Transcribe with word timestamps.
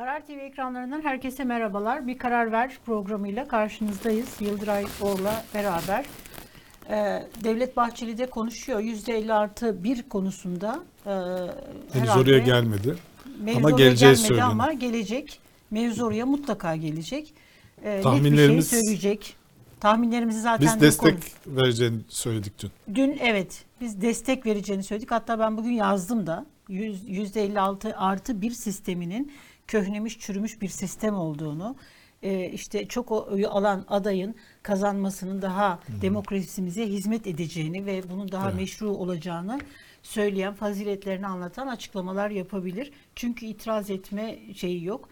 Karar 0.00 0.26
TV 0.26 0.30
ekranlarından 0.30 1.00
herkese 1.04 1.44
merhabalar. 1.44 2.06
Bir 2.06 2.18
Karar 2.18 2.52
Ver 2.52 2.78
programıyla 2.86 3.48
karşınızdayız. 3.48 4.28
Yıldıray 4.40 4.84
Or'la 5.00 5.44
beraber. 5.54 6.04
Ee, 6.90 7.22
Devlet 7.44 7.76
Bahçeli 7.76 8.18
de 8.18 8.26
konuşuyor. 8.30 8.80
%50 8.80 9.32
artı 9.34 9.84
bir 9.84 10.02
konusunda. 10.08 10.80
E, 11.06 11.10
Henüz 11.92 12.16
oraya 12.16 12.38
gelmedi. 12.38 12.96
mevzu 13.40 13.58
ama 13.58 13.70
geleceği 13.70 13.98
gelmedi 14.08 14.18
söyleniyor. 14.26 14.50
Ama 14.50 14.72
gelecek. 14.72 15.40
Mevzu 15.70 16.04
oraya 16.04 16.26
mutlaka 16.26 16.76
gelecek. 16.76 17.34
Ee, 17.84 17.90
net 17.90 17.98
bir 17.98 18.02
Tahminlerimiz- 18.04 18.70
şey 18.70 18.80
söyleyecek. 18.80 19.36
Tahminlerimizi 19.80 20.40
zaten 20.40 20.66
Biz 20.66 20.74
dün 20.74 20.80
destek 20.80 21.12
konuş- 21.12 21.32
vereceğini 21.46 21.98
söyledik 22.08 22.52
dün. 22.62 22.70
Dün 22.94 23.18
evet 23.22 23.64
biz 23.80 24.02
destek 24.02 24.46
vereceğini 24.46 24.82
söyledik. 24.82 25.10
Hatta 25.10 25.38
ben 25.38 25.56
bugün 25.56 25.70
yazdım 25.72 26.26
da 26.26 26.46
yüz- 26.68 27.08
%56 27.08 27.96
artı 27.96 28.40
bir 28.42 28.50
sisteminin 28.50 29.32
köhnemiş 29.74 30.18
çürümüş 30.18 30.60
bir 30.62 30.68
sistem 30.68 31.14
olduğunu 31.14 31.76
e, 32.22 32.48
işte 32.50 32.88
çok 32.88 33.12
oyu 33.12 33.48
alan 33.50 33.84
adayın 33.88 34.34
kazanmasının 34.62 35.42
daha 35.42 35.80
demokrasimize 36.02 36.86
hizmet 36.86 37.26
edeceğini 37.26 37.86
ve 37.86 38.02
bunun 38.10 38.32
daha 38.32 38.48
Evet. 38.48 38.60
meşru 38.60 38.90
olacağını 38.90 39.60
söyleyen 40.02 40.54
faziletlerini 40.54 41.26
anlatan 41.26 41.66
açıklamalar 41.66 42.30
yapabilir. 42.30 42.92
Çünkü 43.14 43.46
itiraz 43.46 43.90
etme 43.90 44.38
şeyi 44.56 44.84
yok. 44.84 45.08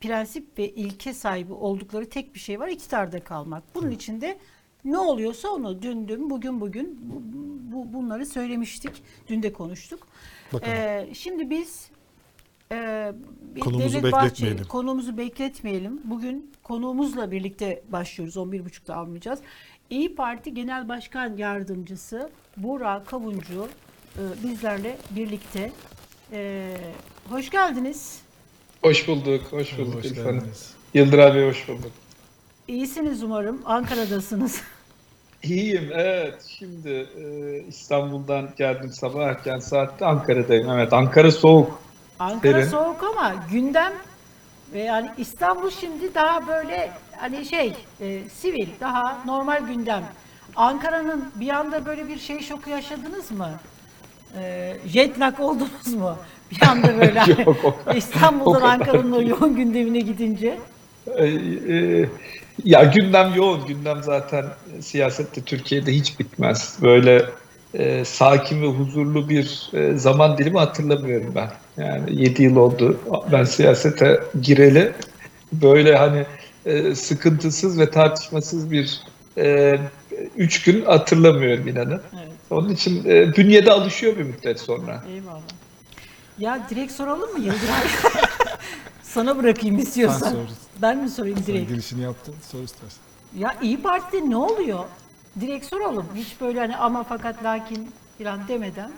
Prensip 0.00 0.58
ve 0.58 0.68
ilke 0.68 1.14
sahibi 1.14 1.52
oldukları 1.52 2.08
tek 2.08 2.34
bir 2.34 2.40
şey 2.40 2.60
var 2.60 2.68
iktidarda 2.68 3.24
kalmak. 3.24 3.62
Bunun 3.74 3.90
için 3.90 4.20
de 4.20 4.38
ne 4.84 4.98
oluyorsa 4.98 5.48
onu 5.48 5.82
dün 5.82 6.08
dün 6.08 6.30
bugün 6.30 6.60
bugün 6.60 6.98
bu, 7.02 7.22
bu- 7.76 7.92
bunları 7.92 8.26
söylemiştik. 8.26 9.02
Dün 9.28 9.42
de 9.42 9.52
konuştuk. 9.52 10.06
Ee, 10.66 11.08
şimdi 11.14 11.50
biz 11.50 11.90
e, 12.72 13.12
bir 13.54 13.60
Konumuzu 13.60 13.98
Devlet 13.98 14.12
Bahçeli- 14.12 14.24
bekletmeyelim. 14.24 14.64
konumuzu 14.64 15.16
bekletmeyelim. 15.18 16.00
Bugün 16.04 16.50
konuğumuzla 16.62 17.30
birlikte 17.30 17.82
başlıyoruz. 17.88 18.36
11.30'da 18.36 18.96
almayacağız. 18.96 19.38
İyi 19.90 20.14
Parti 20.14 20.54
Genel 20.54 20.88
Başkan 20.88 21.36
Yardımcısı 21.36 22.30
Burak 22.56 23.06
Kavuncu 23.06 23.68
e, 24.16 24.22
bizlerle 24.44 24.96
birlikte. 25.10 25.72
E, 26.32 26.74
hoş 27.30 27.50
geldiniz. 27.50 28.20
Hoş 28.82 29.08
bulduk, 29.08 29.42
hoş 29.50 29.78
bulduk 29.78 29.94
Hoş 30.04 30.14
geldiniz. 30.14 30.74
Yıldıray 30.94 31.34
Bey 31.34 31.48
hoş 31.48 31.68
bulduk. 31.68 31.92
İyisiniz 32.68 33.22
umarım. 33.22 33.62
Ankara'dasınız. 33.64 34.60
İyiyim, 35.42 35.90
evet. 35.94 36.34
Şimdi 36.58 37.06
e, 37.16 37.58
İstanbul'dan 37.68 38.48
geldim 38.56 38.90
sabah 38.92 39.26
erken 39.26 39.58
saatte 39.58 40.04
Ankara'dayım. 40.06 40.70
Evet, 40.70 40.92
Ankara 40.92 41.30
soğuk. 41.32 41.80
Ankara 42.18 42.54
Derin. 42.54 42.68
soğuk 42.68 43.04
ama 43.04 43.34
gündem 43.52 43.92
ve 44.72 44.80
yani 44.82 45.10
İstanbul 45.18 45.70
şimdi 45.70 46.14
daha 46.14 46.46
böyle 46.46 46.90
hani 47.16 47.44
şey 47.44 47.74
e, 48.00 48.20
sivil 48.28 48.68
daha 48.80 49.18
normal 49.26 49.66
gündem. 49.66 50.04
Ankara'nın 50.56 51.24
bir 51.34 51.48
anda 51.48 51.86
böyle 51.86 52.08
bir 52.08 52.18
şey 52.18 52.40
şoku 52.40 52.70
yaşadınız 52.70 53.30
mı? 53.30 53.50
E, 54.40 54.76
jet 54.86 55.20
lag 55.20 55.40
oldunuz 55.40 55.94
mu? 55.96 56.16
Bir 56.50 56.68
anda 56.68 56.98
böyle 56.98 57.42
Yok, 57.42 57.84
İstanbul'dan 57.96 58.60
Ankara'nın 58.60 59.12
o 59.12 59.22
yoğun 59.22 59.56
gündemine 59.56 60.00
gidince. 60.00 60.58
E, 61.16 61.26
e, 61.26 62.08
ya 62.64 62.84
gündem 62.84 63.34
yoğun. 63.34 63.66
Gündem 63.66 64.02
zaten 64.02 64.44
e, 64.78 64.82
siyasette 64.82 65.42
Türkiye'de 65.42 65.94
hiç 65.94 66.18
bitmez. 66.20 66.78
Böyle 66.82 67.24
e, 67.74 68.04
sakin 68.04 68.62
ve 68.62 68.66
huzurlu 68.66 69.28
bir 69.28 69.70
e, 69.72 69.96
zaman 69.98 70.38
dilimi 70.38 70.58
hatırlamıyorum 70.58 71.32
ben. 71.34 71.50
Yani 71.84 72.22
7 72.22 72.42
yıl 72.42 72.56
oldu 72.56 73.00
ben 73.32 73.44
siyasete 73.44 74.20
gireli. 74.42 74.92
Böyle 75.52 75.96
hani 75.96 76.26
e, 76.66 76.94
sıkıntısız 76.94 77.78
ve 77.78 77.90
tartışmasız 77.90 78.70
bir 78.70 79.00
e, 79.38 79.78
üç 80.36 80.62
gün 80.62 80.84
hatırlamıyorum 80.84 81.68
inanın. 81.68 82.02
Evet, 82.14 82.28
Onun 82.50 82.68
için 82.68 83.04
e, 83.04 83.36
bünyede 83.36 83.72
alışıyor 83.72 84.16
bir 84.16 84.22
müddet 84.22 84.60
sonra. 84.60 85.04
eyvallah. 85.14 85.40
Ya 86.38 86.66
direkt 86.70 86.92
soralım 86.92 87.32
mı 87.32 87.38
Yıldıray? 87.38 87.82
Sana 89.02 89.38
bırakayım 89.38 89.78
istiyorsan. 89.78 90.30
sor. 90.30 90.38
Ben 90.82 90.98
mi 90.98 91.08
sorayım 91.08 91.36
Sen 91.38 91.46
direkt? 91.46 91.70
girişini 91.70 92.02
yaptın. 92.02 92.34
Sor 92.52 92.62
istersen. 92.62 92.98
Ya 93.38 93.54
İyi 93.62 93.82
Parti'de 93.82 94.30
ne 94.30 94.36
oluyor? 94.36 94.78
Direkt 95.40 95.66
soralım. 95.66 96.06
Hiç 96.14 96.40
böyle 96.40 96.60
hani 96.60 96.76
ama 96.76 97.04
fakat 97.04 97.44
lakin 97.44 97.90
falan 98.18 98.40
demeden 98.48 98.90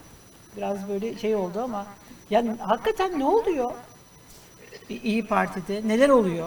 biraz 0.57 0.89
böyle 0.89 1.19
şey 1.19 1.35
oldu 1.35 1.61
ama 1.61 1.87
yani 2.31 2.57
hakikaten 2.59 3.19
ne 3.19 3.25
oluyor? 3.25 3.71
İyi 4.89 5.27
Parti'de 5.27 5.89
neler 5.89 6.09
oluyor? 6.09 6.47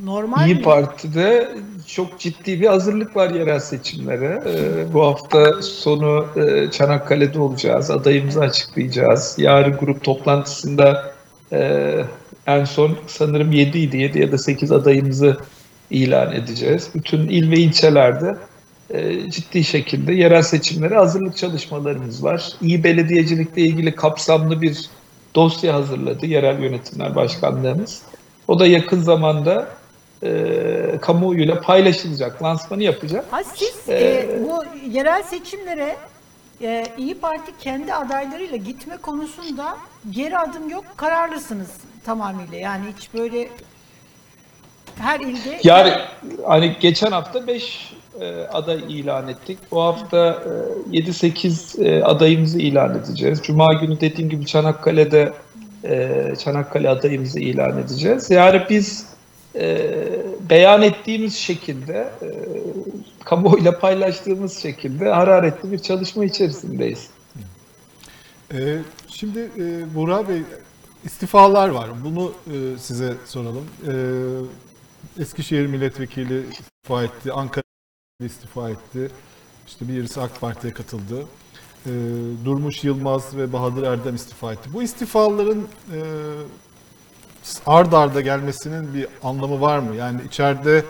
Normal 0.00 0.46
İyi 0.46 0.54
mi? 0.54 0.62
Parti'de 0.62 1.48
çok 1.86 2.20
ciddi 2.20 2.60
bir 2.60 2.66
hazırlık 2.66 3.16
var 3.16 3.30
yerel 3.30 3.60
seçimlere. 3.60 4.42
Ee, 4.46 4.94
bu 4.94 5.06
hafta 5.06 5.62
sonu 5.62 6.26
e, 6.36 6.70
Çanakkale'de 6.70 7.38
olacağız. 7.38 7.90
Adayımızı 7.90 8.40
açıklayacağız. 8.40 9.34
Yarın 9.38 9.76
grup 9.76 10.04
toplantısında 10.04 11.14
e, 11.52 11.92
en 12.46 12.64
son 12.64 12.96
sanırım 13.06 13.52
7 13.52 13.78
idi. 13.78 13.96
7 13.96 14.18
ya 14.18 14.32
da 14.32 14.38
8 14.38 14.72
adayımızı 14.72 15.36
ilan 15.90 16.32
edeceğiz. 16.32 16.88
Bütün 16.94 17.28
il 17.28 17.50
ve 17.50 17.56
ilçelerde 17.56 18.36
ciddi 19.30 19.64
şekilde 19.64 20.12
yerel 20.12 20.42
seçimlere 20.42 20.94
hazırlık 20.94 21.36
çalışmalarımız 21.36 22.24
var. 22.24 22.52
İyi 22.62 22.84
belediyecilikle 22.84 23.62
ilgili 23.62 23.94
kapsamlı 23.94 24.62
bir 24.62 24.90
dosya 25.34 25.74
hazırladı 25.74 26.26
yerel 26.26 26.62
yönetimler 26.62 27.14
başkanlığımız. 27.14 28.02
O 28.48 28.58
da 28.58 28.66
yakın 28.66 29.00
zamanda 29.00 29.68
e, 30.22 30.98
kamuoyuyla 31.00 31.60
paylaşılacak, 31.60 32.42
lansmanı 32.42 32.82
yapacak. 32.82 33.24
Ha 33.30 33.42
siz 33.54 33.88
Ee, 33.88 33.94
e, 33.94 34.44
bu 34.44 34.64
yerel 34.90 35.22
seçimlere 35.22 35.96
e, 36.62 36.86
İyi 36.98 37.14
Parti 37.14 37.52
kendi 37.60 37.94
adaylarıyla 37.94 38.56
gitme 38.56 38.96
konusunda 38.96 39.76
geri 40.10 40.38
adım 40.38 40.70
yok, 40.70 40.84
kararlısınız 40.96 41.70
tamamıyla. 42.04 42.58
Yani 42.58 42.84
hiç 42.96 43.14
böyle 43.14 43.48
her 44.98 45.20
ilde 45.20 45.60
Yani 45.64 45.92
hani 46.46 46.76
geçen 46.80 47.12
hafta 47.12 47.46
5 47.46 47.92
aday 48.52 48.78
ilan 48.88 49.28
ettik. 49.28 49.58
Bu 49.70 49.82
hafta 49.82 50.42
e, 50.92 50.98
7-8 50.98 51.84
e, 51.84 52.04
adayımızı 52.04 52.58
ilan 52.58 52.98
edeceğiz. 52.98 53.40
Cuma 53.42 53.72
günü 53.72 54.00
dediğim 54.00 54.30
gibi 54.30 54.46
Çanakkale'de 54.46 55.32
e, 55.84 56.34
Çanakkale 56.44 56.88
adayımızı 56.88 57.40
ilan 57.40 57.78
edeceğiz. 57.78 58.30
Yani 58.30 58.62
biz 58.70 59.06
e, 59.54 59.94
beyan 60.50 60.82
ettiğimiz 60.82 61.36
şekilde, 61.36 61.94
e, 62.22 62.28
kamuoyuyla 63.24 63.78
paylaştığımız 63.78 64.62
şekilde 64.62 65.08
hararetli 65.08 65.72
bir 65.72 65.78
çalışma 65.78 66.24
içerisindeyiz. 66.24 67.10
Şimdi 69.08 69.50
e, 69.58 69.94
Burak 69.94 70.28
Bey 70.28 70.42
istifalar 71.04 71.68
var. 71.68 71.90
Bunu 72.04 72.32
e, 72.46 72.78
size 72.78 73.14
soralım. 73.26 73.66
Eskişehir 75.18 75.66
milletvekili 75.66 76.42
istifa 76.50 77.04
etti. 77.04 77.32
Ankara 77.32 77.65
istifa 78.26 78.70
etti. 78.70 79.10
İşte 79.66 79.88
birisi 79.88 80.20
AK 80.20 80.40
Parti'ye 80.40 80.72
katıldı. 80.72 81.26
Ee, 81.86 81.90
Durmuş 82.44 82.84
Yılmaz 82.84 83.36
ve 83.36 83.52
Bahadır 83.52 83.82
Erdem 83.82 84.14
istifa 84.14 84.52
etti. 84.52 84.70
Bu 84.72 84.82
istifaların 84.82 85.62
e, 85.92 85.98
ard 87.66 87.92
arda 87.92 88.20
gelmesinin 88.20 88.94
bir 88.94 89.06
anlamı 89.22 89.60
var 89.60 89.78
mı? 89.78 89.96
Yani 89.96 90.20
içeride 90.28 90.84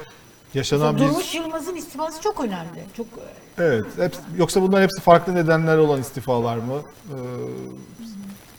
yaşanan 0.55 0.97
bir... 0.97 1.01
Durmuş 1.01 1.35
Yılmaz'ın 1.35 1.77
istifası 1.77 2.23
çok 2.23 2.41
önemli. 2.45 2.85
Çok 2.97 3.07
Evet. 3.59 3.85
Hepsi, 3.97 4.21
yoksa 4.39 4.63
bunların 4.63 4.83
hepsi 4.83 5.01
farklı 5.01 5.35
nedenler 5.35 5.77
olan 5.79 6.01
istifalar 6.01 6.57
mı? 6.57 6.83
Ee, 7.11 7.17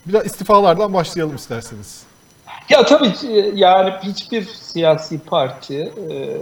biraz 0.05 0.25
istifalardan 0.25 0.93
başlayalım 0.93 1.35
isterseniz. 1.35 2.03
Ya 2.69 2.85
tabii 2.85 3.13
yani 3.53 3.93
hiçbir 4.03 4.43
siyasi 4.45 5.19
parti 5.19 5.93
e, 6.09 6.37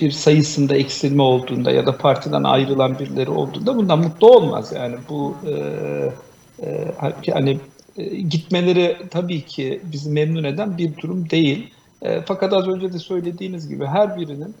bir 0.00 0.10
sayısında 0.10 0.76
eksilme 0.76 1.22
olduğunda 1.22 1.70
ya 1.70 1.86
da 1.86 1.98
partiden 1.98 2.44
ayrılan 2.44 2.98
birileri 2.98 3.30
olduğunda 3.30 3.76
bundan 3.76 3.98
mutlu 3.98 4.30
olmaz. 4.30 4.72
Yani 4.76 4.96
bu 5.08 5.36
e, 5.46 5.52
e, 6.62 6.94
hani 7.32 7.58
e, 7.96 8.04
gitmeleri 8.04 8.96
tabii 9.10 9.42
ki 9.42 9.80
bizi 9.92 10.10
memnun 10.10 10.44
eden 10.44 10.78
bir 10.78 10.96
durum 10.96 11.30
değil. 11.30 11.70
E, 12.02 12.20
fakat 12.20 12.52
az 12.52 12.68
önce 12.68 12.92
de 12.92 12.98
söylediğiniz 12.98 13.68
gibi 13.68 13.86
her 13.86 14.16
birinin 14.16 14.54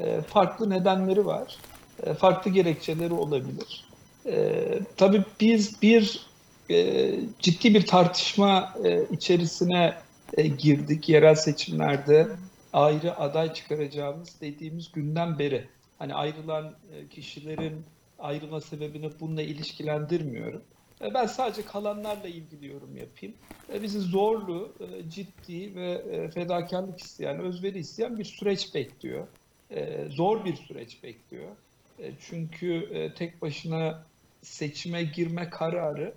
e, 0.00 0.20
farklı 0.20 0.70
nedenleri 0.70 1.26
var. 1.26 1.56
E, 2.02 2.14
farklı 2.14 2.50
gerekçeleri 2.50 3.12
olabilir. 3.12 3.84
E, 4.26 4.64
tabii 4.96 5.24
biz 5.40 5.82
bir 5.82 6.20
e, 6.70 7.10
ciddi 7.38 7.74
bir 7.74 7.86
tartışma 7.86 8.74
e, 8.84 9.02
içerisine 9.12 9.94
e, 10.36 10.46
girdik 10.46 11.08
yerel 11.08 11.34
seçimlerde 11.34 12.26
ayrı 12.72 13.16
aday 13.16 13.54
çıkaracağımız 13.54 14.40
dediğimiz 14.40 14.92
günden 14.92 15.38
beri. 15.38 15.68
Hani 15.98 16.14
ayrılan 16.14 16.74
e, 16.94 17.08
kişilerin 17.08 17.84
ayrılma 18.18 18.60
sebebini 18.60 19.10
bununla 19.20 19.42
ilişkilendirmiyorum. 19.42 20.62
E, 21.00 21.14
Ben 21.14 21.26
sadece 21.26 21.62
kalanlarla 21.64 22.28
ilgili 22.28 22.66
yorum 22.66 22.96
yapayım. 22.96 23.34
E, 23.72 23.82
Bizi 23.82 24.00
zorlu, 24.00 24.72
ciddi 25.08 25.74
ve 25.76 26.30
fedakarlık 26.30 27.00
isteyen, 27.00 27.38
özveri 27.38 27.78
isteyen 27.78 28.18
bir 28.18 28.24
süreç 28.24 28.74
bekliyor. 28.74 29.26
Zor 30.08 30.44
bir 30.44 30.56
süreç 30.56 31.02
bekliyor. 31.02 31.48
Çünkü 32.20 32.88
tek 33.16 33.42
başına 33.42 34.02
seçime 34.42 35.02
girme 35.02 35.50
kararı 35.50 36.14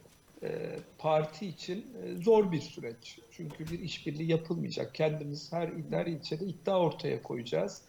parti 0.97 1.47
için 1.47 1.85
e, 2.03 2.23
zor 2.23 2.51
bir 2.51 2.61
süreç. 2.61 3.19
Çünkü 3.31 3.67
bir 3.67 3.79
işbirliği 3.79 4.31
yapılmayacak. 4.31 4.95
Kendimiz 4.95 5.53
her, 5.53 5.69
her 5.91 6.05
ilçede 6.05 6.45
iddia 6.45 6.79
ortaya 6.79 7.23
koyacağız. 7.23 7.81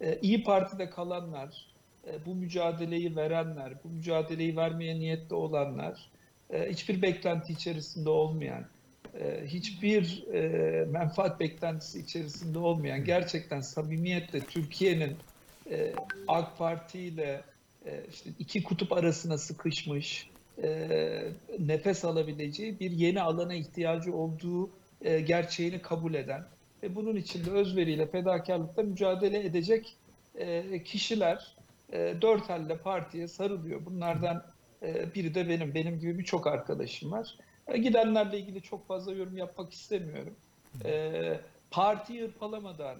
E, 0.00 0.18
İyi 0.22 0.44
Parti'de 0.44 0.90
kalanlar, 0.90 1.66
e, 2.06 2.26
bu 2.26 2.34
mücadeleyi 2.34 3.16
verenler, 3.16 3.72
bu 3.84 3.88
mücadeleyi 3.88 4.56
vermeye 4.56 4.98
niyetli 4.98 5.34
olanlar, 5.34 6.10
e, 6.50 6.70
hiçbir 6.70 7.02
beklenti 7.02 7.52
içerisinde 7.52 8.08
olmayan, 8.10 8.66
e, 9.20 9.46
hiçbir 9.46 10.24
e, 10.32 10.84
menfaat 10.84 11.40
beklentisi 11.40 12.00
içerisinde 12.00 12.58
olmayan, 12.58 13.04
gerçekten 13.04 13.60
samimiyetle 13.60 14.40
Türkiye'nin 14.40 15.16
e, 15.70 15.92
AK 16.28 16.58
Parti 16.58 17.00
ile 17.00 17.42
e, 17.86 18.04
işte 18.10 18.30
iki 18.38 18.62
kutup 18.62 18.92
arasına 18.92 19.38
sıkışmış, 19.38 20.30
e, 20.62 21.20
nefes 21.58 22.04
alabileceği 22.04 22.80
bir 22.80 22.90
yeni 22.90 23.20
alana 23.22 23.54
ihtiyacı 23.54 24.14
olduğu 24.14 24.70
e, 25.02 25.20
gerçeğini 25.20 25.82
kabul 25.82 26.14
eden 26.14 26.44
ve 26.82 26.94
bunun 26.94 27.16
içinde 27.16 27.50
özveriyle, 27.50 28.06
fedakarlıkla 28.06 28.82
mücadele 28.82 29.44
edecek 29.44 29.96
e, 30.38 30.82
kişiler 30.82 31.54
e, 31.92 32.14
dört 32.22 32.50
elle 32.50 32.76
partiye 32.76 33.28
sarılıyor. 33.28 33.86
Bunlardan 33.86 34.44
e, 34.82 35.14
biri 35.14 35.34
de 35.34 35.48
benim. 35.48 35.74
Benim 35.74 36.00
gibi 36.00 36.18
birçok 36.18 36.46
arkadaşım 36.46 37.12
var. 37.12 37.34
E, 37.68 37.78
gidenlerle 37.78 38.38
ilgili 38.38 38.62
çok 38.62 38.88
fazla 38.88 39.12
yorum 39.12 39.36
yapmak 39.36 39.72
istemiyorum. 39.72 40.34
E, 40.84 41.40
partiyi 41.70 42.22
hırpalamadan, 42.22 42.96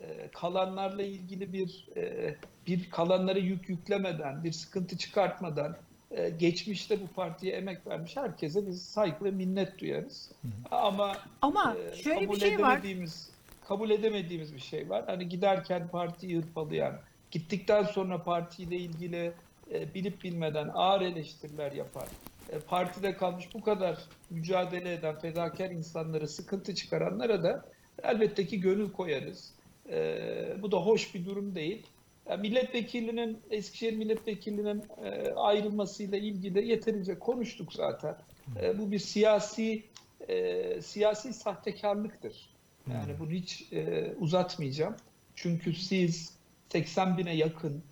e, 0.00 0.28
kalanlarla 0.28 1.02
ilgili 1.02 1.52
bir 1.52 1.88
e, 1.96 2.34
bir 2.66 2.90
kalanlara 2.90 3.38
yük 3.38 3.68
yüklemeden, 3.68 4.44
bir 4.44 4.52
sıkıntı 4.52 4.98
çıkartmadan 4.98 5.76
e, 6.10 6.30
geçmişte 6.30 7.00
bu 7.00 7.06
partiye 7.06 7.56
emek 7.56 7.86
vermiş 7.86 8.16
herkese 8.16 8.66
biz 8.66 8.82
saygı 8.82 9.24
ve 9.24 9.30
minnet 9.30 9.78
duyarız. 9.78 10.32
Ama 10.70 11.16
Ama 11.42 11.76
e, 11.92 11.96
şöyle 11.96 12.20
bir 12.20 12.26
kabul 12.26 12.38
şey 12.38 12.58
var. 12.58 12.70
edemediğimiz 12.76 13.30
kabul 13.68 13.90
edemediğimiz 13.90 14.54
bir 14.54 14.60
şey 14.60 14.90
var. 14.90 15.04
Hani 15.06 15.28
giderken 15.28 15.88
partiyi 15.88 16.36
hırpalayan, 16.36 16.98
gittikten 17.30 17.82
sonra 17.82 18.22
partiyle 18.22 18.76
ilgili 18.76 19.32
e, 19.72 19.94
bilip 19.94 20.24
bilmeden 20.24 20.70
ağır 20.74 21.00
eleştiriler 21.00 21.72
yapan, 21.72 22.06
e, 22.52 22.58
partide 22.58 23.16
kalmış 23.16 23.54
bu 23.54 23.60
kadar 23.60 23.98
mücadele 24.30 24.92
eden 24.92 25.18
fedakar 25.18 25.70
insanlara 25.70 26.26
sıkıntı 26.26 26.74
çıkaranlara 26.74 27.42
da 27.42 27.64
elbette 28.02 28.46
ki 28.46 28.60
gönül 28.60 28.92
koyarız. 28.92 29.52
E, 29.90 30.18
bu 30.62 30.72
da 30.72 30.76
hoş 30.76 31.14
bir 31.14 31.26
durum 31.26 31.54
değil. 31.54 31.86
Yani 32.30 32.40
milletvekilinin, 32.40 33.38
Eskişehir 33.50 33.96
milletvekilinin 33.96 34.84
e, 35.04 35.32
ayrılmasıyla 35.32 36.18
ilgili 36.18 36.68
yeterince 36.68 37.18
konuştuk 37.18 37.72
zaten. 37.72 38.16
E, 38.62 38.78
bu 38.78 38.90
bir 38.90 38.98
siyasi 38.98 39.82
e, 40.28 40.82
siyasi 40.82 41.32
sahtekarlıktır. 41.32 42.50
Yani 42.92 43.18
bunu 43.18 43.30
hiç 43.30 43.72
e, 43.72 44.12
uzatmayacağım. 44.20 44.96
Çünkü 45.34 45.74
siz 45.74 46.32
80 46.68 47.18
bine 47.18 47.36
yakın 47.36 47.82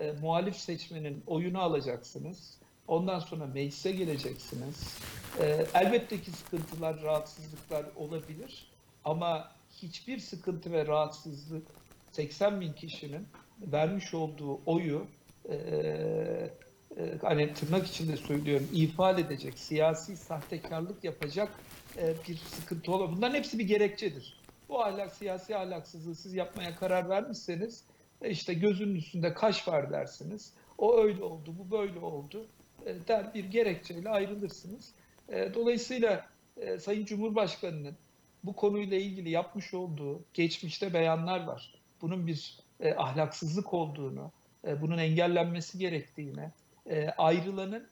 e, 0.00 0.12
muhalif 0.12 0.56
seçmenin 0.56 1.22
oyunu 1.26 1.62
alacaksınız. 1.62 2.58
Ondan 2.88 3.18
sonra 3.18 3.46
meclise 3.46 3.92
geleceksiniz. 3.92 4.98
E, 5.40 5.66
elbette 5.74 6.20
ki 6.20 6.30
sıkıntılar, 6.30 7.02
rahatsızlıklar 7.02 7.86
olabilir. 7.96 8.66
Ama 9.04 9.52
hiçbir 9.82 10.18
sıkıntı 10.18 10.72
ve 10.72 10.86
rahatsızlık 10.86 11.66
80 12.12 12.60
bin 12.60 12.72
kişinin 12.72 13.26
vermiş 13.72 14.14
olduğu 14.14 14.60
oyu 14.66 15.06
e, 15.48 15.54
e, 15.54 17.18
hani 17.22 17.54
tırnak 17.54 17.86
içinde 17.86 18.16
söylüyorum 18.16 18.68
ifade 18.72 19.20
edecek, 19.20 19.58
siyasi 19.58 20.16
sahtekarlık 20.16 21.04
yapacak 21.04 21.52
e, 21.96 22.14
bir 22.28 22.36
sıkıntı 22.36 22.92
olabilir. 22.92 23.16
Bunların 23.16 23.34
hepsi 23.34 23.58
bir 23.58 23.64
gerekçedir. 23.64 24.40
Bu 24.68 24.82
ahlak, 24.84 25.14
siyasi 25.14 25.56
ahlaksızlığı 25.56 26.14
siz 26.14 26.34
yapmaya 26.34 26.76
karar 26.76 27.08
vermişseniz 27.08 27.84
e, 28.22 28.30
işte 28.30 28.54
gözünün 28.54 28.94
üstünde 28.94 29.34
kaş 29.34 29.68
var 29.68 29.90
dersiniz. 29.90 30.52
O 30.78 30.98
öyle 30.98 31.24
oldu, 31.24 31.54
bu 31.58 31.70
böyle 31.70 31.98
oldu 31.98 32.46
e, 32.86 32.94
der 33.08 33.34
bir 33.34 33.44
gerekçeyle 33.44 34.08
ayrılırsınız. 34.08 34.92
E, 35.28 35.54
Dolayısıyla 35.54 36.26
e, 36.56 36.78
Sayın 36.78 37.04
Cumhurbaşkanı'nın 37.04 37.96
bu 38.44 38.52
konuyla 38.52 38.96
ilgili 38.96 39.30
yapmış 39.30 39.74
olduğu 39.74 40.24
geçmişte 40.34 40.94
beyanlar 40.94 41.44
var. 41.44 41.74
Bunun 42.02 42.26
bir 42.26 42.63
e, 42.80 42.94
ahlaksızlık 42.94 43.74
olduğunu, 43.74 44.32
e, 44.66 44.80
bunun 44.80 44.98
engellenmesi 44.98 45.78
gerektiğini, 45.78 46.50
e, 46.86 47.08
ayrılanın 47.08 47.86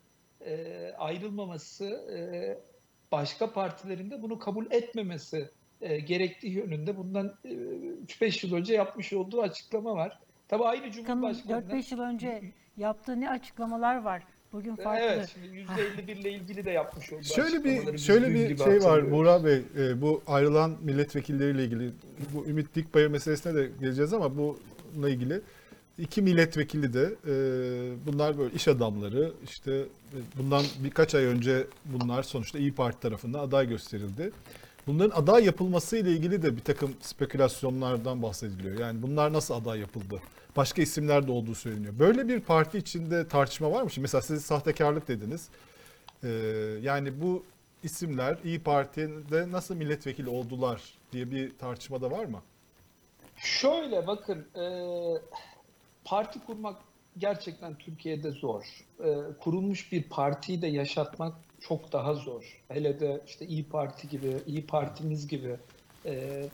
e, 0.46 0.92
ayrılmaması, 0.98 1.84
e, 1.84 2.18
başka 3.12 3.52
partilerin 3.52 4.10
de 4.10 4.22
bunu 4.22 4.38
kabul 4.38 4.66
etmemesi 4.70 5.50
e, 5.80 6.00
gerektiği 6.00 6.52
yönünde 6.52 6.96
bundan 6.96 7.34
e, 7.44 7.48
3-5 7.48 8.46
yıl 8.46 8.54
önce 8.54 8.74
yapmış 8.74 9.12
olduğu 9.12 9.42
açıklama 9.42 9.94
var. 9.94 10.18
Tabii 10.48 10.64
aynı 10.64 10.90
Cumhurbaşkanı 10.90 11.60
4-5 11.60 11.94
yıl 11.94 12.00
önce 12.00 12.52
yaptığı 12.76 13.20
ne 13.20 13.30
açıklamalar 13.30 13.96
var. 13.96 14.22
Bugün 14.52 14.76
farklı. 14.76 15.04
Evet, 15.04 15.34
şimdi 15.34 15.46
%51 16.12 16.12
ile 16.12 16.32
ilgili 16.32 16.64
de 16.64 16.70
yapmış 16.70 17.12
olduğu 17.12 17.22
Şöyle 17.22 17.64
bir 17.64 17.98
şöyle 17.98 18.34
bir 18.34 18.56
şey 18.56 18.82
var. 18.82 19.10
Buğra 19.10 19.44
Bey. 19.44 19.62
e, 19.78 20.00
bu 20.00 20.22
ayrılan 20.26 20.76
milletvekilleriyle 20.82 21.64
ilgili 21.64 21.90
bu 22.34 22.46
Ümit 22.46 22.74
Dikbayır 22.74 23.08
meselesine 23.08 23.54
de 23.54 23.70
geleceğiz 23.80 24.12
ama 24.12 24.30
bununla 24.36 25.08
ilgili 25.08 25.40
iki 25.98 26.22
milletvekili 26.22 26.92
de 26.92 27.14
e, 27.26 27.34
bunlar 28.06 28.38
böyle 28.38 28.54
iş 28.54 28.68
adamları 28.68 29.32
işte 29.44 29.72
e, 29.72 30.18
bundan 30.38 30.64
birkaç 30.84 31.14
ay 31.14 31.24
önce 31.24 31.66
bunlar 31.84 32.22
sonuçta 32.22 32.58
İyi 32.58 32.74
Parti 32.74 33.00
tarafından 33.00 33.38
aday 33.38 33.68
gösterildi. 33.68 34.32
Bunların 34.86 35.22
aday 35.22 35.44
yapılması 35.44 35.96
ile 35.96 36.10
ilgili 36.10 36.42
de 36.42 36.56
bir 36.56 36.60
takım 36.60 36.94
spekülasyonlardan 37.00 38.22
bahsediliyor. 38.22 38.78
Yani 38.80 39.02
bunlar 39.02 39.32
nasıl 39.32 39.54
aday 39.54 39.80
yapıldı? 39.80 40.20
Başka 40.56 40.82
isimler 40.82 41.26
de 41.26 41.32
olduğu 41.32 41.54
söyleniyor. 41.54 41.98
Böyle 41.98 42.28
bir 42.28 42.40
parti 42.40 42.78
içinde 42.78 43.28
tartışma 43.28 43.72
var 43.72 43.82
mı? 43.82 43.90
Şimdi 43.90 44.02
mesela 44.02 44.22
siz 44.22 44.44
sahtekarlık 44.44 45.08
dediniz. 45.08 45.48
Ee, 46.24 46.28
yani 46.82 47.20
bu 47.22 47.44
isimler 47.82 48.38
İyi 48.44 48.60
Parti'de 48.62 49.52
nasıl 49.52 49.74
milletvekili 49.74 50.28
oldular 50.28 50.82
diye 51.12 51.30
bir 51.30 51.58
tartışma 51.58 52.00
da 52.00 52.10
var 52.10 52.24
mı? 52.24 52.42
Şöyle 53.36 54.06
bakın, 54.06 54.46
e, 54.56 54.64
parti 56.04 56.40
kurmak 56.46 56.76
gerçekten 57.18 57.74
Türkiye'de 57.74 58.30
zor. 58.30 58.64
E, 59.04 59.16
kurulmuş 59.40 59.92
bir 59.92 60.02
partiyi 60.02 60.62
de 60.62 60.66
yaşatmak 60.66 61.34
çok 61.68 61.92
daha 61.92 62.14
zor. 62.14 62.60
Hele 62.68 63.00
de 63.00 63.20
işte 63.26 63.46
İyi 63.46 63.64
Parti 63.64 64.08
gibi, 64.08 64.36
İyi 64.46 64.66
Partimiz 64.66 65.28
gibi 65.28 65.56
e, 66.06 66.10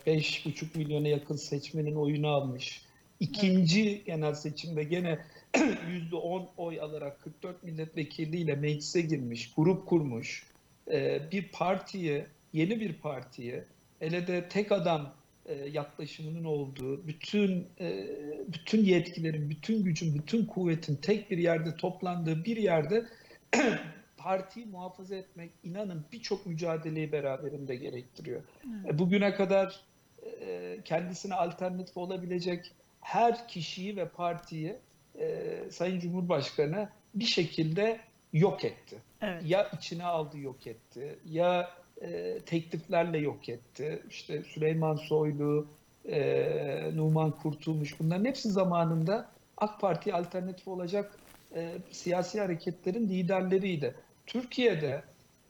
5,5 0.07 0.77
milyona 0.77 1.07
yakın 1.07 1.35
seçmenin 1.35 1.95
oyunu 1.95 2.27
almış. 2.27 2.81
İkinci 3.19 4.03
genel 4.05 4.33
seçimde 4.33 4.83
gene 4.83 5.19
%10 5.53 6.45
oy 6.57 6.81
alarak 6.81 7.21
44 7.21 7.63
milletvekiliyle 7.63 8.55
meclise 8.55 9.01
girmiş, 9.01 9.53
grup 9.55 9.87
kurmuş 9.87 10.45
e, 10.91 11.21
bir 11.31 11.47
partiyi, 11.51 12.25
yeni 12.53 12.79
bir 12.79 12.93
partiyi, 12.93 13.63
hele 13.99 14.27
de 14.27 14.49
tek 14.49 14.71
adam 14.71 15.13
e, 15.45 15.53
yaklaşımının 15.53 16.43
olduğu, 16.43 17.07
bütün 17.07 17.67
e, 17.79 18.07
bütün 18.47 18.85
yetkilerin, 18.85 19.49
bütün 19.49 19.83
gücün, 19.83 20.15
bütün 20.15 20.45
kuvvetin 20.45 20.95
tek 20.95 21.31
bir 21.31 21.37
yerde 21.37 21.75
toplandığı 21.75 22.45
bir 22.45 22.57
yerde 22.57 23.05
partiyi 24.23 24.65
muhafaza 24.65 25.15
etmek 25.15 25.51
inanın 25.63 26.05
birçok 26.11 26.45
mücadeleyi 26.45 27.11
beraberinde 27.11 27.75
gerektiriyor. 27.75 28.41
E, 28.85 28.99
Bugüne 28.99 29.33
kadar 29.33 29.79
e, 30.41 30.77
kendisine 30.85 31.33
alternatif 31.33 31.97
olabilecek 31.97 32.71
her 33.01 33.47
kişiyi 33.47 33.97
ve 33.97 34.07
partiyi 34.07 34.75
e, 35.19 35.57
Sayın 35.71 35.99
Cumhurbaşkanı 35.99 36.89
bir 37.15 37.25
şekilde 37.25 37.99
yok 38.33 38.65
etti. 38.65 38.97
Evet. 39.21 39.43
Ya 39.45 39.71
içine 39.77 40.03
aldı 40.03 40.37
yok 40.39 40.67
etti, 40.67 41.19
ya 41.25 41.69
e, 42.01 42.39
tekliflerle 42.39 43.17
yok 43.17 43.49
etti. 43.49 44.03
İşte 44.09 44.43
Süleyman 44.43 44.95
Soylu, 44.95 45.67
e, 46.09 46.91
Numan 46.95 47.31
Kurtulmuş 47.31 47.99
bunların 47.99 48.25
hepsi 48.25 48.49
zamanında 48.49 49.29
AK 49.57 49.81
Parti'ye 49.81 50.15
alternatif 50.15 50.67
olacak 50.67 51.11
e, 51.55 51.77
siyasi 51.91 52.39
hareketlerin 52.39 53.09
liderleriydi. 53.09 53.95
Türkiye'de 54.29 55.03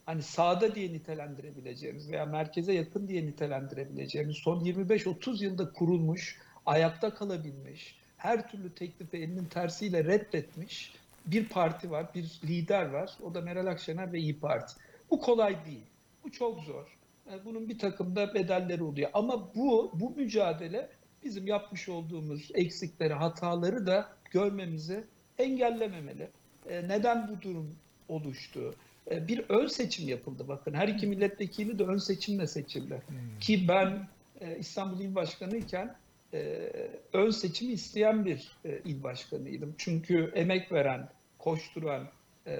hani 0.06 0.24
sağda 0.24 0.76
diye 0.76 0.94
nitelendirebileceğimiz 0.94 2.12
veya 2.12 2.26
merkeze 2.26 2.74
yakın 2.74 3.08
diye 3.08 3.26
nitelendirebileceğimiz 3.26 4.36
son 4.38 4.60
25-30 4.60 5.44
yılda 5.44 5.74
kurulmuş, 5.74 6.38
ayakta 6.66 7.14
kalabilmiş, 7.14 7.96
her 8.18 8.52
türlü 8.52 8.76
teklifi 8.76 9.18
elinin 9.18 9.46
tersiyle 9.46 10.04
reddetmiş 10.04 10.94
bir 11.26 11.50
parti 11.50 11.92
var, 11.92 12.14
bir 12.16 12.40
lider 12.44 12.86
var. 12.86 13.18
O 13.24 13.34
da 13.34 13.42
Meral 13.42 13.68
Akşener 13.68 14.14
ve 14.14 14.20
İyi 14.20 14.40
Parti. 14.40 14.74
Bu 15.12 15.20
kolay 15.20 15.66
değil. 15.66 15.86
Bu 16.24 16.32
çok 16.32 16.60
zor. 16.60 16.98
E, 17.32 17.46
Bunun 17.46 17.70
bir 17.70 17.80
takım 17.80 18.16
da 18.16 18.34
bedelleri 18.34 18.84
oluyor. 18.84 19.10
Ama 19.14 19.56
bu 19.56 19.92
bu 19.94 20.10
mücadele 20.10 20.90
bizim 21.24 21.48
yapmış 21.48 21.90
olduğumuz 21.90 22.52
eksikleri, 22.54 23.14
hataları 23.14 23.88
da 23.88 24.10
görmemizi 24.32 25.04
engellememeli. 25.38 26.30
E, 26.70 26.88
Neden 26.88 27.28
bu 27.28 27.42
durum 27.42 27.76
oluştu? 28.10 28.76
E, 29.12 29.28
Bir 29.28 29.46
ön 29.50 29.68
seçim 29.68 30.08
yapıldı 30.10 30.48
bakın. 30.48 30.74
Her 30.74 30.88
iki 30.88 31.08
milletvekili 31.08 31.80
de 31.80 31.84
ön 31.84 31.98
seçimle 31.98 32.48
seçildi. 32.48 33.02
Ki 33.40 33.68
ben 33.68 34.08
e, 34.42 34.58
İstanbul 34.58 35.00
İl 35.00 35.16
Başkanı 35.16 35.58
iken 35.58 35.96
e, 36.34 36.70
ön 37.14 37.30
seçimi 37.30 37.72
isteyen 37.74 38.26
bir 38.26 38.58
il 38.86 39.04
başkanıydım. 39.04 39.76
Çünkü 39.78 40.32
emek 40.36 40.72
veren, 40.72 41.10
koşturan, 41.38 42.08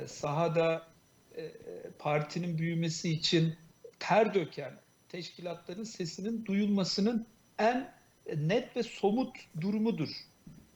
sahada 0.06 0.88
partinin 2.00 2.58
büyümesi 2.58 3.10
için 3.10 3.56
ter 4.00 4.34
döken 4.34 4.74
teşkilatların 5.10 5.84
sesinin 5.84 6.46
duyulmasının 6.46 7.26
en 7.58 7.92
net 8.36 8.76
ve 8.78 8.84
somut 8.84 9.38
durumudur 9.62 10.10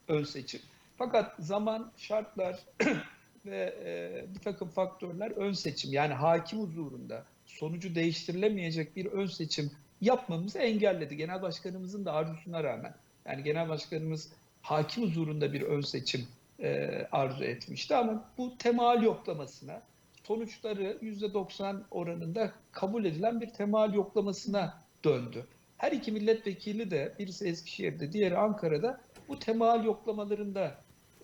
ön 0.08 0.24
seçim. 0.24 0.62
Fakat 0.98 1.36
zaman, 1.40 1.92
şartlar 1.98 2.60
ve 3.46 3.76
e, 3.86 4.26
bir 4.36 4.40
takım 4.40 4.70
faktörler 4.70 5.32
ön 5.32 5.54
seçim 5.54 5.94
yani 5.94 6.14
hakim 6.14 6.60
huzurunda 6.60 7.26
sonucu 7.46 7.96
değiştirilemeyecek 7.96 8.96
bir 8.96 9.06
ön 9.06 9.26
seçim 9.26 9.72
yapmamızı 10.02 10.60
engelledi. 10.60 11.18
Genel 11.18 11.42
başkanımızın 11.42 12.06
da 12.06 12.14
arzusuna 12.14 12.64
rağmen. 12.64 12.94
Yani 13.26 13.44
genel 13.44 13.70
başkanımız 13.70 14.32
hakim 14.62 15.04
huzurunda 15.04 15.54
bir 15.54 15.62
ön 15.62 15.82
seçim 15.82 16.28
e, 16.60 17.02
arzu 17.12 17.44
etmişti 17.44 17.96
ama 17.96 18.26
bu 18.38 18.58
temal 18.58 19.04
yoklamasına 19.04 19.82
sonuçları 20.24 20.98
%90 21.02 21.82
oranında 21.92 22.52
kabul 22.72 23.06
edilen 23.06 23.42
bir 23.42 23.50
temal 23.50 23.94
yoklamasına 23.94 24.82
döndü. 25.04 25.46
Her 25.78 25.92
iki 25.92 26.12
milletvekili 26.12 26.92
de 26.92 27.14
birisi 27.20 27.48
Eskişehir'de, 27.48 28.14
diğeri 28.14 28.38
Ankara'da 28.38 29.02
bu 29.28 29.40
temal 29.40 29.86
yoklamalarında 29.86 30.76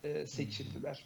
e, 0.03 0.27
seçildiler. 0.27 1.05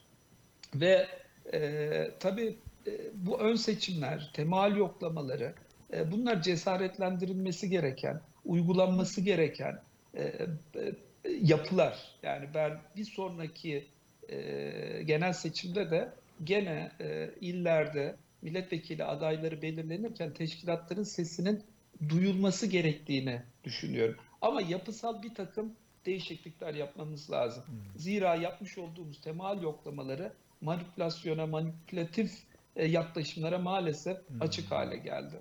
Ve 0.76 1.08
e, 1.54 2.12
tabii 2.20 2.58
e, 2.88 2.92
bu 3.14 3.40
ön 3.40 3.56
seçimler, 3.56 4.32
temal 4.34 4.78
yoklamaları 4.78 5.54
e, 5.94 6.12
bunlar 6.12 6.42
cesaretlendirilmesi 6.42 7.70
gereken, 7.70 8.22
uygulanması 8.46 9.22
gereken 9.22 9.80
e, 10.18 10.22
e, 10.24 10.94
yapılar. 11.42 12.16
Yani 12.24 12.50
ben 12.54 12.80
bir 12.96 13.06
sonraki 13.06 13.88
e, 14.30 15.04
genel 15.06 15.34
seçimde 15.34 15.92
de 15.92 16.10
gene 16.44 16.92
e, 17.02 17.30
illerde 17.42 18.16
milletvekili 18.42 19.04
adayları 19.04 19.62
belirlenirken 19.62 20.34
teşkilatların 20.34 21.04
sesinin 21.04 21.64
duyulması 22.10 22.68
gerektiğini 22.68 23.42
düşünüyorum. 23.64 24.16
Ama 24.42 24.62
yapısal 24.62 25.24
bir 25.24 25.36
takım 25.36 25.74
değişiklikler 26.06 26.74
yapmamız 26.74 27.32
lazım. 27.32 27.64
Zira 27.96 28.36
yapmış 28.36 28.78
olduğumuz 28.78 29.22
temal 29.22 29.64
yoklamaları 29.64 30.34
manipülasyona, 30.64 31.48
manipülatif 31.48 32.32
e, 32.76 32.86
yaklaşımlara 32.86 33.58
maalesef 33.58 34.18
açık 34.40 34.72
hale 34.72 34.98
geldi. 34.98 35.36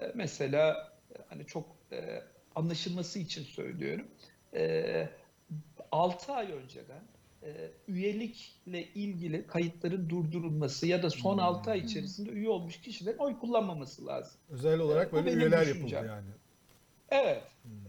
E, 0.00 0.12
mesela 0.14 0.92
e, 1.10 1.18
hani 1.28 1.46
çok 1.46 1.76
anlaşılması 2.54 3.18
için 3.18 3.44
söylüyorum. 3.44 4.06
E, 4.54 5.08
6 5.92 6.32
ay 6.32 6.52
önceden 6.52 7.02
üyelikle 7.88 8.84
ilgili 8.84 9.46
kayıtların 9.46 10.08
durdurulması 10.10 10.86
ya 10.86 11.02
da 11.02 11.10
son 11.10 11.38
6 11.38 11.70
ay 11.70 11.78
içerisinde 11.78 12.30
üye 12.30 12.48
olmuş 12.48 12.80
kişilerin 12.80 13.18
oy 13.18 13.38
kullanmaması 13.38 14.06
lazım. 14.06 14.32
Özel 14.50 14.80
olarak 14.80 15.12
böyle 15.12 15.32
üyeler 15.32 15.60
düşüncem. 15.60 16.04
yapıldı 16.04 16.06
yani. 16.08 16.26
Evet. 17.10 17.42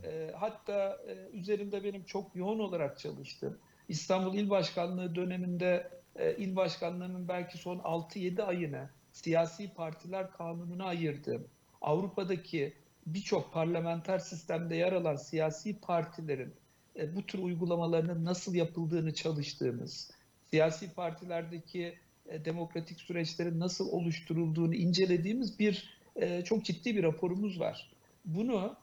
E, 0.04 0.32
hatta 0.36 0.98
e, 1.08 1.38
üzerinde 1.38 1.84
benim 1.84 2.04
çok 2.04 2.36
yoğun 2.36 2.60
olarak 2.60 3.00
çalıştığım 3.00 3.58
İstanbul 3.90 4.34
İl 4.34 4.50
Başkanlığı 4.50 5.16
döneminde 5.16 5.90
e, 6.18 6.36
il 6.38 6.56
başkanlığının 6.56 7.28
belki 7.28 7.58
son 7.58 7.78
6-7 7.78 8.44
ayını 8.44 8.90
siyasi 9.12 9.74
partiler 9.74 10.32
kanununa 10.32 10.86
ayırdığım, 10.86 11.48
Avrupa'daki 11.82 12.74
birçok 13.06 13.54
parlamenter 13.54 14.20
sistemde 14.20 14.76
yer 14.76 14.94
alan 14.94 15.16
siyasi 15.16 15.80
partilerin 15.80 16.54
e, 16.96 17.16
bu 17.16 17.26
tür 17.26 17.40
uygulamalarının 17.40 18.26
nasıl 18.26 18.56
yapıldığını 18.56 19.14
çalıştığımız, 19.14 20.12
siyasi 20.50 20.94
partilerdeki 20.94 21.94
e, 22.30 22.46
demokratik 22.46 23.02
süreçlerin 23.02 23.60
nasıl 23.60 23.90
oluşturulduğunu 23.90 24.76
incelediğimiz 24.76 25.60
bir 25.60 26.00
e, 26.16 26.44
çok 26.44 26.66
ciddi 26.66 26.96
bir 26.96 27.04
raporumuz 27.04 27.60
var. 27.60 27.92
Bunu 28.26 28.76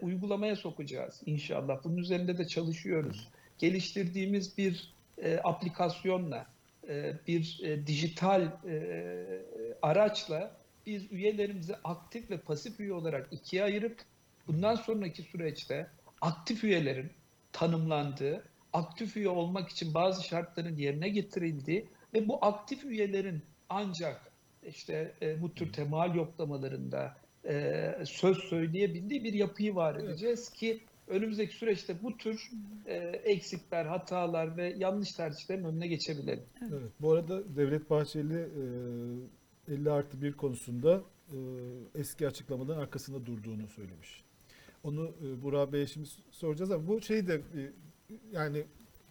uygulamaya 0.00 0.56
sokacağız 0.56 1.22
inşallah. 1.26 1.84
Bunun 1.84 1.96
üzerinde 1.96 2.38
de 2.38 2.48
çalışıyoruz. 2.48 3.28
Geliştirdiğimiz 3.58 4.58
bir 4.58 4.94
aplikasyonla, 5.44 6.46
bir 7.26 7.60
e, 7.62 7.86
dijital 7.86 8.42
e, 8.42 9.26
araçla 9.82 10.56
biz 10.86 11.12
üyelerimizi 11.12 11.74
aktif 11.84 12.30
ve 12.30 12.38
pasif 12.38 12.80
üye 12.80 12.92
olarak 12.92 13.28
ikiye 13.30 13.64
ayırıp 13.64 13.96
bundan 14.46 14.74
sonraki 14.74 15.22
süreçte 15.22 15.86
aktif 16.20 16.64
üyelerin 16.64 17.10
tanımlandığı, 17.52 18.44
aktif 18.72 19.16
üye 19.16 19.28
olmak 19.28 19.70
için 19.70 19.94
bazı 19.94 20.24
şartların 20.24 20.76
yerine 20.76 21.08
getirildiği 21.08 21.86
ve 22.14 22.28
bu 22.28 22.44
aktif 22.44 22.84
üyelerin 22.84 23.42
ancak 23.68 24.32
işte 24.66 25.14
e, 25.22 25.42
bu 25.42 25.54
tür 25.54 25.72
temal 25.72 26.14
yoklamalarında 26.14 27.16
e, 27.48 27.94
söz 28.04 28.38
söyleyebildiği 28.38 29.24
bir 29.24 29.32
yapıyı 29.32 29.74
var 29.74 29.96
edeceğiz 29.96 30.50
ki 30.50 30.80
önümüzdeki 31.06 31.54
süreçte 31.54 32.02
bu 32.02 32.16
tür 32.16 32.50
e, 32.86 32.94
eksikler, 33.24 33.84
hatalar 33.84 34.56
ve 34.56 34.74
yanlış 34.78 35.12
tercihlerin 35.12 35.64
önüne 35.64 35.86
geçebilelim. 35.86 36.44
Evet. 36.62 36.92
Bu 37.00 37.12
arada 37.12 37.56
Devlet 37.56 37.90
Bahçeli 37.90 38.48
e, 39.68 39.74
50 39.74 39.90
artı 39.90 40.22
1 40.22 40.32
konusunda 40.32 41.02
e, 41.28 41.38
eski 41.94 42.26
açıklamaların 42.26 42.80
arkasında 42.80 43.26
durduğunu 43.26 43.68
söylemiş. 43.68 44.24
Onu 44.84 45.10
e, 45.24 45.42
Burak 45.42 45.72
Bey'e 45.72 45.86
şimdi 45.86 46.08
soracağız 46.30 46.70
ama 46.70 46.88
bu 46.88 47.00
şey 47.00 47.26
de 47.26 47.34
e, 47.34 47.70
yani 48.32 48.64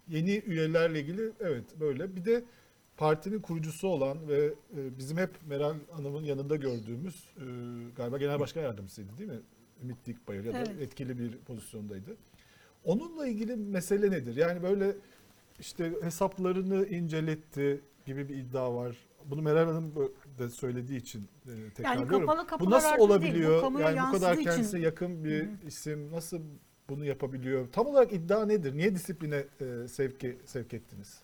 yeni 0.07 0.37
üyelerle 0.37 0.99
ilgili 0.99 1.31
evet 1.39 1.65
böyle. 1.79 2.15
Bir 2.15 2.25
de 2.25 2.43
partinin 2.97 3.39
kurucusu 3.39 3.87
olan 3.87 4.27
ve 4.27 4.53
e, 4.77 4.97
bizim 4.97 5.17
hep 5.17 5.29
Meral 5.47 5.75
Hanım'ın 5.91 6.23
yanında 6.23 6.55
gördüğümüz 6.55 7.25
e, 7.37 7.45
galiba 7.95 8.17
genel 8.17 8.39
başkan 8.39 8.61
yardımcısıydı 8.61 9.17
değil 9.17 9.29
mi? 9.29 9.39
Ümit 9.83 10.05
Dikbayır 10.05 10.43
ya 10.43 10.53
da 10.53 10.57
Evet. 10.57 10.81
etkili 10.81 11.19
bir 11.19 11.37
pozisyondaydı. 11.37 12.17
Onunla 12.85 13.27
ilgili 13.27 13.55
mesele 13.55 14.11
nedir? 14.11 14.35
Yani 14.35 14.63
böyle 14.63 14.95
işte 15.59 15.91
hesaplarını 16.01 16.85
inceletti 16.87 17.81
gibi 18.05 18.29
bir 18.29 18.35
iddia 18.35 18.75
var. 18.75 18.95
Bunu 19.25 19.41
Meral 19.41 19.65
Hanım 19.65 19.93
de 20.39 20.49
söylediği 20.49 20.99
için 20.99 21.27
e, 21.45 21.73
tekrarlıyorum. 21.75 22.19
kapalı 22.27 22.47
kapılar 22.47 22.71
bu 22.71 22.75
nasıl 22.75 22.87
ardında 22.87 23.21
değil, 23.21 23.33
bu 23.33 23.47
olabiliyor? 23.47 23.79
yani 23.79 23.99
bu 24.07 24.11
kadar 24.11 24.37
kendisine 24.37 24.63
için. 24.63 24.77
yakın 24.77 25.23
bir 25.23 25.47
isim 25.67 26.11
nasıl 26.11 26.41
bunu 26.89 27.05
yapabiliyor? 27.05 27.67
Tam 27.71 27.87
olarak 27.87 28.13
iddia 28.13 28.45
nedir? 28.45 28.77
Niye 28.77 28.95
disipline 28.95 29.45
e, 29.61 29.87
sevk, 29.87 30.25
sevk 30.45 30.73
ettiniz? 30.73 31.21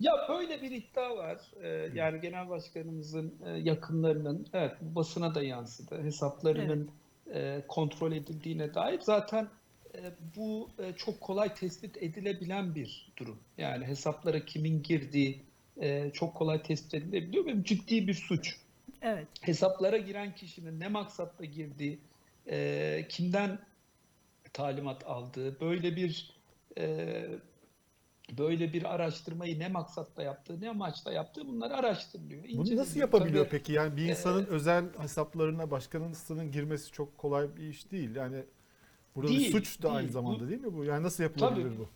Ya 0.00 0.12
böyle 0.28 0.62
bir 0.62 0.70
iddia 0.70 1.16
var. 1.16 1.40
Ee, 1.62 1.68
yani 1.94 2.20
genel 2.20 2.48
başkanımızın 2.48 3.34
e, 3.44 3.50
yakınlarının 3.50 4.46
evet 4.52 4.72
bu 4.80 4.94
basına 4.94 5.34
da 5.34 5.42
yansıdı. 5.42 6.02
Hesaplarının 6.02 6.90
e, 7.34 7.62
kontrol 7.68 8.12
edildiğine 8.12 8.74
dair 8.74 9.00
zaten 9.00 9.48
e, 9.94 10.00
bu 10.36 10.70
e, 10.78 10.92
çok 10.92 11.20
kolay 11.20 11.54
tespit 11.54 11.96
edilebilen 11.96 12.74
bir 12.74 13.12
durum. 13.16 13.38
Yani 13.58 13.84
hesaplara 13.84 14.44
kimin 14.44 14.82
girdiği 14.82 15.42
e, 15.80 16.10
çok 16.10 16.34
kolay 16.34 16.62
tespit 16.62 16.94
edilebiliyor 16.94 17.46
ve 17.46 17.64
ciddi 17.64 18.08
bir 18.08 18.14
suç. 18.14 18.56
Evet. 19.02 19.28
Hesaplara 19.40 19.96
giren 19.96 20.34
kişinin 20.34 20.80
ne 20.80 20.88
maksatla 20.88 21.44
girdiği, 21.44 21.98
e, 22.50 23.06
kimden 23.08 23.58
talimat 24.52 25.06
aldığı, 25.06 25.60
böyle 25.60 25.96
bir 25.96 26.30
e, 26.78 27.24
böyle 28.38 28.72
bir 28.72 28.94
araştırmayı 28.94 29.58
ne 29.58 29.68
maksatla 29.68 30.22
yaptığı, 30.22 30.60
ne 30.60 30.70
amaçla 30.70 31.12
yaptığı 31.12 31.48
bunlar 31.48 31.70
araştırılıyor. 31.70 32.44
Bunu 32.56 32.76
nasıl 32.76 33.00
yapabiliyor 33.00 33.44
Tabii, 33.44 33.58
peki? 33.58 33.72
Yani 33.72 33.96
bir 33.96 34.02
insanın 34.08 34.46
özel 34.46 34.84
hesaplarına 34.98 35.70
başkanın 35.70 36.52
girmesi 36.52 36.92
çok 36.92 37.18
kolay 37.18 37.56
bir 37.56 37.62
iş 37.62 37.90
değil. 37.90 38.16
Yani 38.16 38.44
burada 39.14 39.30
bir 39.32 39.38
Değil, 39.38 39.52
suç 39.52 39.82
da 39.82 39.90
aynı 39.90 40.00
değil. 40.00 40.12
zamanda 40.12 40.44
Bu- 40.44 40.48
değil 40.48 40.60
mi 40.60 40.74
bu? 40.74 40.84
Yani 40.84 41.02
nasıl 41.02 41.22
yapılabilir 41.22 41.68
Tabii. 41.68 41.78
bu? 41.78 41.88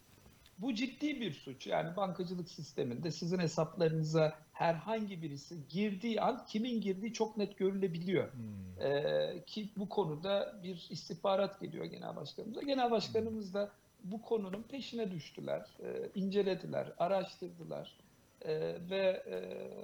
Bu 0.59 0.75
ciddi 0.75 1.21
bir 1.21 1.33
suç. 1.33 1.67
Yani 1.67 1.97
bankacılık 1.97 2.49
sisteminde 2.51 3.11
sizin 3.11 3.39
hesaplarınıza 3.39 4.35
herhangi 4.53 5.23
birisi 5.23 5.57
girdiği 5.69 6.21
an 6.21 6.47
kimin 6.47 6.81
girdiği 6.81 7.13
çok 7.13 7.37
net 7.37 7.59
görülebiliyor. 7.59 8.33
Hmm. 8.33 8.83
Ee, 8.87 9.43
ki 9.47 9.69
bu 9.77 9.89
konuda 9.89 10.61
bir 10.63 10.87
istihbarat 10.91 11.61
geliyor 11.61 11.85
genel 11.85 12.17
başkanımıza. 12.17 12.63
Genel 12.63 12.91
başkanımız 12.91 13.55
da 13.55 13.71
bu 14.05 14.23
konunun 14.23 14.63
peşine 14.63 15.11
düştüler, 15.11 15.67
e, 15.83 16.11
incelediler, 16.15 16.93
araştırdılar. 16.99 17.97
E, 18.43 18.77
ve 18.91 19.23
e, 19.27 19.39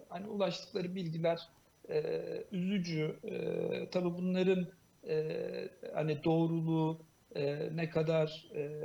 hani 0.09 0.29
ulaştıkları 0.29 0.95
bilgiler 0.95 1.49
e, 1.91 2.03
üzücü. 2.53 3.17
E, 3.25 3.91
tabii 3.91 4.19
bunların 4.19 4.67
e, 5.09 5.35
hani 5.95 6.25
doğruluğu 6.25 7.01
e, 7.35 7.69
ne 7.77 7.91
kadar 7.91 8.49
e, 8.55 8.81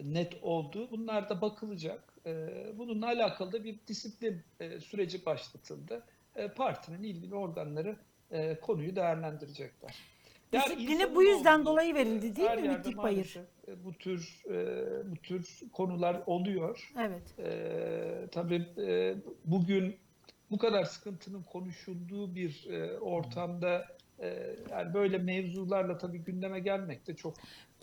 net 0.00 0.32
olduğu 0.42 0.90
bunlar 0.90 1.28
da 1.28 1.40
bakılacak. 1.40 2.02
E, 2.26 2.48
bununla 2.78 3.06
alakalı 3.06 3.52
da 3.52 3.64
bir 3.64 3.78
disiplin 3.86 4.42
e, 4.60 4.80
süreci 4.80 5.26
başlatıldı. 5.26 6.02
E, 6.36 6.48
partinin 6.48 7.02
ilgili 7.02 7.34
organları 7.34 7.96
e, 8.30 8.60
konuyu 8.60 8.96
değerlendirecekler. 8.96 9.94
Disiplini 10.52 10.92
insanın 10.92 11.14
bu 11.14 11.22
yüzden 11.22 11.60
olduğu, 11.60 11.66
dolayı 11.66 11.94
verildi 11.94 12.36
değil 12.36 12.50
mi 12.50 12.68
Mitlik 12.68 12.96
Bayır? 12.96 13.16
maalesef, 13.16 13.46
Bu 13.84 13.92
tür 13.92 14.44
e, 14.50 15.10
bu 15.10 15.16
tür 15.16 15.60
konular 15.72 16.22
oluyor. 16.26 16.92
Evet. 16.98 17.34
Ee, 17.38 18.28
tabii 18.32 18.66
e, 18.78 19.14
bugün 19.44 19.96
bu 20.50 20.58
kadar 20.58 20.84
sıkıntının 20.84 21.42
konuşulduğu 21.42 22.34
bir 22.34 22.66
e, 22.70 22.98
ortamda 22.98 23.86
e, 24.18 24.56
yani 24.70 24.94
böyle 24.94 25.18
mevzularla 25.18 25.98
tabii 25.98 26.18
gündeme 26.18 26.60
gelmek 26.60 27.06
de 27.06 27.16
çok 27.16 27.34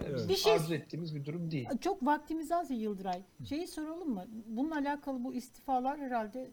e, 0.05 0.15
bizim 0.15 0.29
Bir 0.29 0.35
şey- 0.35 0.53
arzu 0.53 0.75
ettiğimiz 0.75 1.15
bir 1.15 1.25
durum 1.25 1.51
değil. 1.51 1.67
Çok 1.81 2.05
vaktimiz 2.05 2.51
az 2.51 2.71
ya 2.71 2.77
Yıldıray. 2.77 3.21
Şeyi 3.49 3.67
soralım 3.67 4.09
mı? 4.13 4.25
Bununla 4.47 4.75
alakalı 4.77 5.23
bu 5.23 5.33
istifalar 5.33 5.99
herhalde 5.99 6.51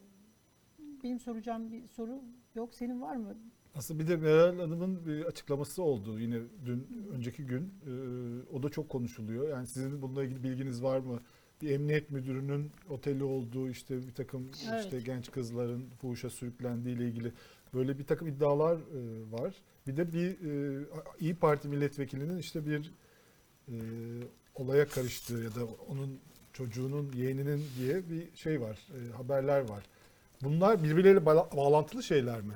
benim 1.04 1.20
soracağım 1.20 1.72
bir 1.72 1.86
soru 1.88 2.22
yok. 2.54 2.74
Senin 2.74 3.00
var 3.00 3.16
mı? 3.16 3.36
Aslında 3.74 4.00
bir 4.02 4.08
de 4.08 4.16
Meral 4.16 4.58
Hanım'ın 4.58 5.06
bir 5.06 5.24
açıklaması 5.24 5.82
oldu 5.82 6.18
yine 6.20 6.38
dün 6.66 6.86
önceki 7.12 7.46
gün. 7.46 7.60
Ee, 7.86 7.90
o 8.56 8.62
da 8.62 8.68
çok 8.68 8.88
konuşuluyor. 8.88 9.48
Yani 9.48 9.66
sizin 9.66 10.02
bununla 10.02 10.24
ilgili 10.24 10.42
bilginiz 10.42 10.82
var 10.82 10.98
mı? 10.98 11.20
Bir 11.62 11.70
emniyet 11.70 12.10
müdürünün 12.10 12.70
oteli 12.90 13.24
olduğu 13.24 13.68
işte 13.68 14.06
bir 14.06 14.14
takım 14.14 14.48
Evet. 14.72 14.84
işte 14.84 15.00
genç 15.00 15.30
kızların 15.30 15.84
fuhuşa 16.00 16.30
sürüklendiği 16.30 16.96
ile 16.96 17.04
ilgili 17.08 17.32
böyle 17.74 17.98
bir 17.98 18.04
takım 18.06 18.28
iddialar 18.28 18.76
e, 18.76 19.32
var. 19.32 19.54
Bir 19.86 19.96
de 19.96 20.12
bir 20.12 20.30
e, 20.80 20.84
İyi 21.20 21.34
Parti 21.34 21.68
milletvekilinin 21.68 22.38
işte 22.38 22.66
bir 22.66 22.92
e, 23.68 23.74
olaya 24.54 24.88
karıştığı 24.88 25.34
ya 25.38 25.54
da 25.54 25.64
onun 25.88 26.18
çocuğunun 26.52 27.12
yeğeninin 27.16 27.62
diye 27.78 27.96
bir 28.10 28.36
şey 28.36 28.60
var, 28.60 28.78
e, 28.90 29.12
haberler 29.16 29.60
var. 29.68 29.82
Bunlar 30.42 30.82
birbirleriyle 30.84 31.26
bağla- 31.26 31.56
bağlantılı 31.56 32.02
şeyler 32.02 32.40
mi? 32.40 32.54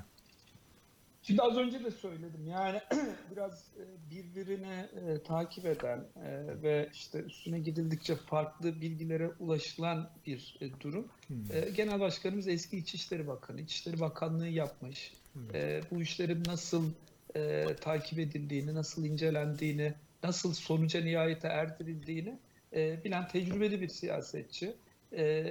Şimdi 1.26 1.42
az 1.42 1.56
önce 1.56 1.84
de 1.84 1.90
söyledim 1.90 2.46
yani 2.46 2.80
biraz 3.30 3.52
e, 3.52 4.10
birbirini 4.10 4.86
e, 5.06 5.22
takip 5.22 5.66
eden 5.66 5.98
e, 5.98 6.62
ve 6.62 6.88
işte 6.92 7.18
üstüne 7.18 7.58
gidildikçe 7.58 8.16
farklı 8.16 8.80
bilgilere 8.80 9.30
ulaşılan 9.40 10.10
bir 10.26 10.58
durum. 10.80 11.08
E, 11.50 11.70
Genel 11.70 12.00
Başkanımız 12.00 12.48
eski 12.48 12.76
İçişleri 12.76 13.26
Bakanı, 13.26 13.60
İçişleri 13.60 14.00
Bakanlığı 14.00 14.48
yapmış. 14.48 15.12
E, 15.54 15.80
bu 15.90 16.02
işlerin 16.02 16.42
nasıl 16.46 16.90
takip 17.80 18.18
edildiğini, 18.18 18.74
nasıl 18.74 19.04
incelendiğini, 19.04 19.94
nasıl 20.22 20.54
sonuca 20.54 21.00
nihayete 21.00 21.48
erdirildiğini 21.48 22.38
bilen 22.74 23.28
tecrübeli 23.28 23.80
bir 23.80 23.88
siyasetçi. 23.88 24.74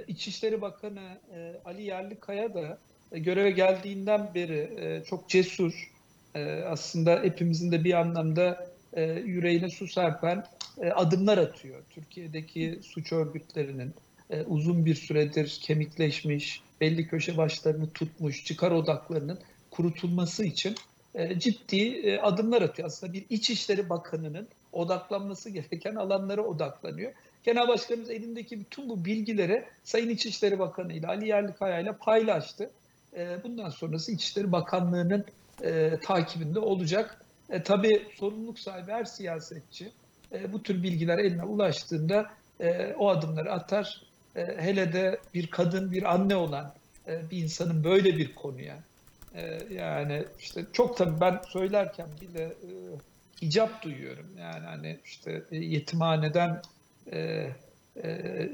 İçişleri 0.08 0.60
Bakanı 0.60 1.18
Ali 1.64 1.82
Yerlikaya 1.82 2.54
da 2.54 2.78
göreve 3.18 3.50
geldiğinden 3.50 4.30
beri 4.34 4.70
e, 4.76 5.04
çok 5.04 5.28
cesur, 5.28 5.90
e, 6.34 6.62
aslında 6.62 7.20
hepimizin 7.22 7.72
de 7.72 7.84
bir 7.84 7.94
anlamda 7.94 8.66
e, 8.92 9.02
yüreğine 9.04 9.68
su 9.68 9.88
serpen 9.88 10.44
e, 10.80 10.90
adımlar 10.90 11.38
atıyor. 11.38 11.82
Türkiye'deki 11.90 12.80
suç 12.82 13.12
örgütlerinin 13.12 13.94
e, 14.30 14.42
uzun 14.42 14.86
bir 14.86 14.94
süredir 14.94 15.58
kemikleşmiş, 15.62 16.62
belli 16.80 17.08
köşe 17.08 17.36
başlarını 17.36 17.90
tutmuş, 17.90 18.44
çıkar 18.44 18.70
odaklarının 18.70 19.38
kurutulması 19.70 20.44
için 20.44 20.74
e, 21.14 21.38
ciddi 21.38 21.88
e, 21.88 22.18
adımlar 22.18 22.62
atıyor. 22.62 22.88
Aslında 22.88 23.12
bir 23.12 23.24
İçişleri 23.30 23.88
Bakanı'nın 23.88 24.48
odaklanması 24.72 25.50
gereken 25.50 25.94
alanlara 25.94 26.42
odaklanıyor. 26.42 27.12
Genel 27.44 27.68
Başkanımız 27.68 28.10
elindeki 28.10 28.60
bütün 28.60 28.88
bu 28.88 29.04
bilgileri 29.04 29.64
Sayın 29.84 30.08
İçişleri 30.08 30.58
Bakanı 30.58 30.92
ile 30.92 31.06
Ali 31.06 31.28
Yerlikaya 31.28 31.80
ile 31.80 31.92
paylaştı. 31.92 32.70
E, 33.16 33.44
Bundan 33.44 33.70
sonrası 33.70 34.12
İçişleri 34.12 34.52
Bakanlığı'nın 34.52 35.24
e, 35.62 35.98
takibinde 36.02 36.58
olacak. 36.58 37.20
E, 37.50 37.62
tabii 37.62 38.08
sorumluluk 38.18 38.58
sahibi 38.58 38.92
her 38.92 39.04
siyasetçi 39.04 39.92
e, 40.32 40.52
bu 40.52 40.62
tür 40.62 40.82
bilgiler 40.82 41.18
eline 41.18 41.44
ulaştığında 41.44 42.30
e, 42.60 42.94
o 42.98 43.08
adımları 43.08 43.52
atar. 43.52 44.02
E, 44.36 44.46
hele 44.58 44.92
de 44.92 45.20
bir 45.34 45.46
kadın, 45.46 45.92
bir 45.92 46.14
anne 46.14 46.36
olan 46.36 46.74
e, 47.08 47.30
bir 47.30 47.38
insanın 47.38 47.84
böyle 47.84 48.16
bir 48.16 48.34
konuya 48.34 48.76
e, 49.34 49.58
yani 49.74 50.24
işte 50.38 50.64
çok 50.72 50.96
tabii 50.96 51.20
ben 51.20 51.40
söylerken 51.48 52.08
bile 52.20 52.42
e, 52.42 52.70
icap 53.40 53.82
duyuyorum. 53.82 54.26
Yani 54.38 54.66
hani 54.66 54.98
işte 55.04 55.42
e, 55.50 55.56
yetimhaneden 55.56 56.62
e, 57.12 57.48
e, 58.04 58.50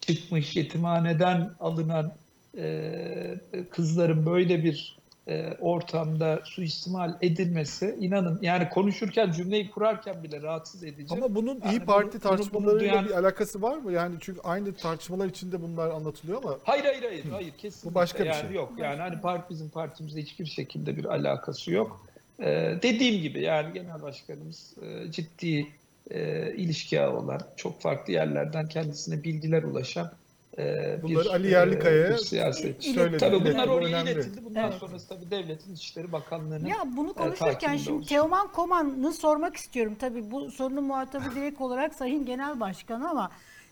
çıkmış, 0.00 0.56
yetimhaneden 0.56 1.50
alınan 1.60 2.12
e, 2.58 3.34
kızların 3.70 4.26
böyle 4.26 4.64
bir 4.64 4.96
e, 5.28 5.52
ortamda 5.60 6.40
suistimal 6.44 7.14
edilmesi 7.20 7.96
inanın 8.00 8.38
yani 8.42 8.68
konuşurken 8.68 9.32
cümleyi 9.32 9.70
kurarken 9.70 10.22
bile 10.22 10.42
rahatsız 10.42 10.84
edici. 10.84 11.14
Ama 11.14 11.34
bunun 11.34 11.60
Yani 11.64 11.74
İyi 11.74 11.78
bunu- 11.80 11.86
Parti 11.86 12.04
bunu- 12.06 12.12
bunu 12.12 12.20
tartışmalarıyla 12.20 12.92
duyan- 12.92 13.04
bir 13.04 13.10
alakası 13.10 13.62
var 13.62 13.76
mı? 13.78 13.92
Yani 13.92 14.14
çünkü 14.20 14.40
aynı 14.44 14.74
tartışmalar 14.74 15.26
içinde 15.26 15.62
bunlar 15.62 15.90
anlatılıyor 15.90 16.42
ama 16.44 16.58
Hayır 16.64 16.84
hayır 16.84 17.02
hayır 17.02 17.24
hayır 17.30 17.50
kesinlikle. 17.58 17.90
Bu 17.90 17.94
başka 17.94 18.18
bir 18.18 18.28
yani 18.28 18.40
şey. 18.46 18.50
Yok 18.56 18.72
yani 18.78 19.00
hani 19.00 19.20
parti 19.20 19.50
bizim 19.50 19.68
partimizde 19.68 20.22
hiçbir 20.22 20.46
şekilde 20.46 20.96
bir 20.96 21.04
alakası 21.04 21.72
yok. 21.72 22.06
Ee, 22.40 22.74
dediğim 22.82 23.22
gibi 23.22 23.42
yani 23.42 23.72
genel 23.74 24.02
başkanımız 24.02 24.74
e, 24.82 25.10
ciddi 25.12 25.66
e, 26.10 26.52
ilişki 26.56 27.00
ağı 27.00 27.16
olan 27.16 27.40
çok 27.56 27.80
farklı 27.80 28.12
yerlerden 28.12 28.68
kendisine 28.68 29.24
bilgiler 29.24 29.62
ulaşan 29.62 30.12
e, 30.58 30.98
Bunları 31.02 31.24
bir, 31.24 31.30
Ali 31.30 31.50
Yerlikaya'ya 31.50 32.18
siyasetçi. 32.18 32.92
söyledi, 32.92 33.18
Tabii 33.18 33.36
iletti. 33.36 33.52
bunlar 33.54 33.68
Bu 33.68 33.72
oraya 33.72 33.86
önemli. 33.86 34.10
iletildi. 34.12 34.44
Bundan 34.44 34.64
Evet. 34.64 34.74
sonrası 34.74 35.08
tabii 35.08 35.30
devletin 35.30 35.74
İçişleri 35.74 36.12
Bakanlığı'nın 36.12 36.66
Ya 36.66 36.76
bunu 36.96 37.10
e, 37.10 37.12
konuşurken 37.12 37.76
şimdi 37.76 37.92
olacak. 37.96 38.08
Teoman 38.08 38.52
Koman'ı 38.52 39.12
sormak 39.12 39.56
istiyorum. 39.56 39.96
Tabii 40.00 40.30
bu 40.30 40.50
sorunun 40.50 40.84
muhatabı 40.84 41.34
direkt 41.34 41.60
olarak 41.60 41.94
Sayın 41.94 42.24
Genel 42.26 42.60
Başkan 42.60 43.00
ama 43.00 43.30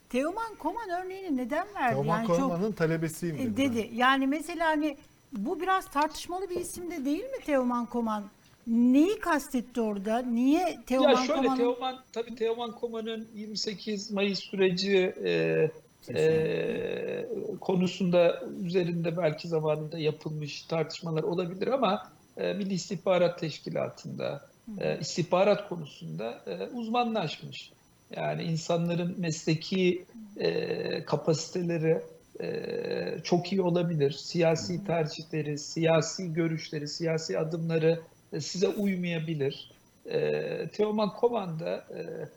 Teoman 0.08 0.54
Koman 0.58 0.88
örneğini 1.04 1.36
neden 1.36 1.66
verdi? 1.74 1.94
Teoman 1.94 2.16
yani 2.18 2.26
çok 2.26 2.36
Korman'ın 2.36 2.72
talebesiyim 2.72 3.36
e, 3.36 3.38
dedi. 3.38 3.56
dedi. 3.56 3.90
Yani 3.94 4.26
mesela 4.26 4.66
hani 4.66 4.96
bu 5.32 5.60
biraz 5.60 5.86
tartışmalı 5.90 6.50
bir 6.50 6.56
isim 6.56 6.90
de 6.90 7.04
değil 7.04 7.24
mi 7.24 7.44
Teoman 7.46 7.86
Koman? 7.86 8.24
Neyi 8.66 9.18
kastetti 9.20 9.80
orada? 9.80 10.18
Niye 10.18 10.78
Teoman 10.86 11.10
Ya 11.10 11.16
şöyle 11.16 11.40
Koman'ın 11.42 11.56
Teoman 11.56 11.96
tabii 12.12 12.34
Teoman 12.34 12.72
Koma'nın 12.72 13.28
28 13.34 14.10
Mayıs 14.10 14.38
süreci 14.38 15.14
e, 15.24 15.70
e, 16.14 17.26
konusunda 17.60 18.42
üzerinde 18.64 19.16
belki 19.16 19.48
zamanında 19.48 19.98
yapılmış 19.98 20.62
tartışmalar 20.62 21.22
olabilir 21.22 21.66
ama 21.66 22.12
e, 22.36 22.52
Milli 22.52 22.74
İstihbarat 22.74 23.38
Teşkilatı'nda 23.38 24.50
e, 24.80 24.98
istihbarat 25.00 25.68
konusunda 25.68 26.40
e, 26.46 26.66
uzmanlaşmış. 26.66 27.72
Yani 28.16 28.42
insanların 28.42 29.20
mesleki 29.20 30.04
e, 30.36 31.04
kapasiteleri 31.04 32.02
e, 32.40 33.22
çok 33.24 33.52
iyi 33.52 33.62
olabilir. 33.62 34.10
Siyasi 34.10 34.84
tercihleri, 34.84 35.58
siyasi 35.58 36.32
görüşleri, 36.32 36.88
siyasi 36.88 37.38
adımları 37.38 38.00
e, 38.32 38.40
size 38.40 38.68
uymayabilir. 38.68 39.70
E, 40.06 40.68
Teoman 40.68 41.10
Koman 41.10 41.60
da 41.60 41.74
e, 41.74 42.28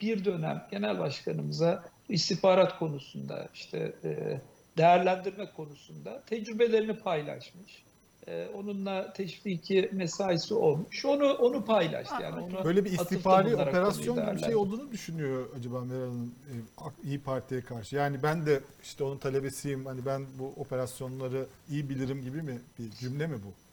bir 0.00 0.24
dönem 0.24 0.66
genel 0.70 0.98
başkanımıza 0.98 1.84
istihbarat 2.10 2.78
konusunda 2.78 3.48
işte 3.54 3.92
e, 4.04 4.40
değerlendirme 4.76 5.52
konusunda 5.56 6.22
tecrübelerini 6.26 6.98
paylaşmış. 6.98 7.84
E, 8.26 8.48
onunla 8.54 9.12
teşviki 9.12 9.90
mesaisi 9.92 10.54
olmuş. 10.54 11.04
Onu 11.04 11.32
onu 11.32 11.64
paylaştı 11.64 12.14
yani. 12.22 12.42
Onu 12.42 12.64
Böyle 12.64 12.84
bir 12.84 12.92
istihbari 12.92 13.56
operasyon 13.56 14.16
gibi 14.16 14.36
bir 14.36 14.42
şey 14.44 14.56
olduğunu 14.56 14.92
düşünüyor 14.92 15.46
acaba 15.58 15.84
Meral 15.84 16.00
Hanım 16.00 16.34
e, 16.48 17.08
İyi 17.08 17.20
Parti'ye 17.20 17.60
karşı. 17.60 17.96
Yani 17.96 18.22
ben 18.22 18.46
de 18.46 18.60
işte 18.82 19.04
onun 19.04 19.18
talebesiyim. 19.18 19.86
Hani 19.86 20.06
ben 20.06 20.26
bu 20.38 20.52
operasyonları 20.56 21.46
iyi 21.70 21.88
bilirim 21.88 22.22
gibi 22.22 22.42
mi 22.42 22.58
bir 22.78 22.90
cümle 22.90 23.26
mi 23.26 23.36
bu? 23.44 23.69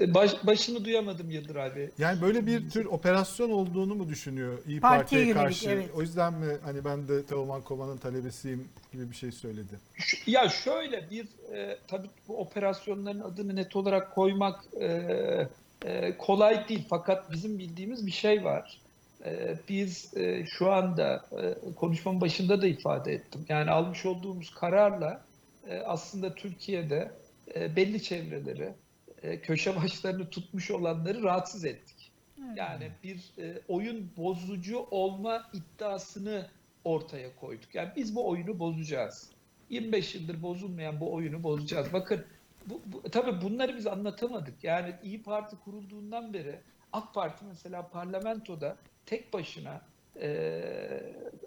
E, 0.00 0.14
Baş, 0.14 0.46
başını 0.46 0.84
duyamadım 0.84 1.30
Yıldır 1.30 1.56
abi. 1.56 1.90
Yani 1.98 2.22
böyle 2.22 2.46
bir 2.46 2.70
tür 2.70 2.84
operasyon 2.84 3.50
olduğunu 3.50 3.94
mu 3.94 4.08
düşünüyor 4.08 4.58
İyi 4.66 4.80
Partiye 4.80 4.98
Parti'ye 5.00 5.20
yönelik, 5.22 5.36
karşı? 5.36 5.70
evet. 5.70 5.90
O 5.96 6.00
yüzden 6.00 6.34
mi 6.34 6.52
hani 6.64 6.84
ben 6.84 7.08
de 7.08 7.26
Teoman 7.26 7.62
Koman'ın 7.62 7.96
talebesiyim 7.98 8.68
gibi 8.92 9.10
bir 9.10 9.16
şey 9.16 9.32
söyledi? 9.32 9.80
Ş- 9.98 10.30
Ya 10.30 10.48
şöyle 10.48 11.10
bir 11.10 11.28
e, 11.54 11.78
tabii 11.88 12.10
bu 12.28 12.38
operasyonların 12.40 13.20
adını 13.20 13.56
net 13.56 13.76
olarak 13.76 14.14
koymak 14.14 14.64
e, 14.80 14.86
e, 15.84 16.16
kolay 16.18 16.68
değil 16.68 16.86
fakat 16.90 17.32
bizim 17.32 17.58
bildiğimiz 17.58 18.06
bir 18.06 18.12
şey 18.12 18.44
var. 18.44 18.80
E, 19.24 19.54
biz 19.68 20.16
e, 20.16 20.46
şu 20.46 20.72
anda 20.72 21.26
e, 21.42 21.74
konuşmamın 21.74 22.20
başında 22.20 22.62
da 22.62 22.66
ifade 22.66 23.12
ettim. 23.12 23.46
Yani 23.48 23.70
almış 23.70 24.06
olduğumuz 24.06 24.50
kararla 24.54 25.24
e, 25.66 25.78
aslında 25.78 26.34
Türkiye'de 26.34 27.10
e, 27.54 27.76
belli 27.76 28.02
çevreleri, 28.02 28.74
e, 29.24 29.40
köşe 29.40 29.76
başlarını 29.76 30.30
tutmuş 30.30 30.70
olanları 30.70 31.22
rahatsız 31.22 31.64
ettik. 31.64 32.10
Yani 32.56 32.90
bir 33.04 33.32
e, 33.38 33.60
oyun 33.68 34.10
bozucu 34.16 34.86
olma 34.90 35.50
iddiasını 35.52 36.46
ortaya 36.84 37.36
koyduk. 37.36 37.74
Yani 37.74 37.90
biz 37.96 38.14
bu 38.14 38.28
oyunu 38.28 38.58
bozacağız. 38.58 39.30
25 39.70 40.14
yıldır 40.14 40.42
bozulmayan 40.42 41.00
bu 41.00 41.12
oyunu 41.12 41.42
bozacağız. 41.42 41.92
Bakın 41.92 42.24
bu, 42.66 42.80
bu, 42.86 43.02
tabii 43.10 43.42
bunları 43.42 43.76
biz 43.76 43.86
anlatamadık. 43.86 44.64
Yani 44.64 44.94
İyi 45.02 45.22
Parti 45.22 45.56
kurulduğundan 45.56 46.34
beri 46.34 46.60
AK 46.92 47.14
Parti 47.14 47.44
mesela 47.44 47.88
parlamentoda 47.88 48.76
tek 49.06 49.32
başına 49.32 49.80
e, 50.20 50.60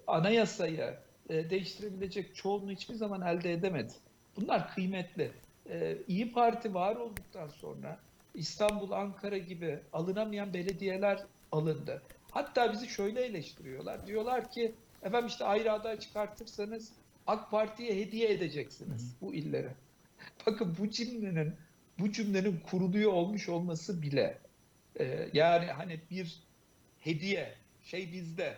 anayasayı 0.08 0.98
e, 1.30 1.50
değiştirebilecek 1.50 2.36
çoğunluğu 2.36 2.72
hiçbir 2.72 2.96
zaman 2.96 3.22
elde 3.22 3.54
edemedi. 3.54 3.94
Bunlar 4.36 4.74
kıymetli. 4.76 5.32
E, 5.70 5.98
İyi 6.08 6.32
Parti 6.32 6.74
var 6.74 6.96
olduktan 6.96 7.48
sonra 7.48 8.00
İstanbul, 8.34 8.92
Ankara 8.92 9.38
gibi 9.38 9.80
alınamayan 9.94 10.54
belediyeler 10.54 11.24
alındı. 11.52 12.02
Hatta 12.32 12.74
bizi 12.74 12.88
şöyle 12.88 13.22
eleştiriyorlar. 13.22 14.08
Diyorlar 14.08 14.52
ki 14.52 14.76
efendim 15.04 15.28
işte 15.28 15.46
ayrı 15.46 15.72
aday 15.74 16.00
çıkartırsanız 16.00 16.92
AK 17.28 17.52
Parti'ye 17.52 17.96
hediye 17.96 18.32
edeceksiniz 18.32 19.16
bu 19.22 19.34
illeri. 19.34 19.70
Bakın 20.48 20.76
bu 20.80 20.90
cümlenin 20.90 21.54
bu 22.00 22.12
cümlenin 22.12 22.60
kuruluyor 22.70 23.14
olmuş 23.14 23.50
olması 23.50 24.02
bile 24.02 24.38
e, 25.00 25.30
yani 25.34 25.66
hani 25.66 26.00
bir 26.12 26.44
hediye 27.00 27.54
şey 27.84 28.12
bizde 28.14 28.58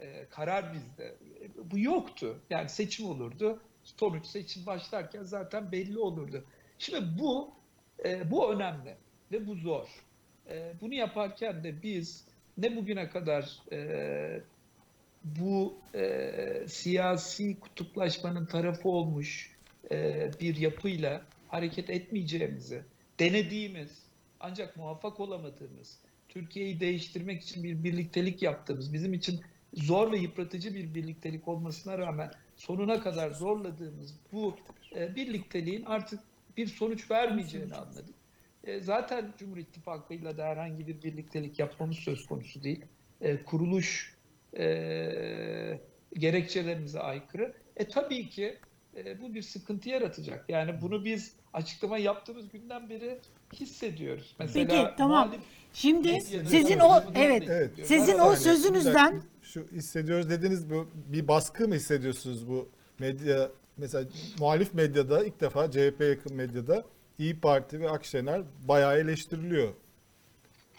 e, 0.00 0.26
karar 0.30 0.74
bizde 0.74 1.14
E, 1.40 1.70
bu 1.70 1.78
yoktu. 1.78 2.38
Yani 2.50 2.68
seçim 2.68 3.06
olurdu. 3.06 3.60
Sonuç 4.00 4.26
seçim 4.26 4.66
başlarken 4.66 5.22
zaten 5.22 5.72
belli 5.72 5.98
olurdu. 5.98 6.44
Şimdi 6.78 7.18
bu 7.18 7.50
e, 8.04 8.30
bu 8.30 8.52
önemli 8.52 8.96
ve 9.32 9.46
bu 9.46 9.54
zor. 9.54 9.88
E, 10.50 10.72
bunu 10.80 10.94
yaparken 10.94 11.64
de 11.64 11.82
biz 11.82 12.24
ne 12.58 12.76
bugüne 12.76 13.08
kadar 13.08 13.62
e, 13.72 14.40
bu 15.24 15.74
e, 15.94 16.64
siyasi 16.68 17.60
kutuplaşmanın 17.60 18.46
tarafı 18.46 18.88
olmuş 18.88 19.56
e, 19.90 20.30
bir 20.40 20.56
yapıyla 20.56 21.22
hareket 21.48 21.90
etmeyeceğimizi 21.90 22.82
denediğimiz 23.18 24.02
ancak 24.40 24.76
muvaffak 24.76 25.20
olamadığımız 25.20 25.98
Türkiye'yi 26.28 26.80
değiştirmek 26.80 27.42
için 27.42 27.64
bir 27.64 27.84
birliktelik 27.84 28.42
yaptığımız 28.42 28.92
bizim 28.92 29.14
için 29.14 29.40
zor 29.74 30.12
ve 30.12 30.18
yıpratıcı 30.18 30.74
bir 30.74 30.94
birliktelik 30.94 31.48
olmasına 31.48 31.98
rağmen 31.98 32.30
sonuna 32.56 33.00
kadar 33.00 33.30
zorladığımız 33.30 34.14
bu 34.32 34.56
e, 34.96 35.14
birlikteliğin 35.14 35.84
artık 35.84 36.20
bir 36.56 36.66
sonuç 36.66 37.10
vermeyeceğini 37.10 37.74
anladık. 37.74 38.14
E, 38.64 38.80
zaten 38.80 39.32
Cumhur 39.38 39.56
İttifakı'yla 39.56 40.36
da 40.36 40.44
herhangi 40.44 40.86
bir 40.86 41.02
birliktelik 41.02 41.58
yapmamız 41.58 41.96
söz 41.96 42.26
konusu 42.26 42.62
değil. 42.62 42.84
E, 43.20 43.42
kuruluş 43.42 44.16
e, 44.58 45.80
gerekçelerimize 46.14 47.00
aykırı. 47.00 47.54
E 47.76 47.88
tabii 47.88 48.28
ki 48.28 48.58
e, 48.96 49.20
bu 49.20 49.34
bir 49.34 49.42
sıkıntı 49.42 49.88
yaratacak. 49.88 50.44
Yani 50.48 50.80
bunu 50.82 51.04
biz 51.04 51.32
açıklama 51.52 51.98
yaptığımız 51.98 52.48
günden 52.48 52.90
beri 52.90 53.18
hissediyoruz. 53.52 54.36
Mesela 54.38 54.66
Peki 54.68 54.96
tamam. 54.96 55.34
Şimdi 55.72 56.20
sizin 56.20 56.78
o 56.78 57.02
evet 57.14 57.44
Evet. 57.48 57.70
Sizin 57.86 58.18
o 58.18 58.36
sözünüzden-. 58.36 59.22
Şu 59.46 59.66
hissediyoruz 59.72 60.30
dediniz 60.30 60.70
bu 60.70 60.88
bir 60.94 61.28
baskı 61.28 61.68
mı 61.68 61.74
hissediyorsunuz 61.74 62.48
bu 62.48 62.68
medya 62.98 63.50
mesela 63.76 64.08
muhalif 64.38 64.74
medyada 64.74 65.24
ilk 65.24 65.40
defa 65.40 65.70
CHP 65.70 66.00
yakın 66.00 66.34
medyada 66.36 66.84
İyi 67.18 67.40
Parti 67.40 67.80
ve 67.80 67.90
Akşener 67.90 68.42
bayağı 68.68 68.98
eleştiriliyor. 68.98 69.74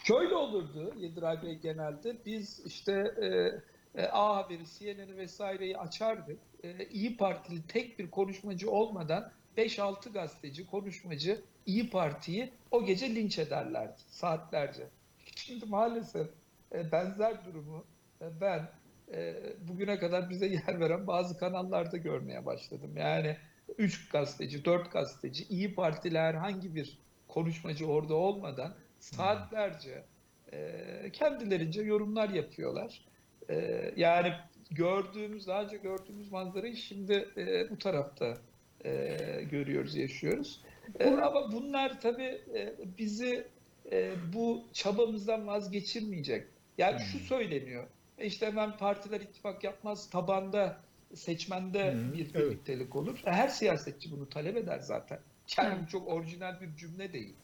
Şöyle 0.04 0.34
olurdu 0.34 0.94
Yediray 0.96 1.42
Bey 1.42 1.54
genelde 1.54 2.16
biz 2.26 2.60
işte 2.66 3.14
e, 3.22 3.60
e, 4.02 4.08
A 4.08 4.36
Haberi, 4.36 4.64
CNN'i 4.78 5.16
vesaireyi 5.16 5.78
açardık. 5.78 6.38
E, 6.62 6.86
İyi 6.86 7.16
Partili 7.16 7.66
tek 7.66 7.98
bir 7.98 8.10
konuşmacı 8.10 8.70
olmadan 8.70 9.30
5-6 9.56 10.12
gazeteci, 10.12 10.66
konuşmacı 10.66 11.40
İyi 11.66 11.90
Parti'yi 11.90 12.52
o 12.70 12.84
gece 12.84 13.14
linç 13.14 13.38
ederlerdi 13.38 14.00
saatlerce. 14.10 14.88
Şimdi 15.36 15.66
maalesef 15.66 16.28
e, 16.72 16.92
benzer 16.92 17.44
durumu 17.44 17.84
ben 18.20 18.68
e, 19.12 19.34
bugüne 19.68 19.98
kadar 19.98 20.30
bize 20.30 20.46
yer 20.46 20.80
veren 20.80 21.06
bazı 21.06 21.38
kanallarda 21.38 21.96
görmeye 21.96 22.46
başladım. 22.46 22.96
Yani 22.96 23.36
3 23.78 24.08
gazeteci, 24.08 24.64
4 24.64 24.92
gazeteci, 24.92 25.44
İyi 25.44 25.74
Partili 25.74 26.18
herhangi 26.18 26.74
bir 26.74 26.98
konuşmacı 27.28 27.86
orada 27.86 28.14
olmadan 28.14 28.74
saatlerce 28.98 30.04
e, 30.52 31.10
kendilerince 31.12 31.82
yorumlar 31.82 32.28
yapıyorlar. 32.28 33.04
E, 33.50 33.90
yani 33.96 34.32
gördüğümüz, 34.70 35.46
daha 35.46 35.62
önce 35.62 35.76
gördüğümüz 35.76 36.32
manzarayı 36.32 36.76
şimdi 36.76 37.28
e, 37.36 37.70
bu 37.70 37.78
tarafta 37.78 38.38
e, 38.84 39.16
görüyoruz, 39.50 39.96
yaşıyoruz. 39.96 40.60
E, 41.00 41.10
ama 41.10 41.52
bunlar 41.52 42.00
tabii 42.00 42.40
e, 42.54 42.74
bizi 42.98 43.46
e, 43.92 44.12
bu 44.32 44.64
çabamızdan 44.72 45.46
vazgeçirmeyecek. 45.46 46.46
Yani 46.78 47.00
şu 47.00 47.18
söyleniyor, 47.18 47.84
e 47.84 47.97
işte 48.20 48.46
hemen 48.46 48.76
partiler 48.76 49.20
ittifak 49.20 49.64
yapmaz, 49.64 50.10
tabanda, 50.10 50.80
seçmende 51.14 51.92
Hı, 51.94 52.12
bir 52.14 52.30
evet. 52.34 52.34
birliktelik 52.34 52.96
olur. 52.96 53.18
E, 53.26 53.30
Her 53.32 53.48
siyasetçi 53.48 54.10
bunu 54.12 54.28
talep 54.28 54.56
eder 54.56 54.78
zaten. 54.78 55.18
Yani 55.58 55.68
Evet. 55.72 55.82
bu 55.82 55.88
çok 55.90 56.08
orijinal 56.08 56.60
bir 56.60 56.76
cümle 56.76 57.12
değil. 57.12 57.34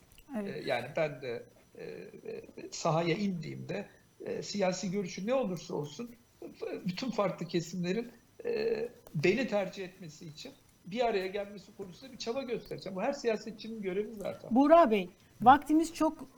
Evet. 0.41 0.57
Ee, 0.57 0.63
Yani 0.69 0.87
ben 0.97 1.23
de 1.23 1.43
e, 1.79 1.85
e, 1.85 2.43
sahaya 2.71 3.15
indiğimde 3.15 3.89
e, 4.27 4.43
siyasi 4.43 4.91
görüşü 4.91 5.27
ne 5.27 5.35
olursa 5.35 5.75
olsun 5.75 6.11
bütün 6.87 7.11
farklı 7.11 7.47
kesimlerin 7.47 8.13
e, 8.45 8.89
beni 9.15 9.49
tercih 9.49 9.85
etmesi 9.85 10.27
için 10.27 10.53
bir 10.87 11.05
araya 11.07 11.27
gelmesi 11.27 11.77
konusunda 11.77 12.13
bir 12.13 12.19
çaba 12.19 12.43
göstereceğim. 12.43 12.97
Bu 12.97 13.03
her 13.03 13.13
siyasetçinin 13.13 13.83
görevi 13.83 14.15
zaten. 14.15 14.55
Buğra 14.55 14.91
Bey, 14.91 15.11
vaktimiz 15.41 15.95
çok 15.95 16.29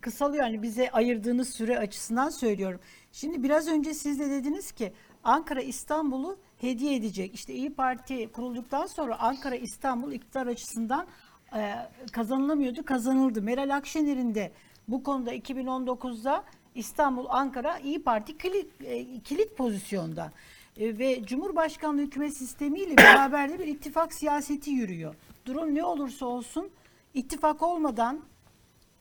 kısalıyor. 0.00 0.44
Yani 0.44 0.62
bize 0.62 0.90
ayırdığınız 0.90 1.48
süre 1.48 1.78
açısından 1.78 2.28
söylüyorum. 2.28 2.80
Şimdi 3.12 3.42
biraz 3.42 3.68
önce 3.68 3.94
siz 3.94 4.20
de 4.20 4.30
dediniz 4.30 4.72
ki 4.72 4.92
Ankara 5.24 5.60
İstanbul'u 5.60 6.38
hediye 6.60 6.96
edecek. 6.96 7.34
İşte 7.34 7.54
İyi 7.54 7.74
Parti 7.74 8.32
kurulduktan 8.32 8.86
sonra 8.86 9.18
Ankara 9.18 9.56
İstanbul 9.56 10.12
iktidar 10.12 10.46
açısından 10.46 11.06
e, 11.56 11.74
kazanılamıyordu, 12.12 12.84
kazanıldı. 12.84 13.42
Meral 13.42 13.76
Akşener'in 13.76 14.34
de 14.34 14.52
bu 14.88 15.02
konuda 15.02 15.34
2019'da 15.34 16.44
İstanbul, 16.74 17.26
Ankara 17.28 17.78
İyi 17.78 18.02
Parti 18.02 18.38
kilit, 18.38 18.82
e, 18.84 19.20
kilit 19.20 19.56
pozisyonda. 19.56 20.32
E, 20.76 20.98
ve 20.98 21.24
Cumhurbaşkanlığı 21.24 22.02
hükümet 22.02 22.36
sistemiyle 22.36 22.96
beraber 22.96 23.52
de 23.52 23.58
bir 23.58 23.66
ittifak 23.66 24.14
siyaseti 24.14 24.70
yürüyor. 24.70 25.14
Durum 25.46 25.74
ne 25.74 25.84
olursa 25.84 26.26
olsun 26.26 26.70
ittifak 27.14 27.62
olmadan 27.62 28.20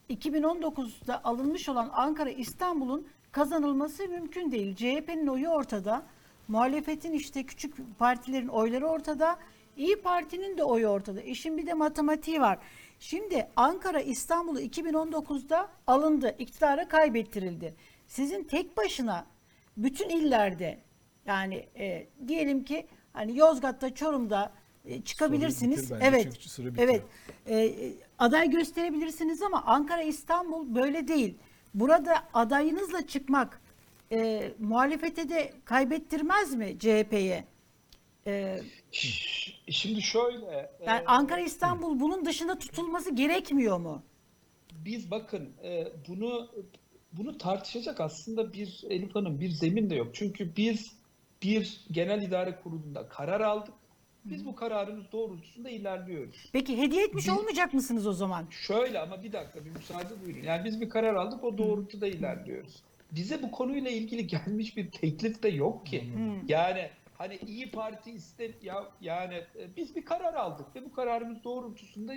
2019'da 0.09 1.23
alınmış 1.23 1.69
olan 1.69 1.89
Ankara 1.93 2.29
İstanbul'un 2.29 3.07
kazanılması 3.31 4.07
mümkün 4.07 4.51
değil. 4.51 4.75
CHP'nin 4.75 5.27
oyu 5.27 5.47
ortada. 5.47 6.03
Muhalefetin 6.47 7.11
işte 7.13 7.43
küçük 7.43 7.99
partilerin 7.99 8.47
oyları 8.47 8.87
ortada. 8.87 9.39
İyi 9.77 9.95
Parti'nin 9.95 10.57
de 10.57 10.63
oyu 10.63 10.87
ortada. 10.87 11.21
İşin 11.21 11.57
bir 11.57 11.67
de 11.67 11.73
matematiği 11.73 12.41
var. 12.41 12.59
Şimdi 12.99 13.47
Ankara 13.55 14.01
İstanbul'u 14.01 14.61
2019'da 14.61 15.69
alındı. 15.87 16.35
iktidara 16.39 16.87
kaybettirildi. 16.87 17.75
Sizin 18.07 18.43
tek 18.43 18.77
başına 18.77 19.25
bütün 19.77 20.09
illerde 20.09 20.79
yani 21.25 21.65
e, 21.79 22.07
diyelim 22.27 22.63
ki 22.63 22.87
hani 23.13 23.37
Yozgat'ta, 23.37 23.95
Çorum'da 23.95 24.51
e, 24.85 25.01
çıkabilirsiniz. 25.01 25.91
evet. 26.01 26.39
Evet. 26.77 27.03
E, 27.45 27.57
e, 27.57 27.93
aday 28.23 28.49
gösterebilirsiniz 28.49 29.41
ama 29.41 29.63
Ankara 29.65 30.01
İstanbul 30.01 30.75
böyle 30.75 31.07
değil. 31.07 31.37
Burada 31.73 32.13
adayınızla 32.33 33.07
çıkmak 33.07 33.61
e, 34.11 34.51
muhalefete 34.59 35.29
de 35.29 35.53
kaybettirmez 35.65 36.53
mi 36.55 36.75
CHP'ye? 36.79 37.43
E, 38.27 38.59
Şimdi 39.69 40.01
şöyle, 40.01 40.71
yani 40.85 41.01
e, 41.01 41.05
Ankara 41.05 41.41
İstanbul 41.41 41.99
bunun 41.99 42.25
dışında 42.25 42.59
tutulması 42.59 43.15
gerekmiyor 43.15 43.77
mu? 43.79 44.03
biz 44.85 45.11
bakın 45.11 45.49
e, 45.63 45.87
bunu 46.07 46.49
bunu 47.13 47.37
tartışacak 47.37 48.01
aslında 48.01 48.53
bir 48.53 48.83
Elif 48.89 49.15
Hanım 49.15 49.39
bir 49.39 49.49
zemin 49.49 49.89
de 49.89 49.95
yok. 49.95 50.07
Çünkü 50.13 50.55
biz 50.57 50.91
bir 51.43 51.85
genel 51.91 52.21
idare 52.21 52.59
kurulunda 52.63 53.07
karar 53.09 53.41
aldık. 53.41 53.73
Biz 54.25 54.45
bu 54.45 54.55
kararımız 54.55 55.11
doğrultusunda 55.11 55.69
ilerliyoruz. 55.69 56.49
Peki 56.53 56.77
hediye 56.77 57.03
etmiş 57.05 57.27
Bir- 57.27 57.31
olmayacak 57.31 57.73
mısınız 57.73 58.07
o 58.07 58.13
zaman? 58.13 58.45
Şöyle 58.49 58.99
ama 58.99 59.23
bir 59.23 59.33
dakika 59.33 59.65
bir 59.65 59.69
müsaade 59.71 60.25
buyurun. 60.25 60.43
Yani 60.43 60.65
biz 60.65 60.81
bir 60.81 60.89
karar 60.89 61.15
aldık 61.15 61.43
o 61.43 61.57
doğrultuda 61.57 62.07
ilerliyoruz. 62.07 62.83
Bize 63.11 63.41
bu 63.43 63.51
konuyla 63.51 63.91
ilgili 63.91 64.27
gelmiş 64.47 64.77
bir 64.77 64.91
teklif 64.91 65.43
de 65.43 65.49
yok 65.49 65.85
ki. 65.85 66.03
Yani 66.47 66.89
hani 67.17 67.35
İyi 67.47 67.71
Parti 67.71 68.11
iste 68.11 68.51
ya 68.61 68.83
yani 69.01 69.33
e, 69.35 69.75
biz 69.77 69.95
bir 69.95 70.05
karar 70.05 70.33
aldık 70.33 70.75
ve 70.75 70.85
bu 70.85 70.91
kararımız 70.91 71.43
doğrultusunda 71.43 72.13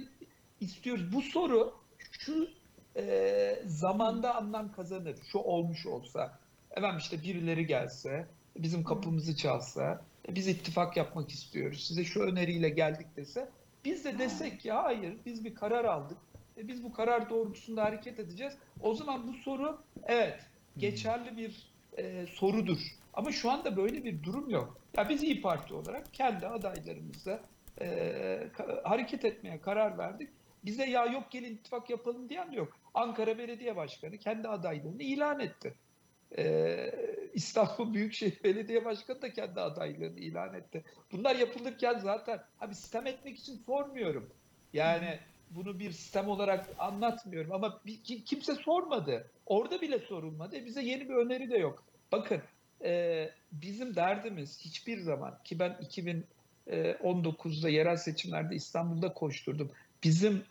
istiyoruz. 0.61 1.13
Bu 1.13 1.23
soru 1.23 1.75
şu 2.11 2.49
e, 2.97 3.59
zamanda 3.67 4.35
anlam 4.35 4.73
kazanır. 4.73 5.17
Şu 5.33 5.39
olmuş 5.39 5.87
olsa. 5.87 6.39
Efendim 6.71 6.99
işte 6.99 7.23
birileri 7.23 7.67
gelse, 7.67 8.27
bizim 8.57 8.85
kapımızı 8.85 9.37
çalsa, 9.37 10.03
biz 10.29 10.49
ittifak 10.49 10.97
yapmak 10.97 11.31
istiyoruz. 11.31 11.87
Size 11.87 12.05
şu 12.05 12.21
öneriyle 12.21 12.69
geldik 12.69 13.07
dese, 13.17 13.49
biz 13.85 14.05
de 14.05 14.19
desek 14.19 14.61
ki 14.61 14.73
hayır, 14.73 15.17
biz 15.27 15.45
bir 15.45 15.55
karar 15.55 15.85
aldık. 15.85 16.19
ve 16.57 16.69
biz 16.69 16.85
bu 16.85 16.93
karar 16.93 17.31
doğrultusunda 17.31 17.85
hareket 17.85 18.21
edeceğiz. 18.21 18.55
O 18.83 18.95
zaman 18.95 19.29
bu 19.29 19.33
soru 19.35 19.79
evet 20.07 20.41
geçerli 20.77 21.37
bir 21.37 21.73
e, 21.99 22.27
sorudur. 22.27 22.79
Ama 23.15 23.33
şu 23.33 23.51
anda 23.51 23.77
böyle 23.77 24.05
bir 24.05 24.23
durum 24.23 24.51
yok. 24.51 24.79
Ya 24.97 25.09
biz 25.09 25.23
İyi 25.23 25.41
Parti 25.43 25.75
olarak 25.75 26.15
kendi 26.15 26.47
adaylarımızla 26.47 27.41
e, 27.81 28.49
hareket 28.85 29.25
etmeye 29.25 29.61
karar 29.61 29.99
verdik. 29.99 30.29
Bize 30.65 30.85
ya 30.87 31.07
yok 31.07 31.31
gelin 31.31 31.55
ittifak 31.55 31.91
yapalım 31.91 32.29
diyen 32.29 32.53
de 32.53 32.57
yok. 32.57 32.77
Ankara 32.95 33.39
Belediye 33.39 33.77
Başkanı 33.77 34.19
kendi 34.19 34.49
adaylığını 34.49 35.03
ilan 35.03 35.41
etti. 35.41 35.75
İstanbul 37.35 37.95
Büyükşehir 37.95 38.45
Belediye 38.45 38.85
Başkanı 38.85 39.23
da 39.23 39.33
kendi 39.33 39.61
adaylığını 39.61 40.21
ilan 40.21 40.55
etti. 40.55 40.85
Bunlar 41.13 41.37
yapılırken 41.37 41.99
zaten 41.99 42.43
abi 42.61 42.75
sistem 42.75 43.07
etmek 43.07 43.39
için 43.39 43.57
sormuyorum. 43.67 44.31
Yani 44.73 45.19
bunu 45.51 45.79
bir 45.79 45.91
sistem 45.91 46.29
olarak 46.29 46.67
anlatmıyorum 46.79 47.53
ama 47.53 47.81
kimse 48.27 48.55
sormadı. 48.55 49.31
Orada 49.47 49.81
bile 49.81 49.99
sorulmadı. 49.99 50.57
E, 50.57 50.65
bize 50.65 50.83
yeni 50.83 51.09
bir 51.09 51.15
öneri 51.15 51.51
de 51.51 51.59
yok. 51.59 51.85
Bakın 52.13 52.43
bizim 53.53 53.95
derdimiz 53.95 54.61
hiçbir 54.61 54.99
zaman 54.99 55.39
ki 55.45 55.59
ben 55.59 55.77
2019'da 56.69 57.69
yerel 57.69 57.97
seçimlerde 57.97 58.55
İstanbul'da 58.55 59.13
koşturdum. 59.13 59.71
Bizim 60.05 60.43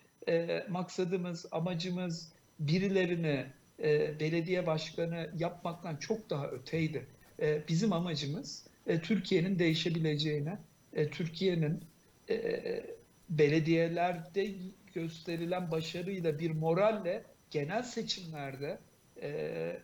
maksadımız, 0.70 1.46
amacımız 1.52 2.34
birilerini 2.60 3.46
e, 3.84 4.20
belediye 4.20 4.68
başkanı 4.68 5.30
yapmaktan 5.38 5.96
çok 5.96 6.30
daha 6.30 6.48
öteydi. 6.48 7.06
E, 7.42 7.68
bizim 7.68 7.94
amacımız 7.94 8.68
e, 8.88 9.02
Türkiye'nin 9.02 9.60
değişebileceğine, 9.60 10.58
e, 10.94 11.10
Türkiye'nin 11.10 11.84
e, 12.30 12.86
belediyelerde 13.30 14.52
gösterilen 14.94 15.72
başarıyla 15.72 16.40
bir 16.40 16.52
moralle 16.52 17.24
genel 17.52 17.84
seçimlerde 17.84 18.80
e, 19.22 19.80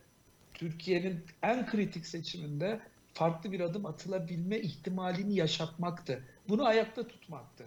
Türkiye'nin 0.54 1.24
en 1.42 1.66
kritik 1.66 2.06
seçiminde 2.06 2.80
farklı 3.14 3.52
bir 3.52 3.60
adım 3.60 3.86
atılabilme 3.86 4.58
ihtimalini 4.58 5.34
yaşatmaktı. 5.34 6.24
Bunu 6.48 6.64
ayakta 6.66 7.08
tutmaktı. 7.08 7.64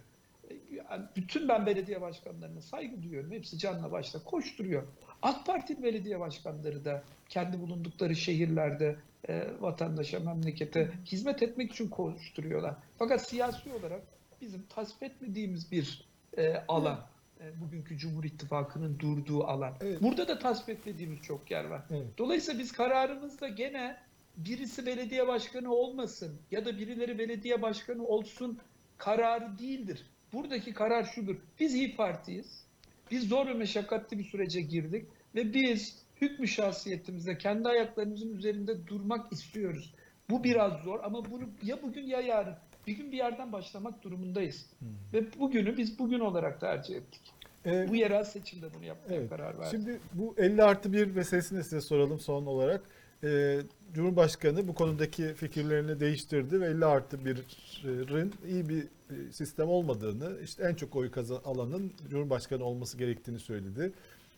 E, 0.50 0.54
yani 0.76 1.06
bütün 1.16 1.48
ben 1.48 1.66
belediye 1.66 2.02
başkanlarına 2.02 2.62
saygı 2.62 3.04
duyuyorum. 3.04 3.32
Hepsi 3.32 3.58
canla 3.58 3.92
başla 3.92 4.24
koşturuyor. 4.24 4.84
AK 5.22 5.46
Parti 5.46 5.84
belediye 5.84 6.20
başkanları 6.20 6.86
da 6.86 7.04
kendi 7.30 7.62
bulundukları 7.62 8.16
şehirlerde 8.16 8.96
e, 9.30 9.48
vatandaşa, 9.60 10.20
memlekete 10.20 10.92
hizmet 11.06 11.44
etmek 11.44 11.72
için 11.72 11.90
koşturuyorlar. 11.90 12.76
Fakat 13.00 13.30
siyasi 13.30 13.74
olarak 13.74 14.02
bizim 14.42 14.64
tasvip 14.70 15.04
etmediğimiz 15.04 15.72
bir 15.72 16.06
e, 16.38 16.56
alan. 16.68 17.00
E, 17.40 17.62
bugünkü 17.62 17.98
Cumhur 17.98 18.24
İttifakı'nın 18.24 19.00
durduğu 19.00 19.44
alan. 19.44 19.74
Evet. 19.82 20.02
Burada 20.02 20.28
da 20.28 20.40
tasvip 20.40 20.70
etmediğimiz 20.70 21.22
çok 21.22 21.52
yer 21.52 21.66
var. 21.66 21.82
Evet. 21.92 22.08
Dolayısıyla 22.18 22.60
biz 22.60 22.72
kararımızda 22.72 23.48
gene 23.48 23.98
birisi 24.38 24.86
belediye 24.86 25.28
başkanı 25.28 25.74
olmasın 25.74 26.40
ya 26.52 26.66
da 26.66 26.78
birileri 26.78 27.20
belediye 27.20 27.62
başkanı 27.62 28.06
olsun 28.06 28.60
kararı 28.98 29.60
değildir. 29.60 30.06
Buradaki 30.34 30.74
karar 30.74 31.04
şudur. 31.04 31.36
Biz 31.60 31.76
İyi 31.76 31.96
Parti'yiz. 31.96 32.65
Biz 33.12 33.28
zor 33.30 33.48
ve 33.48 33.54
meşakkatli 33.54 34.20
bir 34.20 34.24
sürece 34.24 34.62
girdik 34.62 35.06
ve 35.36 35.54
biz 35.54 35.96
hükmü 36.22 36.48
şahsiyetimizde 36.48 37.38
kendi 37.38 37.68
ayaklarımızın 37.70 38.36
üzerinde 38.38 38.88
durmak 38.88 39.32
istiyoruz. 39.34 39.94
Bu 40.30 40.44
biraz 40.44 40.74
zor 40.84 41.00
ama 41.04 41.26
bunu 41.32 41.44
ya 41.64 41.82
bugün 41.84 42.04
ya 42.08 42.22
yarın 42.22 42.56
bir 42.88 42.98
gün 42.98 43.12
bir 43.12 43.18
yerden 43.18 43.52
başlamak 43.52 44.04
durumundayız. 44.04 44.66
Ve 45.14 45.40
bugünü 45.40 45.78
biz 45.78 46.00
bugün 46.00 46.20
olarak 46.20 46.60
tercih 46.62 46.96
ettik. 46.96 47.22
Ee, 47.66 47.88
Bu 47.90 47.96
yerel 47.96 48.24
seçimde 48.24 48.74
bunu 48.74 48.84
yapmaya 48.86 49.16
Evet. 49.16 49.30
karar 49.30 49.60
verdik. 49.60 49.72
Şimdi 49.72 50.00
bu 50.14 50.36
50 50.38 50.64
artı 50.64 50.94
1 50.94 51.08
meselesini 51.08 51.64
size 51.64 51.82
soralım 51.82 52.20
son 52.20 52.46
olarak. 52.46 52.82
Ee, 53.24 53.62
Cumhurbaşkanı 53.94 54.68
bu 54.68 54.76
konudaki 54.76 55.34
fikirlerini 55.34 56.00
değiştirdi 56.00 56.62
ve 56.62 56.66
50 56.66 56.86
artı 56.86 57.18
1'in 57.18 58.34
iyi 58.48 58.70
bir 58.70 58.84
e, 58.84 59.32
sistem 59.32 59.68
olmadığını, 59.68 60.42
işte 60.44 60.64
en 60.64 60.76
çok 60.76 60.96
oy 60.96 61.12
kazan 61.12 61.42
alanın 61.46 61.92
Cumhurbaşkanı 62.10 62.64
olması 62.64 62.98
gerektiğini 62.98 63.40
söyledi. 63.40 63.92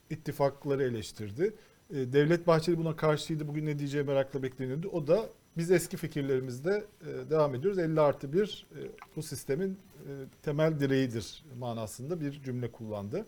İttifakları 0.10 0.84
eleştirdi. 0.84 1.54
Ee, 1.94 2.14
Devlet 2.14 2.48
Bahçeli 2.48 2.78
buna 2.78 2.96
karşıydı. 2.96 3.48
Bugün 3.48 3.66
ne 3.66 3.80
diyeceği 3.80 4.04
merakla 4.04 4.44
bekleniyordu. 4.44 4.90
O 4.90 5.08
da 5.08 5.30
biz 5.58 5.72
eski 5.72 5.98
fikirlerimizde 5.98 6.86
e, 7.02 7.30
devam 7.30 7.56
ediyoruz. 7.56 7.80
50 7.80 8.02
artı 8.02 8.34
1 8.34 8.68
e, 8.72 8.80
bu 9.16 9.24
sistemin 9.24 9.72
e, 9.72 10.12
temel 10.44 10.80
direğidir 10.80 11.46
manasında 11.60 12.22
bir 12.22 12.42
cümle 12.44 12.72
kullandı. 12.72 13.26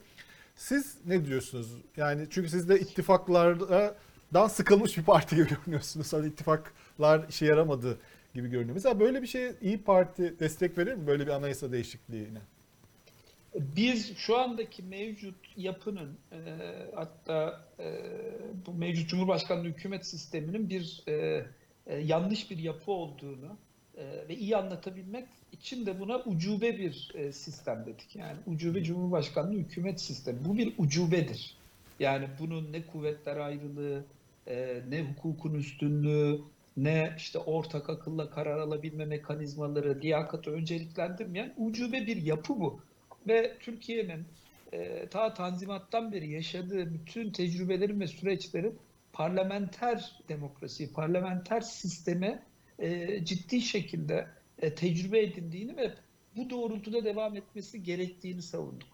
Siz 0.56 0.98
ne 1.06 1.26
diyorsunuz? 1.26 1.74
Yani 1.98 2.28
çünkü 2.30 2.50
siz 2.50 2.70
de 2.70 2.80
ittifaklardan 4.30 4.48
sıkılmış 4.48 4.98
bir 4.98 5.04
parti 5.04 5.36
gibi 5.36 5.48
görünüyorsunuz. 5.66 6.14
Hani 6.14 6.28
ittifaklar 6.28 7.30
işe 7.30 7.46
yaramadı 7.46 7.98
gibi 8.34 8.50
görünüyor. 8.50 8.76
Mesela 8.76 9.00
böyle 9.00 9.22
bir 9.22 9.28
şeye 9.28 9.56
İyi 9.62 9.78
Parti 9.78 10.40
destek 10.40 10.78
verir 10.78 10.94
mi? 10.94 11.08
Böyle 11.08 11.26
bir 11.26 11.32
anayasa 11.32 11.72
değişikliğine. 11.72 12.40
Biz 13.56 14.18
şu 14.18 14.38
andaki 14.38 14.84
mevcut 14.84 15.36
yapının 15.56 16.18
e, 16.32 16.38
hatta 16.96 17.66
e, 17.80 17.86
bu 18.66 18.74
mevcut 18.74 19.10
Cumhurbaşkanlığı 19.10 19.68
hükümet 19.68 20.06
sisteminin 20.06 20.70
bir 20.70 21.04
e, 21.08 21.46
e, 21.88 21.98
yanlış 21.98 22.52
bir 22.52 22.58
yapı 22.58 22.92
olduğunu 22.92 23.58
e, 23.98 24.04
ve 24.30 24.36
iyi 24.36 24.58
anlatabilmek 24.58 25.26
için 25.52 25.86
de 25.86 26.00
buna 26.00 26.20
ucube 26.20 26.78
bir 26.78 27.12
e, 27.16 27.32
sistem 27.32 27.86
dedik. 27.86 28.16
Yani 28.16 28.38
ucube 28.46 28.84
Cumhurbaşkanlığı 28.84 29.58
hükümet 29.58 30.02
sistemi. 30.02 30.40
Bu 30.46 30.58
bir 30.58 30.74
ucubedir. 30.78 31.60
Yani 32.00 32.28
bunun 32.40 32.72
ne 32.72 32.86
kuvvetler 32.86 33.38
ayrılığı, 33.38 34.06
e, 34.50 34.82
ne 34.90 35.02
hukukun 35.02 35.54
üstünlüğü, 35.54 36.42
ne 36.78 37.14
işte 37.18 37.40
ortak 37.40 37.90
akılla 37.90 38.30
karar 38.30 38.58
alabilme 38.58 39.06
mekanizmaları, 39.06 40.00
liyakatı 40.02 40.52
önceliklendirmeyen 40.52 41.54
ucube 41.58 42.08
bir 42.08 42.18
yapı 42.18 42.60
bu 42.60 42.82
ve 43.28 43.58
Türkiye'nin 43.60 44.26
e, 44.72 45.08
ta 45.08 45.34
Tanzimat'tan 45.34 46.12
beri 46.12 46.32
yaşadığı 46.32 46.94
bütün 46.94 47.32
tecrübelerin 47.32 48.00
ve 48.00 48.08
süreçlerin 48.08 48.80
parlamenter 49.14 50.22
demokrasi, 50.30 50.94
parlamenter 50.94 51.62
sisteme 51.62 52.44
e, 52.80 53.26
ciddi 53.26 53.62
şekilde 53.62 54.28
e, 54.62 54.76
tecrübe 54.76 55.20
edindiğini 55.20 55.78
ve 55.78 55.94
bu 56.36 56.50
doğrultuda 56.50 57.06
devam 57.06 57.36
etmesi 57.36 57.84
gerektiğini 57.84 58.42
savunduk. 58.42 58.90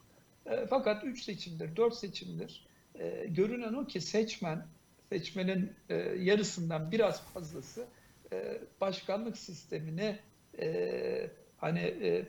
E, 0.46 0.65
fakat 0.70 1.04
3 1.04 1.24
seçimdir, 1.24 1.76
4 1.76 1.96
seçimdir 1.96 2.65
e, 3.00 3.26
görünen 3.30 3.74
o 3.74 3.88
ki 3.88 4.02
seçmen, 4.02 4.65
seçmenin 5.19 5.73
e, 5.89 5.95
yarısından 6.19 6.91
biraz 6.91 7.21
fazlası 7.21 7.86
e, 8.34 8.58
başkanlık 8.82 9.38
sistemine 9.38 10.19
e, 10.60 11.30
hani 11.58 11.80
e, 11.80 12.25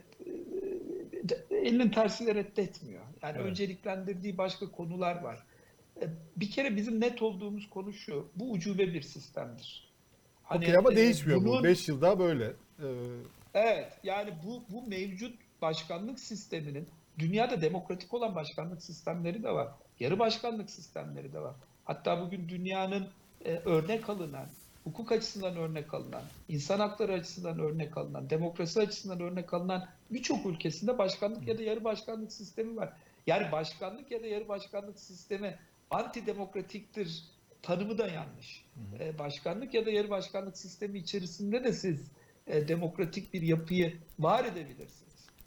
elinin 1.51 1.89
tersiyle 1.91 2.35
reddetmiyor. 2.35 3.03
Yani 3.23 3.37
Evet. 3.39 3.47
önceliklendirdiği 3.51 4.39
başka 4.39 4.71
konular 4.71 5.23
var. 5.23 5.47
E, 6.01 6.05
Bir 6.37 6.51
kere 6.51 6.77
bizim 6.77 7.01
net 7.01 7.23
olduğumuz 7.23 7.71
konu 7.71 7.93
şu, 7.93 8.29
bu 8.37 8.51
ucube 8.53 8.95
bir 8.95 9.03
sistemdir. 9.03 9.89
Hani, 10.43 10.65
Okey 10.65 10.77
ama 10.77 10.93
e, 10.93 10.97
değişmiyor 10.97 11.41
bu. 11.41 11.45
bunun- 11.45 11.65
5 11.65 11.89
yılda 11.89 12.19
böyle. 12.19 12.45
Ee, 12.45 12.85
Evet, 13.55 13.93
yani 14.03 14.31
bu 14.47 14.63
bu 14.69 14.87
mevcut 14.89 15.35
başkanlık 15.63 16.21
sisteminin 16.21 16.89
dünyada 17.19 17.61
demokratik 17.61 18.15
olan 18.15 18.35
başkanlık 18.35 18.83
sistemleri 18.83 19.43
de 19.43 19.51
var. 19.51 19.69
Yarı 20.01 20.19
başkanlık 20.19 20.71
sistemleri 20.71 21.33
de 21.33 21.41
var. 21.41 21.55
Hatta 21.87 22.21
bugün 22.21 22.49
dünyanın 22.49 23.09
e, 23.45 23.51
örnek 23.51 24.11
alınan, 24.11 24.47
hukuk 24.85 25.13
açısından 25.13 25.57
örnek 25.57 25.95
alınan, 25.95 26.23
insan 26.49 26.81
hakları 26.81 27.13
açısından 27.13 27.59
örnek 27.59 27.97
alınan, 27.97 28.31
demokrasi 28.31 28.81
açısından 28.81 29.21
örnek 29.21 29.55
alınan 29.55 29.89
birçok 30.11 30.47
ülkesinde 30.47 30.99
başkanlık 30.99 31.49
ya 31.49 31.59
da 31.59 31.63
yarı 31.63 31.85
başkanlık 31.85 32.33
sistemi 32.33 32.77
var. 32.77 32.93
Yani 33.27 33.53
başkanlık 33.53 34.11
ya 34.11 34.23
da 34.23 34.27
yarı 34.27 34.49
başkanlık 34.49 34.99
sistemi 34.99 35.59
antidemokratiktir 35.91 37.25
tanımı 37.63 37.99
da 37.99 38.07
yanlış. 38.07 38.65
E, 39.01 39.19
başkanlık 39.19 39.75
ya 39.75 39.87
da 39.87 39.91
yarı 39.91 40.11
başkanlık 40.11 40.59
sistemi 40.59 40.99
içerisinde 40.99 41.65
de 41.65 41.73
siz 41.73 42.11
e, 42.47 42.69
demokratik 42.69 43.35
bir 43.35 43.43
yapıyı 43.43 43.97
var 44.19 44.45
edebilirsiniz. 44.45 45.06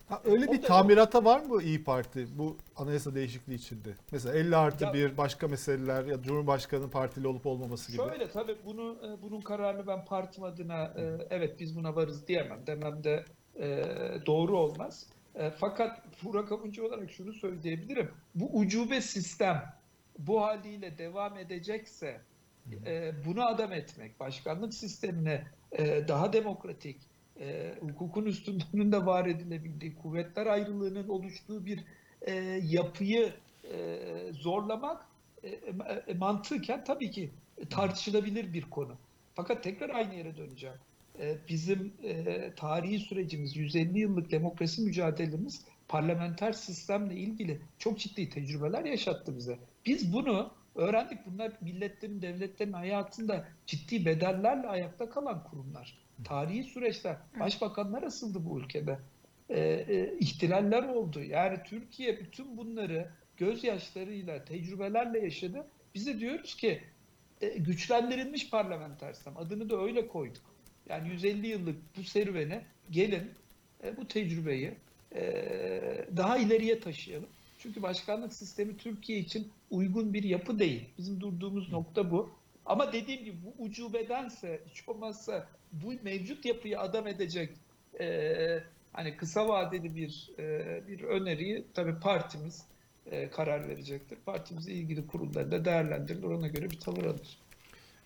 Ha, 0.10 0.22
öyle 0.26 0.52
bir 0.52 0.62
tamirata 0.62 1.26
var 1.26 1.39
mı 1.39 1.63
İyi 1.63 1.84
Parti 1.84 2.28
bu 2.38 2.58
anayasa 2.76 3.15
değişikliği 3.15 3.56
içinde? 3.56 3.89
Mesela 4.12 4.36
50 4.36 4.56
artı 4.56 4.84
Ya- 4.84 4.93
bir 4.93 5.17
başka 5.17 5.48
meseleler 5.48 6.06
ya 6.06 6.22
Cumhurbaşkanı 6.22 6.89
partili 6.89 7.28
olup 7.28 7.45
olmaması 7.45 7.91
gibi. 7.91 8.02
Şöyle 8.02 8.30
tabii 8.30 8.56
bunu 8.65 8.98
e, 9.06 9.22
bunun 9.22 9.41
kararını 9.41 9.88
ben 9.88 10.06
partim 10.06 10.43
adına 10.43 10.84
e, 10.84 11.28
evet 11.30 11.60
biz 11.60 11.76
buna 11.76 11.95
varız 11.95 12.28
diyemem. 12.28 12.67
Demem 12.67 13.04
de 13.04 13.26
e, 13.60 13.86
doğru 14.26 14.58
olmaz. 14.58 15.06
Fakat 15.58 16.02
Burak 16.24 16.52
Avuncu 16.52 16.86
olarak 16.88 17.12
şunu 17.12 17.34
söyleyebilirim. 17.34 18.12
Bu 18.36 18.58
ucube 18.58 19.02
sistem 19.02 19.74
bu 20.19 20.41
haliyle 20.41 20.98
devam 20.98 21.38
edecekse 21.38 22.22
bunu 23.26 23.45
adam 23.48 23.72
etmek, 23.74 24.19
başkanlık 24.19 24.74
sistemine 24.74 25.48
daha 26.08 26.34
demokratik, 26.34 27.02
e, 27.39 27.75
hukukun 27.82 28.25
üstünlüğünün 28.25 28.91
de 28.91 29.06
var 29.06 29.25
edilebildiği, 29.25 29.95
kuvvetler 29.95 30.45
ayrılığının 30.45 31.08
oluştuğu 31.08 31.65
bir 31.65 31.84
e, 32.21 32.34
yapıyı 32.63 33.34
e, 33.73 33.99
zorlamak 34.32 35.06
e, 35.43 35.49
e, 36.08 36.13
mantıken 36.13 36.84
tabii 36.84 37.12
ki 37.12 37.30
tartışılabilir 37.69 38.54
bir 38.54 38.62
konu. 38.62 38.95
Fakat 39.36 39.63
tekrar 39.63 39.89
aynı 39.89 40.15
yere 40.15 40.38
döneceğim. 40.38 40.75
E, 41.19 41.38
Bizim 41.49 41.93
e, 42.04 42.52
tarihi 42.56 42.99
sürecimiz, 42.99 43.56
150 43.58 43.99
yıllık 43.99 44.32
demokrasi 44.32 44.82
mücadelemiz 44.82 45.65
parlamenter 45.88 46.54
sistemle 46.54 47.15
ilgili 47.15 47.62
çok 47.80 47.99
ciddi 47.99 48.30
tecrübeler 48.30 48.86
yaşattı 48.86 49.38
bize. 49.38 49.60
Biz 49.86 50.13
bunu 50.13 50.52
öğrendik. 50.75 51.19
Bunlar 51.25 51.52
milletlerin, 51.62 52.21
devletlerin 52.21 52.73
hayatında 52.73 53.47
ciddi 53.65 54.06
bedellerle 54.06 54.67
ayakta 54.67 55.10
kalan 55.10 55.43
kurumlar. 55.43 55.97
Tarihi 56.23 56.63
süreçler, 56.63 57.17
başbakanlar 57.39 58.03
asıldı 58.03 58.45
bu 58.45 58.60
ülkede. 58.60 58.99
E, 59.49 59.60
e, 59.60 60.17
ihtilaller 60.19 60.84
oldu. 60.84 61.23
Yani 61.23 61.58
Türkiye 61.65 62.19
bütün 62.19 62.58
bunları 62.58 63.10
gözyaşlarıyla, 63.38 64.45
tecrübelerle 64.45 65.19
yaşadı. 65.19 65.67
Biz 65.95 66.08
de 66.08 66.19
diyoruz 66.19 66.55
ki 66.55 66.82
e, 67.41 67.47
güçlendirilmiş 67.47 68.49
parlamenter 68.49 69.13
sistem. 69.13 69.38
Adını 69.38 69.69
da 69.69 69.82
öyle 69.82 70.08
koyduk. 70.08 70.43
Yani 70.89 71.10
150 71.10 71.47
yıllık 71.47 71.75
bu 71.97 72.03
serüvene 72.03 72.65
gelin 72.91 73.32
e, 73.84 73.97
bu 73.97 74.08
tecrübeyi 74.08 74.73
e, 75.15 75.21
daha 76.17 76.38
ileriye 76.38 76.79
taşıyalım. 76.79 77.29
Çünkü 77.60 77.82
başkanlık 77.82 78.34
sistemi 78.34 78.77
Türkiye 78.77 79.19
için 79.19 79.47
uygun 79.71 80.13
bir 80.13 80.23
yapı 80.23 80.60
değil. 80.60 80.89
Bizim 80.97 81.21
durduğumuz 81.21 81.71
nokta 81.71 82.12
bu. 82.12 82.29
Ama 82.69 82.93
dediğim 82.93 83.23
gibi 83.23 83.38
bu 83.45 83.63
ucubedense, 83.63 84.62
hiç 84.69 84.89
olmazsa 84.89 85.47
bu 85.71 85.93
mevcut 86.03 86.45
yapıyı 86.45 86.79
adam 86.79 87.08
edecek 87.08 87.49
e, 87.99 88.63
hani 88.93 89.17
kısa 89.17 89.47
vadeli 89.47 89.95
bir 89.95 90.32
e, 90.39 90.82
bir 90.88 91.03
öneriyi 91.03 91.63
tabii 91.73 91.99
partimiz 91.99 92.65
e, 93.12 93.29
karar 93.29 93.67
verecektir. 93.67 94.17
Partimizle 94.25 94.73
ilgili 94.73 95.08
kurullarda 95.08 95.65
değerlendirilir. 95.65 96.23
Ona 96.23 96.47
göre 96.47 96.69
bir 96.69 96.79
tavır 96.79 97.03
alır. 97.03 97.38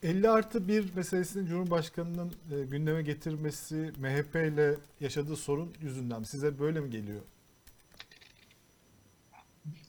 50 0.04 0.30
artı 0.30 0.67
bir 0.67 0.95
meselesini 0.95 1.47
Cumhurbaşkanı'nın 1.47 2.34
e, 2.52 2.65
gündeme 2.65 3.02
getirmesi 3.02 3.91
MHP 3.99 4.36
ile 4.36 4.76
yaşadığı 4.99 5.36
sorun 5.36 5.73
yüzünden 5.82 6.23
size 6.23 6.60
böyle 6.60 6.80
mi 6.80 6.89
geliyor? 6.89 7.21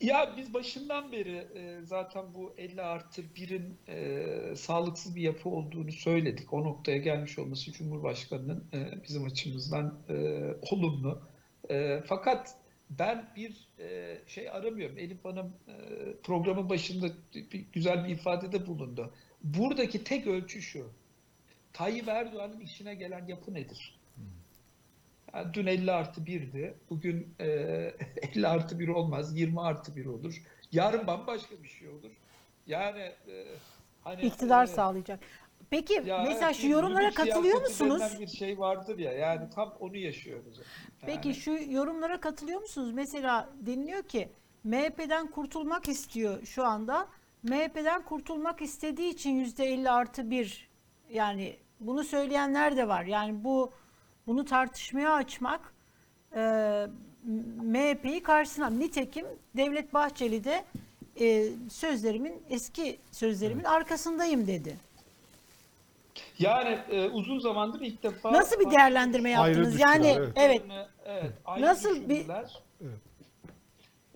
Ya 0.00 0.34
biz 0.36 0.54
başından 0.54 1.12
beri 1.12 1.36
e, 1.54 1.80
zaten 1.84 2.34
bu 2.34 2.54
50 2.58 2.82
artı 2.82 3.22
1'in 3.22 3.78
e, 3.88 4.56
sağlıksız 4.56 5.16
bir 5.16 5.22
yapı 5.22 5.48
olduğunu 5.48 5.92
söyledik. 5.92 6.52
O 6.52 6.64
noktaya 6.64 6.98
gelmiş 6.98 7.38
olması 7.38 7.72
Cumhurbaşkanı'nın 7.72 8.64
e, 8.72 9.02
bizim 9.02 9.24
açımızdan 9.24 9.98
e, 10.08 10.14
olumlu. 10.70 11.22
E, 11.70 12.02
fakat 12.06 12.56
ben 12.90 13.32
bir 13.36 13.68
e, 13.78 14.18
şey 14.26 14.50
aramıyorum. 14.50 14.98
Elif 14.98 15.24
Hanım 15.24 15.56
e, 15.68 15.72
programın 16.22 16.68
başında 16.68 17.06
bir, 17.34 17.66
güzel 17.72 18.04
bir 18.04 18.10
ifadede 18.10 18.66
bulundu. 18.66 19.14
Buradaki 19.42 20.04
tek 20.04 20.26
ölçü 20.26 20.62
şu. 20.62 20.90
Tayyip 21.72 22.08
Erdoğan'ın 22.08 22.60
işine 22.60 22.94
gelen 22.94 23.26
yapı 23.26 23.54
nedir? 23.54 24.00
Yani 25.34 25.54
dün 25.54 25.66
50 25.66 25.92
artı 25.92 26.20
1'di. 26.20 26.74
Bugün 26.90 27.34
e, 27.40 27.46
50 28.34 28.48
artı 28.48 28.78
1 28.78 28.88
olmaz. 28.88 29.38
20 29.38 29.60
artı 29.60 29.96
1 29.96 30.06
olur. 30.06 30.42
Yarın 30.72 31.06
bambaşka 31.06 31.62
bir 31.62 31.68
şey 31.68 31.88
olur. 31.88 32.10
Yani 32.66 33.00
e, 33.00 33.46
hani 34.04 34.22
İktidar 34.22 34.64
e, 34.64 34.66
sağlayacak. 34.66 35.20
Peki 35.70 36.02
ya 36.06 36.22
mesela 36.22 36.54
şu 36.54 36.62
bir 36.62 36.68
yorumlara 36.68 37.10
katılıyor 37.10 37.60
musunuz? 37.60 38.02
bir 38.20 38.26
şey 38.26 38.58
vardır 38.58 38.98
ya. 38.98 39.12
Yani 39.12 39.50
tam 39.50 39.74
onu 39.80 39.96
yaşıyoruz. 39.96 40.56
Yani. 40.56 40.66
Peki 41.06 41.34
şu 41.34 41.50
yorumlara 41.70 42.20
katılıyor 42.20 42.60
musunuz? 42.60 42.92
Mesela 42.94 43.48
deniliyor 43.60 44.02
ki 44.02 44.28
MHP'den 44.64 45.30
kurtulmak 45.30 45.88
istiyor 45.88 46.46
şu 46.46 46.64
anda. 46.64 47.08
MHP'den 47.42 48.02
kurtulmak 48.04 48.62
istediği 48.62 49.10
için 49.10 49.44
%50 49.44 49.90
artı 49.90 50.30
1 50.30 50.68
yani 51.10 51.56
bunu 51.80 52.04
söyleyenler 52.04 52.76
de 52.76 52.88
var. 52.88 53.04
Yani 53.04 53.44
bu 53.44 53.72
bunu 54.26 54.44
tartışmaya 54.44 55.12
açmak 55.12 55.74
e, 56.36 56.40
MHP'yi 57.62 58.22
karşısına 58.22 58.70
nitekim 58.70 59.26
Devlet 59.56 59.94
Bahçeli 59.94 60.44
de 60.44 60.64
e, 61.20 61.48
sözlerimin 61.70 62.42
eski 62.50 62.98
sözlerimin 63.12 63.64
arkasındayım 63.64 64.46
dedi. 64.46 64.76
Yani 66.38 66.78
e, 66.90 67.08
uzun 67.08 67.38
zamandır 67.38 67.80
ilk 67.80 68.02
defa 68.02 68.32
Nasıl 68.32 68.60
bir 68.60 68.70
değerlendirme 68.70 69.30
yaptınız? 69.30 69.72
düştüler, 69.72 69.86
Yani 69.94 70.06
evet. 70.06 70.32
evet 70.36 70.62
Evet, 71.06 71.32
Nasıl 71.60 72.08
bir-. 72.08 72.26
Evet. 72.28 72.50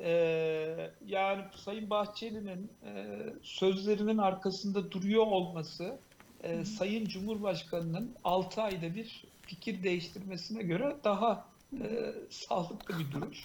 Ee, 0.01 0.90
yani 1.07 1.42
Sayın 1.55 1.90
Bahçeli'nin 1.90 2.71
e, 2.85 3.16
sözlerinin 3.42 4.18
arkasında 4.18 4.90
duruyor 4.90 5.27
olması 5.27 5.99
e, 6.42 6.64
Sayın 6.64 7.07
Cumhurbaşkanı'nın 7.07 8.14
6 8.24 8.62
ayda 8.62 8.94
bir 8.94 9.24
fikir 9.42 9.83
değiştirmesine 9.83 10.62
göre 10.62 10.96
daha 11.05 11.48
e, 11.81 12.14
sağlıklı 12.31 12.98
bir 12.98 13.12
duruş. 13.12 13.44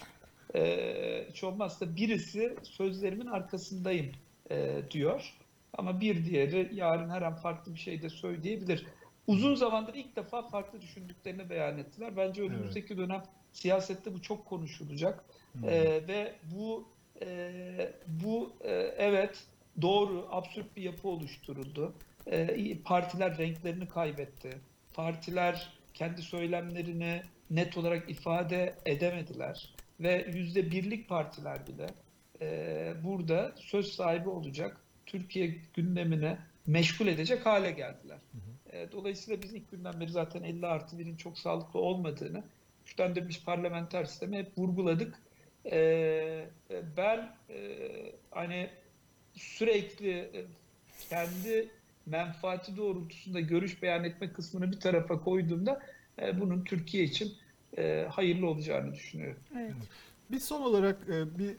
E, 0.54 1.26
hiç 1.30 1.44
olmazsa 1.44 1.96
birisi 1.96 2.56
sözlerimin 2.62 3.26
arkasındayım 3.26 4.12
e, 4.50 4.82
diyor. 4.90 5.34
Ama 5.78 6.00
bir 6.00 6.24
diğeri 6.24 6.70
yarın 6.72 7.10
her 7.10 7.22
an 7.22 7.34
farklı 7.34 7.74
bir 7.74 7.80
şey 7.80 8.02
de 8.02 8.08
söyleyebilir. 8.08 8.86
Uzun 9.26 9.54
zamandır 9.54 9.94
ilk 9.94 10.16
defa 10.16 10.42
farklı 10.42 10.80
düşündüklerini 10.80 11.50
beyan 11.50 11.78
ettiler. 11.78 12.16
Bence 12.16 12.42
önümüzdeki 12.42 12.96
dönem 12.96 13.22
siyasette 13.52 14.14
bu 14.14 14.22
çok 14.22 14.46
konuşulacak. 14.46 15.24
Ee, 15.64 16.02
ve 16.08 16.34
bu 16.54 16.88
e, 17.22 17.92
bu 18.06 18.52
e, 18.60 18.72
evet 18.98 19.44
doğru 19.82 20.28
absürt 20.30 20.76
bir 20.76 20.82
yapı 20.82 21.08
oluşturuldu. 21.08 21.92
Ee, 22.26 22.78
partiler 22.84 23.38
renklerini 23.38 23.88
kaybetti. 23.88 24.50
Partiler 24.94 25.72
kendi 25.94 26.22
söylemlerini 26.22 27.22
net 27.50 27.76
olarak 27.76 28.10
ifade 28.10 28.74
edemediler 28.86 29.74
ve 30.00 30.26
yüzde 30.34 30.70
birlik 30.70 31.08
partiler 31.08 31.66
bile 31.66 31.86
e, 32.40 32.94
burada 33.04 33.52
söz 33.56 33.92
sahibi 33.92 34.28
olacak 34.28 34.76
Türkiye 35.06 35.56
gündemine 35.74 36.38
meşgul 36.66 37.06
edecek 37.06 37.46
hale 37.46 37.70
geldiler. 37.70 38.18
E, 38.72 38.92
dolayısıyla 38.92 39.42
biz 39.42 39.54
ilk 39.54 39.70
günden 39.70 40.00
beri 40.00 40.10
zaten 40.10 40.42
50 40.42 40.66
artı 40.66 40.96
1'in 40.96 41.16
çok 41.16 41.38
sağlıklı 41.38 41.80
olmadığını 41.80 42.44
güçlendirilmiş 42.86 43.44
parlamenter 43.44 44.04
sistemi 44.04 44.38
hep 44.38 44.58
vurguladık. 44.58 45.18
E, 45.64 45.76
e, 46.70 46.82
ben 46.96 47.36
e, 47.50 47.78
hani 48.30 48.70
sürekli 49.34 50.10
e, 50.10 50.44
kendi 51.10 51.70
menfaati 52.06 52.76
doğrultusunda 52.76 53.40
görüş 53.40 53.82
beyan 53.82 54.04
etme 54.04 54.32
kısmını 54.32 54.72
bir 54.72 54.80
tarafa 54.80 55.20
koyduğumda 55.20 55.82
e, 56.22 56.40
bunun 56.40 56.64
Türkiye 56.64 57.04
için 57.04 57.32
e, 57.78 58.06
hayırlı 58.10 58.48
olacağını 58.48 58.94
düşünüyorum. 58.94 59.40
evet. 59.58 59.74
Bir 60.30 60.40
son 60.40 60.62
olarak 60.62 60.96
e, 61.08 61.38
bir 61.38 61.56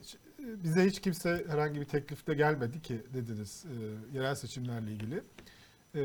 bize 0.63 0.86
hiç 0.86 0.99
kimse 0.99 1.45
herhangi 1.49 1.81
bir 1.81 1.86
teklifte 1.86 2.34
gelmedi 2.34 2.81
ki 2.81 3.01
dediniz 3.13 3.65
e, 3.65 4.17
yerel 4.17 4.36
seçimlerle 4.36 4.91
ilgili. 4.91 5.21
E, 5.95 6.03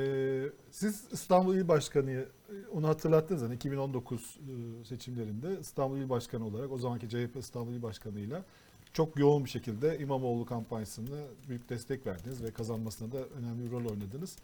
siz 0.71 1.05
İstanbul 1.13 1.57
İl 1.57 1.69
Başkanı 1.69 2.11
e, 2.11 2.27
onu 2.73 2.89
hatırlattınız 2.89 3.43
hani 3.43 3.55
2019 3.55 4.21
e, 4.21 4.85
seçimlerinde 4.85 5.61
İstanbul 5.61 5.99
İl 5.99 6.09
Başkanı 6.09 6.47
olarak 6.47 6.73
o 6.73 6.79
zamanki 6.79 7.09
CHP 7.09 7.37
İstanbul 7.37 7.73
İl 7.73 7.83
Başkanı'yla 7.83 8.45
çok 8.93 9.19
yoğun 9.19 9.45
bir 9.45 9.51
şekilde 9.51 9.99
İmamoğlu 9.99 10.47
kampanyasına 10.47 11.17
büyük 11.49 11.69
destek 11.69 12.07
verdiniz 12.07 12.43
ve 12.43 12.51
kazanmasına 12.51 13.13
da 13.13 13.19
önemli 13.19 13.67
bir 13.67 13.71
rol 13.71 13.91
oynadınız. 13.91 14.37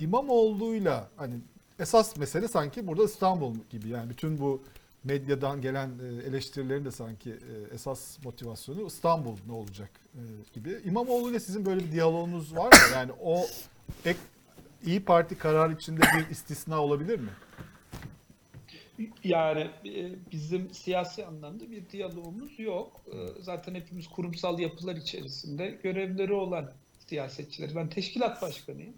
İmamoğlu'yla 0.00 1.08
hani 1.16 1.34
esas 1.78 2.16
mesele 2.16 2.48
sanki 2.48 2.86
burada 2.86 3.04
İstanbul 3.04 3.54
gibi 3.70 3.88
yani 3.88 4.10
bütün 4.10 4.38
bu 4.38 4.62
medyadan 5.04 5.60
gelen 5.60 5.88
e, 5.88 6.28
eleştirilerin 6.28 6.84
de 6.84 6.90
sanki 6.90 7.30
e, 7.30 7.74
esas 7.74 8.24
motivasyonu 8.24 8.86
İstanbul 8.86 9.36
ne 9.46 9.52
olacak 9.52 9.90
e, 10.14 10.20
gibi. 10.54 10.80
İmamoğlu 10.84 11.30
ile 11.30 11.40
sizin 11.40 11.66
böyle 11.66 11.80
bir 11.80 11.92
diyaloğunuz 11.92 12.56
var 12.56 12.66
mı? 12.66 12.94
Yani 12.94 13.12
o 13.22 13.46
ek 14.04 14.18
İyi 14.86 15.04
Parti 15.04 15.38
karar 15.38 15.70
içinde 15.70 16.00
bir 16.00 16.30
istisna 16.30 16.82
olabilir 16.82 17.20
mi? 17.20 17.30
Yani 19.24 19.70
e, 19.86 20.12
bizim 20.32 20.74
siyasi 20.74 21.26
anlamda 21.26 21.70
bir 21.70 21.90
diyalogumuz 21.90 22.58
yok. 22.58 23.00
E, 23.06 23.42
Zaten 23.42 23.74
hepimiz 23.74 24.08
kurumsal 24.08 24.58
yapılar 24.58 24.96
içerisinde 24.96 25.78
görevleri 25.82 26.32
olan 26.32 26.72
siyasetçiler. 27.08 27.70
Ben 27.76 27.88
teşkilat 27.88 28.42
başkanıyım. 28.42 28.94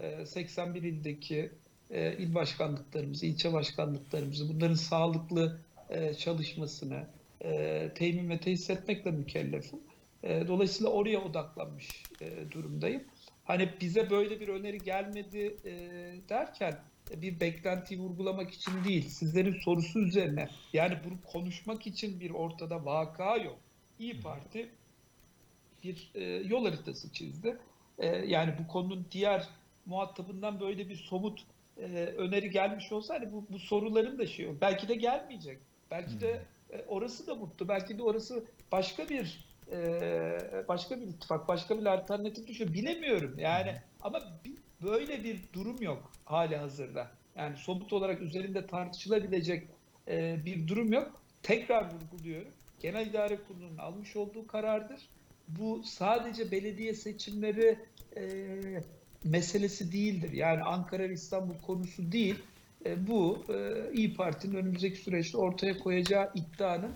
E, 0.00 0.26
81 0.26 0.82
ildeki 0.82 1.50
e, 1.90 2.16
il 2.16 2.34
başkanlıklarımızı, 2.34 3.26
ilçe 3.26 3.52
başkanlıklarımızı, 3.52 4.54
bunların 4.54 4.74
sağlıklı 4.74 5.60
çalışmasını 6.18 7.06
temin 7.94 8.30
ve 8.30 8.38
tesis 8.38 8.70
etmekle 8.70 9.10
mükellefim. 9.10 9.80
Dolayısıyla 10.22 10.90
oraya 10.90 11.24
odaklanmış 11.24 12.02
durumdayım. 12.50 13.04
Hani 13.44 13.68
bize 13.80 14.10
böyle 14.10 14.40
bir 14.40 14.48
öneri 14.48 14.78
gelmedi 14.78 15.56
derken 16.28 16.78
bir 17.10 17.40
beklentiyi 17.40 18.00
vurgulamak 18.00 18.50
için 18.50 18.84
değil, 18.84 19.08
sizlerin 19.08 19.60
sorusu 19.60 20.00
üzerine 20.00 20.48
yani 20.72 20.98
bunu 21.04 21.14
konuşmak 21.32 21.86
için 21.86 22.20
bir 22.20 22.30
ortada 22.30 22.84
vaka 22.84 23.36
yok. 23.36 23.58
İyi 23.98 24.20
Parti 24.20 24.68
bir 25.84 26.10
e, 26.14 26.24
yol 26.24 26.64
haritası 26.64 27.12
çizdi. 27.12 27.58
E, 27.98 28.06
yani 28.06 28.54
bu 28.58 28.68
konunun 28.72 29.06
diğer 29.10 29.48
muhatabından 29.86 30.60
böyle 30.60 30.88
bir 30.88 30.96
somut 30.96 31.40
e, 31.76 31.82
öneri 31.96 32.50
gelmiş 32.50 32.92
olsa 32.92 33.14
hani 33.14 33.32
bu, 33.32 33.46
bu 33.50 33.58
soruların 33.58 34.18
da 34.18 34.26
şey 34.26 34.44
yok. 34.44 34.56
Belki 34.60 34.88
de 34.88 34.94
gelmeyecek. 34.94 35.58
Belki 35.90 36.20
de 36.20 36.42
e, 36.70 36.84
orası 36.88 37.26
da 37.26 37.34
mutlu. 37.34 37.68
Belki 37.68 37.98
de 37.98 38.02
orası 38.02 38.44
başka 38.72 39.08
bir 39.08 39.44
e, 39.72 40.64
başka 40.68 41.00
bir 41.00 41.06
ittifak, 41.06 41.48
başka 41.48 41.80
bir 41.80 41.86
alternatif 41.86 42.46
düşüyor. 42.46 42.72
Bilemiyorum 42.72 43.38
yani 43.38 43.76
ama 44.00 44.20
bir- 44.44 44.64
böyle 44.84 45.24
bir 45.24 45.40
durum 45.52 45.82
yok 45.82 46.10
hali 46.24 46.56
hazırda. 46.56 47.10
Yani 47.36 47.56
somut 47.56 47.92
olarak 47.92 48.22
üzerinde 48.22 48.66
tartışılabilecek 48.66 49.68
e, 50.08 50.44
bir 50.44 50.68
durum 50.68 50.92
yok. 50.92 51.20
Tekrar 51.42 51.94
vurguluyorum. 51.94 52.52
Genel 52.80 53.06
İdare 53.06 53.38
Kurulu'nun 53.48 53.78
almış 53.78 54.16
olduğu 54.16 54.46
karardır. 54.46 55.08
Bu 55.48 55.82
sadece 55.84 56.50
belediye 56.50 56.94
seçimleri 56.94 57.78
e, 58.16 58.22
meselesi 59.24 59.92
değildir. 59.92 60.32
Yani 60.32 60.62
Ankara 60.62 61.02
ve 61.02 61.12
İstanbul 61.12 61.54
konusu 61.66 62.12
değil. 62.12 62.36
E, 62.86 63.06
bu 63.06 63.44
e, 63.48 63.72
İyi 63.92 64.14
Parti'nin 64.14 64.54
önümüzdeki 64.54 64.96
süreçte 64.96 65.38
ortaya 65.38 65.78
koyacağı 65.78 66.32
iddianın 66.34 66.92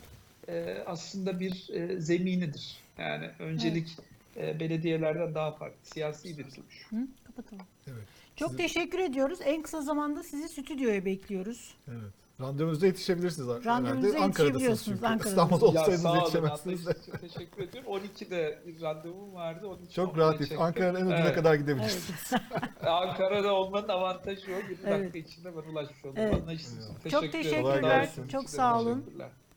e, 0.48 0.78
aslında 0.86 1.40
bir 1.40 1.68
e, 1.72 2.00
zeminidir. 2.00 2.76
Yani 2.98 3.30
öncelik 3.38 3.96
e, 4.36 4.60
belediyelerden 4.60 5.34
daha 5.34 5.52
farklı. 5.52 5.78
Siyasi 5.82 6.38
bir 6.38 6.44
duruş. 6.44 6.86
Hı? 6.90 6.96
Kapatalım. 7.24 7.66
Evet. 7.88 8.08
Çok 8.36 8.48
Sizi- 8.50 8.62
teşekkür 8.62 8.98
ediyoruz. 8.98 9.38
En 9.44 9.62
kısa 9.62 9.82
zamanda 9.82 10.22
sizi 10.22 10.48
stüdyoya 10.48 11.04
bekliyoruz. 11.04 11.74
Evet. 11.88 12.12
Randevunuzda 12.40 12.86
yetişebilirsiniz 12.86 13.48
herhalde. 13.48 13.64
Randevunuza 13.68 14.08
Ankara'dasınız 14.08 14.62
yetişebiliyorsunuz, 14.62 14.84
çünkü. 14.98 15.06
Ankara'dasınız. 15.12 15.32
İstanbul'da 15.32 15.66
olsaydınız 15.66 16.14
yetişemezsiniz 16.14 16.86
de. 16.86 16.94
teşekkür 17.20 17.62
ediyorum. 17.62 17.92
12'de 17.92 18.62
bir 18.66 18.80
randevum 18.80 19.34
vardı. 19.34 19.66
Onun 19.66 19.82
için 19.82 19.94
Çok 19.94 20.14
oraya 20.14 20.20
rahat. 20.32 20.52
Ankara'nın 20.58 21.00
en 21.00 21.04
ucuna 21.06 21.16
Evet. 21.18 21.34
kadar 21.34 21.54
gidebilirsiniz. 21.54 22.30
Ankara'da 22.86 23.54
olmanın 23.54 23.88
avantajı 23.88 24.46
o. 24.46 24.70
20 24.70 24.78
Evet. 24.86 25.00
dakika 25.02 25.18
içinde 25.18 25.56
ben 25.56 25.72
ulaşmış 25.72 26.04
oldum. 26.04 26.14
Evet. 26.16 26.42
İçin 26.52 27.10
Çok 27.10 27.20
teşekkür 27.22 27.38
ederim. 27.48 27.62
Kolay 27.62 27.74
teşekkürler. 27.74 28.00
gelsin. 28.02 28.28
Çok 28.28 28.50
sağ 28.50 28.80
olun. 28.80 29.04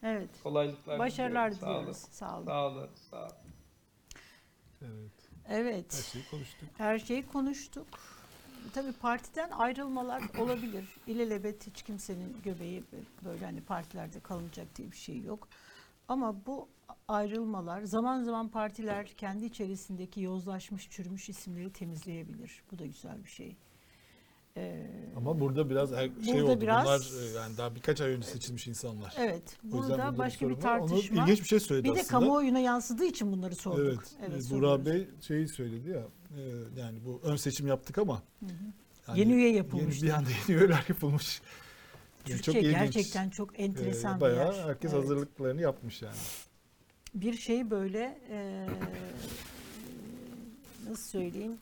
Evet. 0.04 0.30
Kolaylıklar 0.44 1.00
Başarılar 1.00 1.52
diliyorum. 1.52 1.60
Sağ 1.60 1.76
olun. 1.76 1.80
diliyoruz. 1.82 1.98
Sağ 2.12 2.38
olun. 2.38 2.46
Sağ 2.46 2.66
olun. 2.68 2.90
Sağ 3.12 3.18
olun. 3.18 3.32
evet. 4.82 5.12
Evet. 5.50 5.94
Her 5.94 6.04
şeyi 6.12 6.26
konuştuk. 6.32 6.70
Her 6.78 7.00
şeyi 7.00 7.28
konuştuk. 7.28 7.88
Tabii 8.74 8.92
partiden 8.92 9.50
ayrılmalar 9.52 10.24
olabilir. 10.40 10.86
İlelebet 11.08 11.68
hiç 11.68 11.82
kimsenin 11.84 12.38
göbeği 12.44 12.84
böyle 13.26 13.46
hani 13.46 13.62
partilerde 13.62 14.20
kalınacak 14.20 14.68
diye 14.76 14.92
bir 14.92 14.98
şey 14.98 15.22
yok. 15.22 15.48
Ama 16.08 16.36
bu 16.46 16.68
ayrılmalar 17.08 17.82
zaman 17.84 18.24
zaman 18.24 18.48
partiler 18.50 19.08
kendi 19.08 19.46
içerisindeki 19.46 20.22
yozlaşmış, 20.22 20.90
çürümüş 20.90 21.30
isimleri 21.30 21.74
temizleyebilir. 21.74 22.64
Bu 22.72 22.80
da 22.80 22.86
güzel 22.86 23.24
bir 23.24 23.30
şey. 23.30 23.56
Ee, 24.58 24.88
Ama 25.18 25.40
burada 25.40 25.70
biraz 25.70 25.92
er- 25.94 26.10
şey 26.26 26.34
Burada 26.34 26.52
oldu. 26.52 26.62
biraz- 26.62 26.86
Bunlar 26.86 27.24
e, 27.24 27.26
yani 27.34 27.58
daha 27.58 27.76
birkaç 27.76 28.02
ay 28.02 28.12
önce 28.12 28.28
seçilmiş 28.28 28.68
insanlar. 28.68 29.14
evet, 29.18 29.58
burada 29.64 30.14
bir 30.14 30.18
başka 30.18 30.50
bir 30.50 30.56
sorun 30.56 30.64
var. 30.70 30.80
Onu 30.80 30.88
tartışma. 30.90 31.24
ilginç 31.24 31.40
bir 31.42 31.48
şey 31.48 31.60
söyledi 31.60 31.90
Bir 31.90 31.96
de 31.96 32.00
aslında. 32.02 32.20
kamuoyuna 32.20 32.60
yansıdığı 32.60 33.06
için 33.06 33.32
bunları 33.32 33.56
sorduk. 33.56 33.80
Evet. 33.80 34.32
Evet, 34.32 34.46
e. 34.52 34.56
Burak 34.56 34.86
Bey 34.86 35.08
şeyi 35.22 35.48
söyledi 35.48 35.90
ya. 35.90 36.04
E, 36.38 36.42
yani 36.82 37.00
bu 37.06 37.22
ön 37.24 37.36
seçim 37.36 37.68
yaptık 37.68 37.98
ama 37.98 38.24
yani 39.08 39.20
Yeni 39.20 39.34
üye 39.34 39.52
yapılmış 39.54 40.02
Yeni, 40.02 40.12
bir 40.12 40.18
anda 40.18 40.30
yeni 40.30 40.60
üyeler 40.60 40.86
yapılmış. 40.90 41.42
Yani 42.28 42.42
Türkiye 42.42 42.64
ilginç. 42.64 42.94
gerçekten 42.94 43.30
çok 43.30 43.60
E, 43.60 43.64
enteresan 43.64 44.16
bir 44.18 44.22
bayağı 44.22 44.58
yer. 44.58 44.64
herkes 44.68 44.92
Evet. 44.94 45.04
hazırlıklarını 45.04 45.62
yapmış 45.62 46.02
yani. 46.02 46.16
bir 47.16 47.34
şey 47.34 47.70
böyle 47.72 48.20
eee, 48.30 48.68
nasıl 50.90 51.10
söyleyeyim 51.10 51.58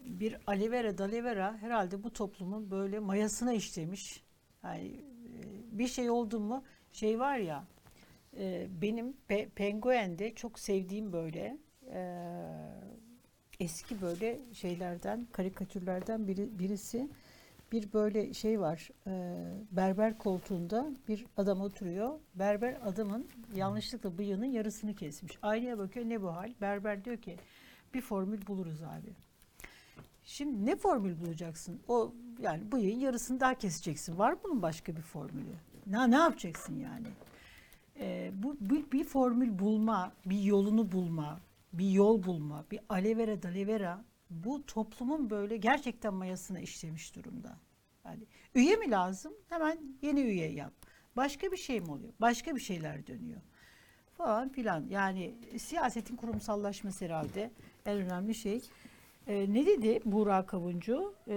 bir 0.00 0.36
alivera 0.46 0.98
dalivera 0.98 1.56
herhalde 1.60 2.02
bu 2.04 2.12
toplumun 2.12 2.70
böyle 2.70 2.98
mayasına 2.98 3.52
işlemiş. 3.52 4.22
Yani 4.64 4.84
eee, 4.86 5.00
bir 5.72 5.88
şey 5.88 6.10
oldu 6.10 6.40
mu 6.40 6.64
şey 6.92 7.18
var 7.20 7.38
ya 7.38 7.64
eee, 8.36 8.68
benim 8.82 9.14
Pe- 9.30 9.48
Penguen'de 9.50 10.34
çok 10.34 10.58
sevdiğim 10.58 11.12
böyle 11.12 11.58
eee, 11.86 12.46
eski 13.62 14.02
böyle 14.02 14.38
şeylerden 14.52 15.26
karikatürlerden 15.32 16.28
biri, 16.28 16.58
birisi 16.58 17.08
bir 17.72 17.92
böyle 17.92 18.34
şey 18.34 18.60
var 18.60 18.90
e, 19.06 19.12
berber 19.70 20.18
koltuğunda 20.18 20.90
bir 21.08 21.26
adam 21.36 21.60
oturuyor. 21.60 22.18
Berber 22.34 22.76
adamın 22.84 23.28
yanlışlıkla 23.54 24.18
bıyığının 24.18 24.46
yarısını 24.46 24.94
kesmiş. 24.94 25.38
Aynaya 25.42 25.78
bakıyor 25.78 26.08
ne 26.08 26.22
bu 26.22 26.34
hal? 26.34 26.52
Berber 26.60 27.04
diyor 27.04 27.16
ki 27.16 27.36
bir 27.94 28.00
formül 28.00 28.46
buluruz 28.46 28.82
abi. 28.82 29.12
Şimdi 30.24 30.66
ne 30.66 30.76
formül 30.76 31.20
bulacaksın? 31.20 31.80
O 31.88 32.12
yani 32.40 32.72
bıyığın 32.72 32.98
yarısını 32.98 33.40
daha 33.40 33.54
keseceksin. 33.54 34.18
Var 34.18 34.36
bunun 34.44 34.62
başka 34.62 34.96
bir 34.96 35.02
formülü? 35.02 35.54
Ne, 35.86 36.10
ne 36.10 36.16
yapacaksın 36.16 36.80
yani? 36.80 37.06
E, 38.00 38.30
bu 38.34 38.56
bir, 38.60 38.90
bir 38.90 39.04
formül 39.04 39.58
bulma, 39.58 40.12
bir 40.26 40.42
yolunu 40.42 40.92
bulma, 40.92 41.40
bir 41.72 41.90
yol 41.90 42.22
bulma, 42.22 42.64
bir 42.70 42.80
alevera 42.88 43.42
dalevera 43.42 44.04
bu 44.30 44.66
toplumun 44.66 45.30
böyle 45.30 45.56
gerçekten 45.56 46.14
mayasına 46.14 46.60
işlemiş 46.60 47.14
durumda. 47.16 47.58
Yani 48.04 48.26
üye 48.54 48.76
mi 48.76 48.90
lazım? 48.90 49.32
Hemen 49.48 49.78
yeni 50.02 50.20
üye 50.20 50.52
yap. 50.52 50.72
Başka 51.16 51.52
bir 51.52 51.56
şey 51.56 51.80
mi 51.80 51.90
oluyor? 51.90 52.12
Başka 52.20 52.54
bir 52.54 52.60
şeyler 52.60 53.06
dönüyor. 53.06 53.40
Falan 54.16 54.48
filan. 54.48 54.86
Yani 54.88 55.34
siyasetin 55.58 56.16
kurumsallaşması 56.16 57.04
herhalde 57.04 57.52
en 57.86 57.96
önemli 57.96 58.34
şey. 58.34 58.62
E, 59.26 59.54
ne 59.54 59.66
dedi 59.66 60.00
Buğra 60.04 60.46
Kavuncu? 60.46 61.14
E, 61.28 61.36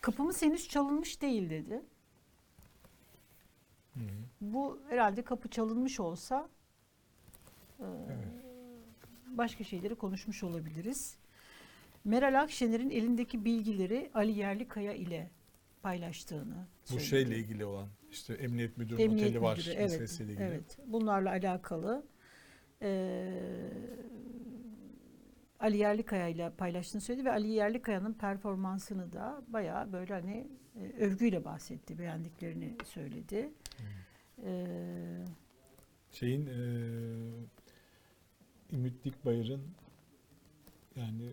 kapımız 0.00 0.42
henüz 0.42 0.68
çalınmış 0.68 1.22
değil 1.22 1.50
dedi. 1.50 1.82
Bu 4.40 4.78
herhalde 4.88 5.22
kapı 5.22 5.48
çalınmış 5.48 6.00
olsa 6.00 6.48
başka 9.26 9.64
şeyleri 9.64 9.94
konuşmuş 9.94 10.42
olabiliriz. 10.42 11.16
Meral 12.04 12.42
Akşener'in 12.42 12.90
elindeki 12.90 13.44
bilgileri 13.44 14.10
Ali 14.14 14.32
Yerlikaya 14.38 14.92
ile 14.92 15.30
paylaştığını 15.82 16.66
Bu 16.82 16.86
söyledi. 16.86 17.06
şeyle 17.06 17.36
ilgili 17.38 17.64
olan 17.64 17.88
işte 18.10 18.34
emniyet 18.34 18.78
müdürünün 18.78 19.02
Emniyet 19.04 19.28
oteli 19.30 19.42
var 19.42 19.56
müdürü, 19.56 19.70
evet, 19.70 19.82
meselesiyle 19.90 20.32
ilgili. 20.32 20.44
evet. 20.46 20.78
Bunlarla 20.86 21.30
alakalı 21.30 22.04
e, 22.82 23.32
Ali 25.60 25.76
Yerlikaya 25.76 26.28
ile 26.28 26.50
paylaştığını 26.50 27.00
söyledi 27.02 27.24
ve 27.24 27.30
Ali 27.32 27.48
Yerlikaya'nın 27.48 28.12
performansını 28.12 29.12
da 29.12 29.42
bayağı 29.48 29.92
böyle 29.92 30.14
hani 30.14 30.46
e, 30.80 31.04
övgüyle 31.04 31.44
bahsetti, 31.44 31.98
beğendiklerini 31.98 32.74
söyledi. 32.84 33.50
E, 34.44 34.66
Şeyin 36.12 36.46
e, 36.46 36.56
Ümit 38.74 39.04
Dikbayır'ın 39.04 39.62
yani 40.96 41.32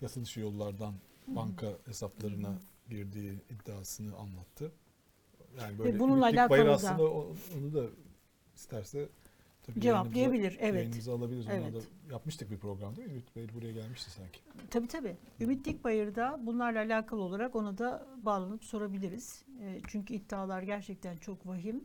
yasa 0.00 0.20
dışı 0.22 0.40
yollardan 0.40 0.94
banka 1.26 1.66
hesaplarına 1.86 2.58
girdiği 2.90 3.32
iddiasını 3.50 4.16
anlattı. 4.16 4.72
Yani 5.60 5.78
böyle 5.78 5.94
Ve 5.94 5.98
bununla 5.98 6.28
Ümit 6.30 6.40
Dikbayır 6.42 6.64
alakalı 6.66 6.82
da- 6.82 6.90
aslında 6.90 7.10
o- 7.10 7.34
onu 7.58 7.74
da 7.74 7.86
isterse 8.54 9.08
tabii 9.62 9.80
Cevaplayabilir, 9.80 10.42
yayınımıza- 10.52 10.60
evet. 10.60 10.74
Yayınımıza 10.74 11.14
alabiliriz. 11.14 11.46
Evet. 11.50 11.74
da 11.74 12.12
yapmıştık 12.12 12.50
bir 12.50 12.58
program 12.58 12.96
değil 12.96 13.08
mi? 13.08 13.12
Ümit 13.12 13.36
Bey 13.36 13.46
buraya 13.54 13.72
gelmişti 13.72 14.10
sanki. 14.10 14.40
Tabii 14.70 14.88
tabii. 14.88 15.16
Ümit 15.40 15.64
Dikbayır'da 15.64 16.40
bunlarla 16.46 16.78
alakalı 16.78 17.20
olarak 17.20 17.56
ona 17.56 17.78
da 17.78 18.06
bağlanıp 18.22 18.64
sorabiliriz. 18.64 19.44
E, 19.60 19.80
çünkü 19.88 20.14
iddialar 20.14 20.62
gerçekten 20.62 21.16
çok 21.16 21.46
vahim. 21.46 21.84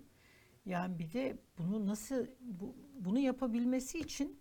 Yani 0.66 1.00
bir 1.00 1.14
de 1.14 1.38
bunu 1.58 1.88
nasıl 1.88 2.26
bu, 2.42 2.76
bunu 3.00 3.20
yapabilmesi 3.20 4.00
için 4.00 4.40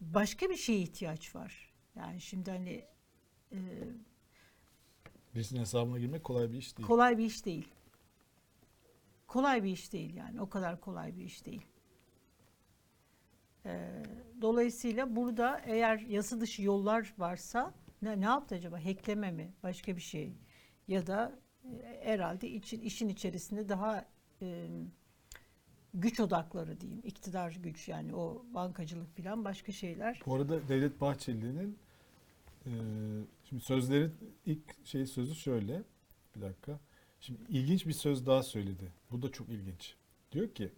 başka 0.00 0.50
bir 0.50 0.56
şeye 0.56 0.78
ihtiyaç 0.78 1.34
var. 1.34 1.72
Yani 1.96 2.20
şimdi 2.20 2.50
hani 2.50 2.84
e, 3.52 3.58
Birisinin 5.34 5.60
hesabına 5.60 5.98
girmek 5.98 6.24
kolay 6.24 6.52
bir 6.52 6.58
iş 6.58 6.78
değil. 6.78 6.86
Kolay 6.86 7.18
bir 7.18 7.24
iş 7.24 7.46
değil. 7.46 7.68
Kolay 9.26 9.64
bir 9.64 9.70
iş 9.70 9.92
değil 9.92 10.14
yani. 10.14 10.40
O 10.40 10.48
kadar 10.48 10.80
kolay 10.80 11.16
bir 11.16 11.24
iş 11.24 11.46
değil. 11.46 11.62
Ee, 13.66 14.02
dolayısıyla 14.40 15.16
burada 15.16 15.60
eğer 15.64 15.98
yasa 15.98 16.40
dışı 16.40 16.62
yollar 16.62 17.14
varsa 17.18 17.74
ne, 18.02 18.20
ne 18.20 18.24
yaptı 18.24 18.54
acaba? 18.54 18.84
Hackleme 18.84 19.30
mi? 19.30 19.52
Başka 19.62 19.96
bir 19.96 20.00
şey? 20.00 20.34
Ya 20.88 21.06
da 21.06 21.38
e, 21.64 22.00
herhalde 22.04 22.48
için, 22.48 22.80
işin 22.80 23.08
içerisinde 23.08 23.68
daha 23.68 24.04
e, 24.42 24.68
güç 25.94 26.20
odakları 26.20 26.80
diyeyim. 26.80 27.02
iktidar 27.04 27.50
güç 27.62 27.88
yani 27.88 28.14
o 28.14 28.44
bankacılık 28.54 29.16
falan 29.16 29.44
başka 29.44 29.72
şeyler. 29.72 30.20
Bu 30.26 30.34
arada 30.34 30.68
Devlet 30.68 31.00
Bahçeli'nin 31.00 31.78
e, 32.66 32.70
şimdi 33.44 33.62
sözlerin 33.62 34.14
ilk 34.46 34.86
şey 34.86 35.06
sözü 35.06 35.34
şöyle. 35.34 35.82
Bir 36.36 36.40
dakika. 36.40 36.80
Şimdi 37.20 37.40
ilginç 37.48 37.86
bir 37.86 37.92
söz 37.92 38.26
daha 38.26 38.42
söyledi. 38.42 38.92
Bu 39.10 39.22
da 39.22 39.32
çok 39.32 39.48
ilginç. 39.48 39.94
Diyor 40.32 40.48
ki 40.48 40.72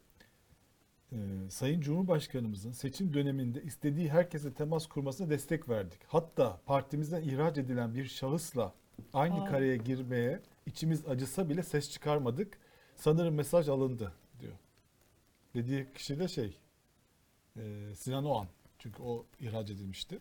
e, 1.12 1.16
Sayın 1.50 1.80
Cumhurbaşkanımızın 1.80 2.72
seçim 2.72 3.14
döneminde 3.14 3.62
istediği 3.62 4.08
herkese 4.08 4.54
temas 4.54 4.86
kurmasına 4.86 5.30
destek 5.30 5.68
verdik. 5.68 6.00
Hatta 6.06 6.60
partimizden 6.66 7.22
ihraç 7.22 7.58
edilen 7.58 7.94
bir 7.94 8.04
şahısla 8.04 8.74
aynı 9.12 9.42
Aa. 9.42 9.44
kareye 9.44 9.76
girmeye 9.76 10.40
içimiz 10.66 11.06
acısa 11.06 11.48
bile 11.48 11.62
ses 11.62 11.90
çıkarmadık. 11.90 12.58
Sanırım 12.96 13.34
mesaj 13.34 13.68
alındı. 13.68 14.12
Dediği 15.54 15.86
kişi 15.94 16.18
de 16.18 16.28
şey 16.28 16.58
e, 17.56 17.60
Sinan 17.94 18.24
Oğan. 18.24 18.46
Çünkü 18.78 19.02
o 19.02 19.26
ihraç 19.40 19.70
edilmişti. 19.70 20.18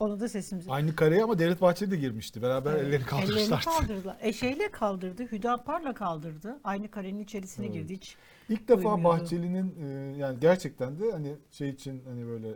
Onu 0.00 0.20
da 0.20 0.28
sesimizi 0.28 0.70
Aynı 0.70 0.96
kareye 0.96 1.22
ama 1.22 1.38
Devlet 1.38 1.60
Bahçeli 1.60 1.90
de 1.90 1.96
girmişti. 1.96 2.42
Beraber 2.42 2.72
Evet, 2.72 2.84
ellerini 2.86 3.06
kaldırmışlar. 3.06 3.36
Ellerini 3.36 3.60
kaldırdılar. 3.64 4.16
E 4.20 4.32
şeyle 4.32 4.70
kaldırdı. 4.70 5.22
Hüdapar'la 5.32 5.94
kaldırdı. 5.94 6.60
Aynı 6.64 6.90
karenin 6.90 7.20
içerisine 7.20 7.66
Evet. 7.66 7.74
girdi. 7.74 7.94
Hiç 7.94 8.16
İlk 8.48 8.68
defa 8.68 8.82
Duymuyordu. 8.82 9.04
Bahçeli'nin 9.04 9.74
e, 9.84 10.16
yani 10.18 10.40
gerçekten 10.40 10.98
de 10.98 11.12
hani 11.12 11.36
şey 11.50 11.68
için 11.70 12.02
hani 12.04 12.26
böyle 12.26 12.48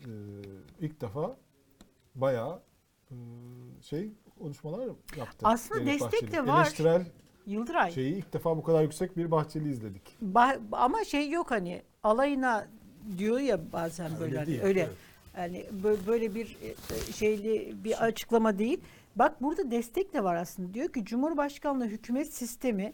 e, 0.00 0.10
ilk 0.80 1.00
defa 1.00 1.36
bayağı 2.14 2.62
e, 3.10 3.14
şey 3.82 4.12
konuşmalar 4.38 4.86
yaptı. 5.16 5.38
Aslında 5.42 5.80
Devlet 5.80 5.92
destek 6.00 6.12
Bahçeli. 6.12 6.32
de 6.32 6.46
var. 6.46 6.62
Eleştirel 6.64 7.06
Yıldıray. 7.48 7.92
şeyi 7.92 8.14
ilk 8.14 8.32
defa 8.32 8.56
bu 8.56 8.62
kadar 8.62 8.82
yüksek 8.82 9.16
bir 9.16 9.30
Bahçeli 9.30 9.70
izledik. 9.70 10.02
Ba- 10.32 10.58
ama 10.72 11.04
şey 11.04 11.30
yok 11.30 11.50
hani 11.50 11.82
alayına 12.02 12.66
diyor 13.18 13.38
ya 13.38 13.72
bazen 13.72 14.10
Ha, 14.10 14.20
böyle 14.20 14.24
öyle 14.24 14.36
hani 14.38 14.46
değil, 14.46 14.60
öyle 14.62 14.80
evet. 14.80 14.92
yani 15.36 15.66
bö- 15.82 16.06
böyle 16.06 16.34
bir 16.34 16.56
e, 16.62 17.12
şeyli 17.12 17.74
bir 17.84 18.04
açıklama 18.04 18.58
değil. 18.58 18.80
Bak 19.16 19.42
burada 19.42 19.70
destek 19.70 20.14
de 20.14 20.24
var 20.24 20.34
aslında. 20.34 20.74
Diyor 20.74 20.92
ki 20.92 21.04
Cumhurbaşkanlığı 21.04 21.86
hükümet 21.86 22.34
sistemi 22.34 22.92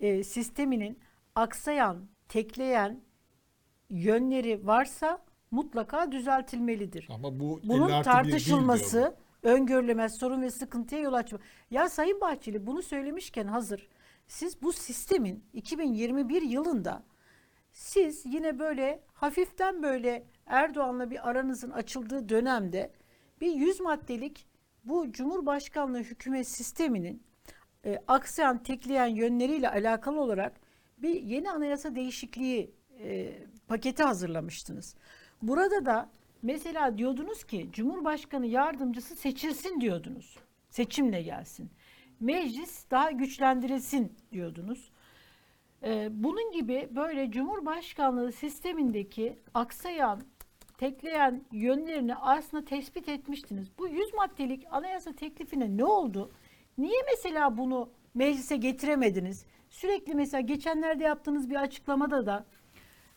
e, 0.00 0.24
sisteminin 0.24 0.98
aksayan, 1.34 1.98
tekleyen 2.28 3.00
yönleri 3.90 4.66
varsa 4.66 5.18
mutlaka 5.50 6.12
düzeltilmelidir. 6.12 7.08
Ama 7.10 7.40
bu 7.40 7.60
50 7.64 7.68
Bunun 7.68 8.02
tartışılması 8.02 9.14
öngörülemez 9.42 10.18
sorun 10.18 10.42
ve 10.42 10.50
sıkıntıya 10.50 11.00
yol 11.00 11.12
açma. 11.12 11.38
Ya 11.70 11.88
Sayın 11.88 12.20
Bahçeli 12.20 12.66
bunu 12.66 12.82
söylemişken 12.82 13.46
hazır. 13.46 13.88
Siz 14.26 14.62
bu 14.62 14.72
sistemin 14.72 15.44
2021 15.52 16.42
yılında 16.42 17.02
siz 17.72 18.26
yine 18.26 18.58
böyle 18.58 19.02
hafiften 19.12 19.82
böyle 19.82 20.26
Erdoğan'la 20.46 21.10
bir 21.10 21.28
aranızın 21.28 21.70
açıldığı 21.70 22.28
dönemde 22.28 22.92
bir 23.40 23.52
100 23.52 23.80
maddelik 23.80 24.46
bu 24.84 25.12
Cumhurbaşkanlığı 25.12 25.98
hükümet 25.98 26.48
sisteminin 26.48 27.22
e, 27.84 27.98
aksayan, 28.08 28.62
tekleyen 28.62 29.06
yönleriyle 29.06 29.70
alakalı 29.70 30.20
olarak 30.20 30.60
bir 30.98 31.22
yeni 31.22 31.50
anayasa 31.50 31.94
değişikliği 31.94 32.74
e, 32.98 33.32
paketi 33.68 34.02
hazırlamıştınız. 34.02 34.94
Burada 35.42 35.86
da 35.86 36.10
mesela 36.42 36.98
diyordunuz 36.98 37.44
ki 37.44 37.68
Cumhurbaşkanı 37.72 38.46
yardımcısı 38.46 39.16
seçilsin 39.16 39.80
diyordunuz. 39.80 40.38
Seçimle 40.70 41.22
gelsin. 41.22 41.70
Meclis 42.20 42.90
daha 42.90 43.10
güçlendirilsin 43.10 44.12
diyordunuz. 44.32 44.90
Ee, 45.84 46.08
bunun 46.10 46.52
gibi 46.52 46.88
böyle 46.90 47.30
Cumhurbaşkanlığı 47.30 48.32
sistemindeki 48.32 49.38
aksayan, 49.54 50.22
tekleyen 50.78 51.44
yönlerini 51.52 52.14
aslında 52.14 52.64
tespit 52.64 53.08
etmiştiniz. 53.08 53.68
Bu 53.78 53.88
100 53.88 54.14
maddelik 54.14 54.66
anayasa 54.70 55.12
teklifine 55.12 55.76
ne 55.76 55.84
oldu? 55.84 56.32
Niye 56.78 57.02
mesela 57.10 57.58
bunu 57.58 57.88
meclise 58.14 58.56
getiremediniz? 58.56 59.46
Sürekli 59.70 60.14
mesela 60.14 60.40
geçenlerde 60.40 61.04
yaptığınız 61.04 61.50
bir 61.50 61.56
açıklamada 61.56 62.26
da 62.26 62.44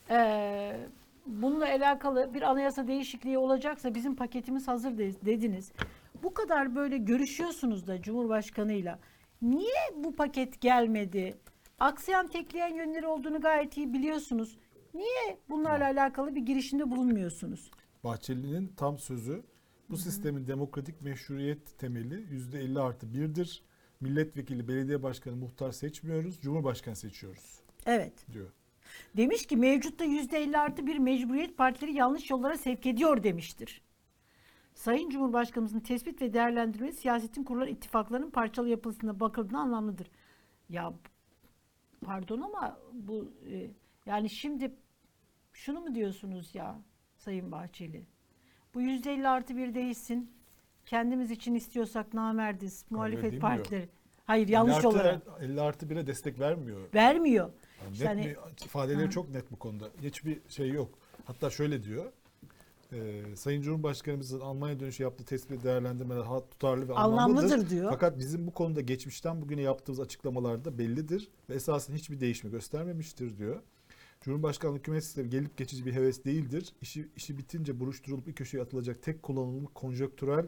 eee, 0.10 0.80
bununla 1.26 1.66
alakalı 1.66 2.34
bir 2.34 2.42
anayasa 2.42 2.88
değişikliği 2.88 3.38
olacaksa 3.38 3.96
bizim 3.96 4.16
paketimiz 4.16 4.68
hazır 4.68 4.98
de- 4.98 5.26
dediniz. 5.26 5.72
Bu 6.24 6.34
kadar 6.34 6.76
böyle 6.76 6.98
görüşüyorsunuz 6.98 7.88
da 7.88 8.02
Cumhurbaşkanıyla. 8.02 9.00
Niye 9.42 9.74
bu 9.96 10.16
paket 10.16 10.62
gelmedi? 10.62 11.38
Aksayan 11.80 12.28
tekleyen 12.28 12.76
yönleri 12.76 13.08
olduğunu 13.08 13.42
gayet 13.42 13.78
iyi 13.78 13.94
biliyorsunuz. 13.94 14.58
Niye 14.94 15.38
bunlarla 15.50 15.86
alakalı 15.86 16.36
bir 16.36 16.42
girişimde 16.42 16.92
bulunmuyorsunuz? 16.92 17.72
Bahçeli'nin 18.04 18.68
tam 18.78 18.98
sözü 19.00 19.44
bu 19.90 19.98
sistemin 19.98 20.48
demokratik 20.48 21.02
meşruiyet 21.02 21.80
temeli 21.80 22.16
%50 22.16 22.80
artı 22.82 23.14
birdir. 23.14 23.64
Milletvekili, 24.02 24.68
belediye 24.68 25.04
başkanı, 25.04 25.36
muhtar 25.36 25.72
seçmiyoruz, 25.72 26.40
cumhurbaşkanı 26.42 26.96
seçiyoruz 26.96 27.60
Evet. 27.86 28.14
diyor. 28.34 28.50
Demiş 29.18 29.46
ki 29.46 29.58
mevcutta 29.58 30.04
yüzde 30.04 30.38
elli 30.38 30.58
artı 30.58 30.88
bir 30.88 30.98
mecburiyet 30.98 31.58
partileri 31.58 31.94
yanlış 31.94 32.30
yollara 32.30 32.58
sevk 32.58 32.86
ediyor 32.86 33.24
demiştir. 33.24 33.82
Sayın 34.74 35.10
Cumhurbaşkanımızın 35.10 35.80
tespit 35.80 36.22
ve 36.22 36.34
değerlendirmesi 36.34 36.98
siyasetin 36.98 37.44
kurulan 37.44 37.68
ittifakların 37.68 38.30
parçalı 38.30 38.70
yapısına 38.70 39.20
bakıldığında 39.20 39.58
anlamlıdır. 39.58 40.08
Ya 40.70 40.94
pardon 42.06 42.42
ama 42.42 42.80
bu 42.94 43.32
e, 43.52 43.68
yani 44.06 44.30
şimdi 44.30 44.72
şunu 45.54 45.82
mu 45.82 45.96
diyorsunuz 45.96 46.56
ya 46.56 46.82
Sayın 47.18 47.52
Bahçeli? 47.52 48.08
Bu 48.74 48.82
yüzde 48.82 49.14
elli 49.14 49.28
artı 49.28 49.58
bir 49.58 49.74
değilsin. 49.74 50.32
Kendimiz 50.86 51.32
için 51.32 51.56
istiyorsak 51.56 52.14
namerdiz. 52.14 52.86
Muhalefet 52.90 53.42
partileri. 53.42 53.90
Hayır 54.26 54.46
50 54.46 54.52
yanlış 54.52 54.76
artı, 54.76 54.90
olarak. 54.90 55.22
50 55.42 55.62
artı 55.62 55.86
1'e 55.86 56.08
destek 56.08 56.40
vermiyor. 56.40 56.94
Vermiyor. 56.94 57.52
Yani 57.84 57.94
İşte 57.94 58.06
net 58.06 58.10
hani- 58.10 58.28
mi- 58.28 58.36
ifadeleri 58.66 59.10
çok 59.10 59.30
net 59.30 59.52
bu 59.52 59.56
konuda. 59.60 59.90
Hiçbir 60.04 60.40
şey 60.50 60.70
yok. 60.70 60.90
Hatta 61.26 61.50
şöyle 61.50 61.84
diyor. 61.84 62.06
e, 62.94 63.22
Sayın 63.36 63.62
Cumhurbaşkanımızın 63.62 64.40
Almanya 64.40 64.80
dönüşü 64.80 65.04
yaptığı 65.04 65.26
tespit 65.26 65.52
ve 65.52 65.64
değerlendirmeler 65.64 66.22
ha- 66.22 66.50
tutarlı 66.50 66.88
ve 66.90 66.94
Anlamlıdır 66.94 67.44
anlamlıdır. 67.44 67.70
diyor. 67.70 67.90
Fakat 67.92 68.20
bizim 68.20 68.48
bu 68.48 68.52
konuda 68.54 68.82
geçmişten 68.82 69.42
bugüne 69.42 69.62
yaptığımız 69.62 70.00
açıklamalarda 70.00 70.78
bellidir 70.78 71.28
ve 71.50 71.54
esasen 71.56 71.94
hiçbir 71.96 72.20
değişme 72.20 72.50
göstermemiştir 72.50 73.38
diyor. 73.38 73.60
Cumhurbaşkanlığı 74.22 74.78
hükümet 74.78 75.04
sistemi 75.04 75.30
gelip 75.30 75.58
geçici 75.58 75.86
bir 75.86 75.94
heves 75.94 76.26
değildir. 76.26 76.74
İşi, 76.82 77.08
işi 77.16 77.38
bitince 77.38 77.80
buruşturulup 77.80 78.28
bir 78.28 78.34
köşeye 78.34 78.62
atılacak 78.64 79.02
tek 79.04 79.24
kullanımlı 79.24 79.68
konjonktürel 79.74 80.46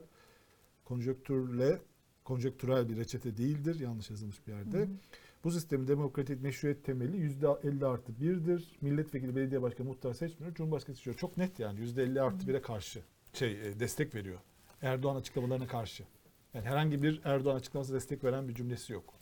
konjonktürle 0.86 1.80
konjonktürel 2.24 2.90
bir 2.90 2.98
reçete 2.98 3.38
değildir. 3.38 3.80
Yanlış 3.80 4.10
yazılmış 4.10 4.48
bir 4.48 4.52
yerde. 4.52 4.88
Bu 5.44 5.52
sistemin 5.52 5.88
demokratik 5.88 6.42
meşruiyet 6.42 6.84
temeli 6.86 7.18
%50 7.18 7.86
artı 7.86 8.12
1'dir. 8.12 8.72
Milletvekili, 8.82 9.36
belediye 9.36 9.62
başkanı, 9.62 9.88
muhtar 9.88 10.14
seçmiyor. 10.14 10.54
Cumhurbaşkanı 10.56 10.96
seçiyor. 10.96 11.18
Çok 11.18 11.38
net 11.38 11.60
yani. 11.60 11.80
%50 11.80 12.22
artı 12.22 12.48
1'e 12.48 12.62
karşı. 12.62 13.04
Şey, 13.34 13.52
e, 13.52 13.80
destek 13.80 14.16
veriyor. 14.16 14.40
Erdoğan 14.82 15.16
açıklamalarına 15.16 15.68
karşı. 15.68 16.04
Yani 16.54 16.66
herhangi 16.66 17.04
bir 17.04 17.22
Erdoğan 17.24 17.56
açıklaması 17.56 17.94
destek 17.94 18.24
veren 18.24 18.50
bir 18.50 18.56
cümlesi 18.56 18.94
yok. 18.94 19.14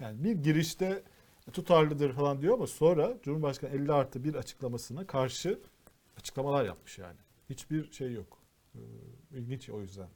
Yani 0.00 0.24
bir 0.24 0.32
girişte 0.32 1.02
tutarlıdır 1.52 2.12
falan 2.12 2.42
diyor 2.42 2.54
ama 2.54 2.66
sonra 2.66 3.18
Cumhurbaşkanı 3.22 3.70
50 3.70 3.92
artı 3.92 4.24
1 4.24 4.34
açıklamasına 4.34 5.06
karşı 5.06 5.60
açıklamalar 6.18 6.64
yapmış 6.64 6.98
yani. 6.98 7.18
Hiçbir 7.50 7.92
şey 7.92 8.12
yok. 8.12 8.38
Ee, 8.74 8.78
İlginç 9.30 9.70
o 9.70 9.80
yüzden. 9.80 10.08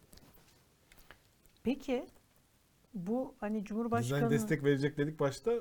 Peki 1.63 2.07
bu 2.95 3.35
hani 3.41 3.55
Bizden 3.55 3.65
Cumhurbaşkanı 3.65 4.31
destek 4.31 4.65
verecek 4.65 4.99
dedik 4.99 5.21
başta 5.21 5.53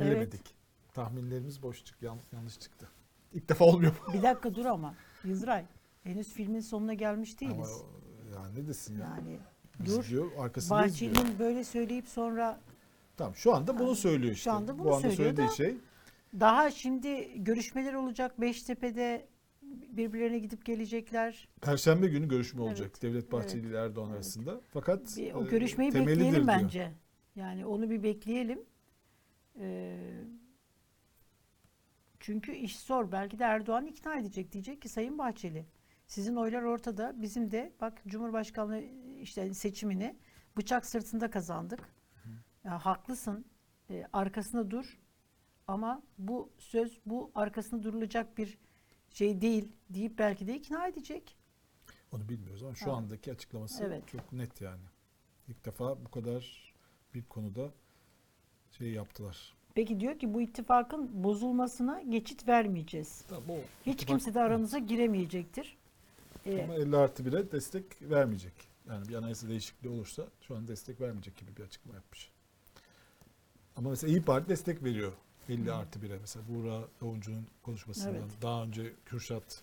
bilemedik. 0.00 0.54
Tahminlerimiz 0.94 1.62
boş 1.62 1.84
çıktı, 1.84 2.04
yan- 2.04 2.18
yanlış 2.32 2.58
çıktı. 2.60 2.88
İlk 3.32 3.48
defa 3.48 3.64
olmuyor 3.64 3.92
bir 4.12 4.22
dakika 4.22 4.54
dur 4.54 4.64
ama 4.64 4.94
Yıldıray 5.24 5.64
henüz 6.02 6.32
filmin 6.32 6.60
sonuna 6.60 6.94
gelmiş 6.94 7.36
Ama 7.42 7.50
değiliz. 7.52 7.82
ya 8.34 8.48
ne 8.48 8.66
desin 8.66 8.98
ya. 8.98 9.00
Yani 9.16 9.38
Biz 9.80 9.96
dur. 9.96 10.04
diyor, 10.08 10.30
arkasındayız 10.38 11.00
diyor. 11.00 11.12
Bahçeli'nin 11.14 11.38
böyle 11.38 11.64
söyleyip 11.64 12.08
sonra 12.08 12.60
Tamam 13.16 13.34
şu 13.36 13.54
anda 13.54 13.78
bunu 13.78 13.94
söylüyor 13.94 14.32
işte. 14.32 14.50
anda 14.50 14.78
bunu 14.78 14.84
Bu 14.88 14.94
anda 14.94 15.00
söylüyor 15.00 15.16
söylediği 15.16 15.48
da- 15.48 15.52
şey. 15.52 15.76
daha 16.40 16.70
şimdi 16.70 17.42
görüşmeler 17.44 17.94
olacak 17.94 18.40
Beştepe'de 18.40 19.26
birbirlerine 19.96 20.38
gidip 20.38 20.64
gelecekler. 20.64 21.48
Perşembe 21.62 22.06
günü 22.06 22.28
görüşme 22.28 22.62
olacak 22.62 22.88
Evet, 22.90 23.02
Devlet 23.02 23.32
Bahçeli 23.32 23.66
ile 23.66 23.76
Erdoğan 23.76 24.06
evet. 24.06 24.16
arasında. 24.16 24.60
Fakat 24.72 25.16
Bir, 25.16 25.32
o 25.34 25.44
e, 25.46 25.48
görüşmeyi 25.48 25.90
temelidir 25.90 26.16
bekleyelim 26.16 26.46
diyor. 26.46 26.58
bence. 26.58 26.92
Yani 27.36 27.66
onu 27.66 27.90
bir 27.90 28.02
bekleyelim. 28.02 28.60
Ee, 29.60 29.96
çünkü 32.20 32.52
iş 32.52 32.78
zor. 32.78 33.12
Belki 33.12 33.38
de 33.38 33.44
Erdoğan 33.44 33.86
ikna 33.86 34.18
edecek. 34.18 34.52
Diyecek 34.52 34.82
ki 34.82 34.88
Sayın 34.88 35.18
Bahçeli 35.18 35.66
sizin 36.06 36.36
oylar 36.36 36.62
ortada. 36.62 37.22
Bizim 37.22 37.50
de 37.50 37.72
bak 37.80 38.02
Cumhurbaşkanlığı 38.06 38.82
işte 39.20 39.54
seçimini 39.54 40.16
bıçak 40.56 40.86
sırtında 40.86 41.30
kazandık. 41.30 41.80
Ya, 42.64 42.78
haklısın. 42.78 43.44
Ee, 43.90 44.06
arkasında 44.12 44.70
dur. 44.70 44.98
Ama 45.68 46.02
bu 46.18 46.52
söz 46.58 47.00
bu 47.06 47.30
arkasında 47.34 47.82
durulacak 47.82 48.38
bir 48.38 48.58
şey 49.14 49.40
değil 49.40 49.68
deyip 49.90 50.18
belki 50.18 50.46
de 50.46 50.56
ikna 50.56 50.86
edecek. 50.88 51.36
Onu 52.12 52.28
bilmiyoruz 52.28 52.62
ama 52.62 52.74
şu 52.74 52.86
Ha. 52.92 52.96
andaki 52.96 53.32
açıklaması 53.32 53.84
Evet. 53.84 54.08
çok 54.08 54.32
net 54.32 54.60
yani. 54.60 54.82
İlk 55.48 55.64
defa 55.64 56.04
bu 56.04 56.10
kadar 56.10 56.72
bir 57.14 57.22
konuda 57.22 57.70
şey 58.78 58.90
yaptılar. 58.90 59.54
Peki 59.74 60.00
diyor 60.00 60.18
ki 60.18 60.34
bu 60.34 60.40
ittifakın 60.40 61.24
bozulmasına 61.24 62.02
geçit 62.02 62.48
vermeyeceğiz. 62.48 63.24
Tamam, 63.28 63.44
o 63.50 63.56
Hiç 63.86 63.94
ittifak- 64.02 64.06
kimse 64.06 64.34
de 64.34 64.40
aramıza 64.40 64.78
giremeyecektir. 64.78 65.76
Ee, 66.46 66.62
Ama 66.64 66.74
50 66.74 66.96
artı 66.96 67.22
1'e 67.24 67.52
destek 67.52 68.02
vermeyecek. 68.02 68.52
Yani 68.88 69.08
bir 69.08 69.14
anayasa 69.14 69.48
değişikliği 69.48 69.88
olursa 69.88 70.26
şu 70.40 70.56
an 70.56 70.68
destek 70.68 71.00
vermeyecek 71.00 71.36
gibi 71.36 71.56
bir 71.56 71.62
açıklama 71.62 71.94
yapmış. 71.96 72.30
Ama 73.76 73.90
mesela 73.90 74.10
İyi 74.12 74.22
Parti 74.22 74.48
destek 74.48 74.84
veriyor 74.84 75.12
50 75.48 75.72
artı 75.72 75.98
1'e. 75.98 76.18
Mesela 76.20 76.44
Buğra 76.48 76.80
Davuncu'nun 77.00 77.46
konuşmasından 77.62 78.14
Evet. 78.14 78.24
daha 78.42 78.62
önce 78.64 78.92
Kürşat 79.06 79.62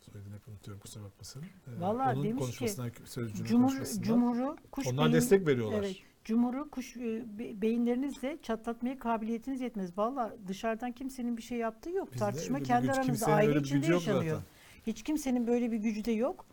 soyadını 0.00 0.34
hep 0.34 0.48
unutuyorum 0.48 0.80
kusura 0.80 1.04
bakmasın. 1.04 1.42
Ee, 1.66 1.80
Vallahi 1.80 2.14
onun 2.14 2.24
demiş 2.24 2.34
ki, 2.34 2.38
konuşmasından 2.40 2.90
sözcünün 3.04 3.48
Cumhur, 3.48 3.68
konuşmasından 3.68 4.02
Cumhur'u 4.04 4.56
kuş 4.70 4.86
onlar 4.86 5.04
beyin- 5.06 5.12
destek 5.16 5.46
veriyorlar. 5.46 5.78
Evet. 5.78 5.96
Cumhur'u 6.24 6.70
kuş 6.70 6.96
e, 6.96 7.24
be- 7.38 7.62
beyinlerinizle 7.62 8.38
çatlatmaya 8.42 8.98
kabiliyetiniz 8.98 9.60
yetmez. 9.60 9.98
Valla 9.98 10.36
dışarıdan 10.48 10.92
kimsenin 10.92 11.36
bir 11.36 11.42
şey 11.42 11.58
yaptığı 11.58 11.90
yok. 11.90 12.08
Bizde 12.12 12.18
Tartışma 12.18 12.60
kendi 12.62 12.92
aranızda 12.92 13.26
aile 13.26 13.60
içinde 13.60 13.86
yaşanıyor. 13.86 14.42
Hiç 14.86 15.02
kimsenin 15.02 15.46
böyle 15.46 15.72
bir 15.72 15.76
gücü 15.76 16.04
de 16.04 16.12
yok. 16.12 16.46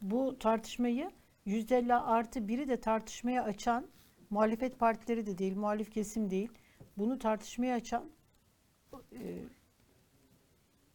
Bu 0.00 0.38
tartışmayı 0.38 1.10
%50 1.46 1.94
artı 1.94 2.48
biri 2.48 2.68
de 2.68 2.80
tartışmaya 2.80 3.42
açan 3.44 3.86
muhalefet 4.30 4.78
partileri 4.78 5.26
de 5.26 5.38
değil, 5.38 5.56
muhalif 5.56 5.92
kesim 5.92 6.30
değil. 6.30 6.48
Bunu 6.98 7.18
tartışmaya 7.18 7.76
açan 7.76 8.04
e, 9.12 9.44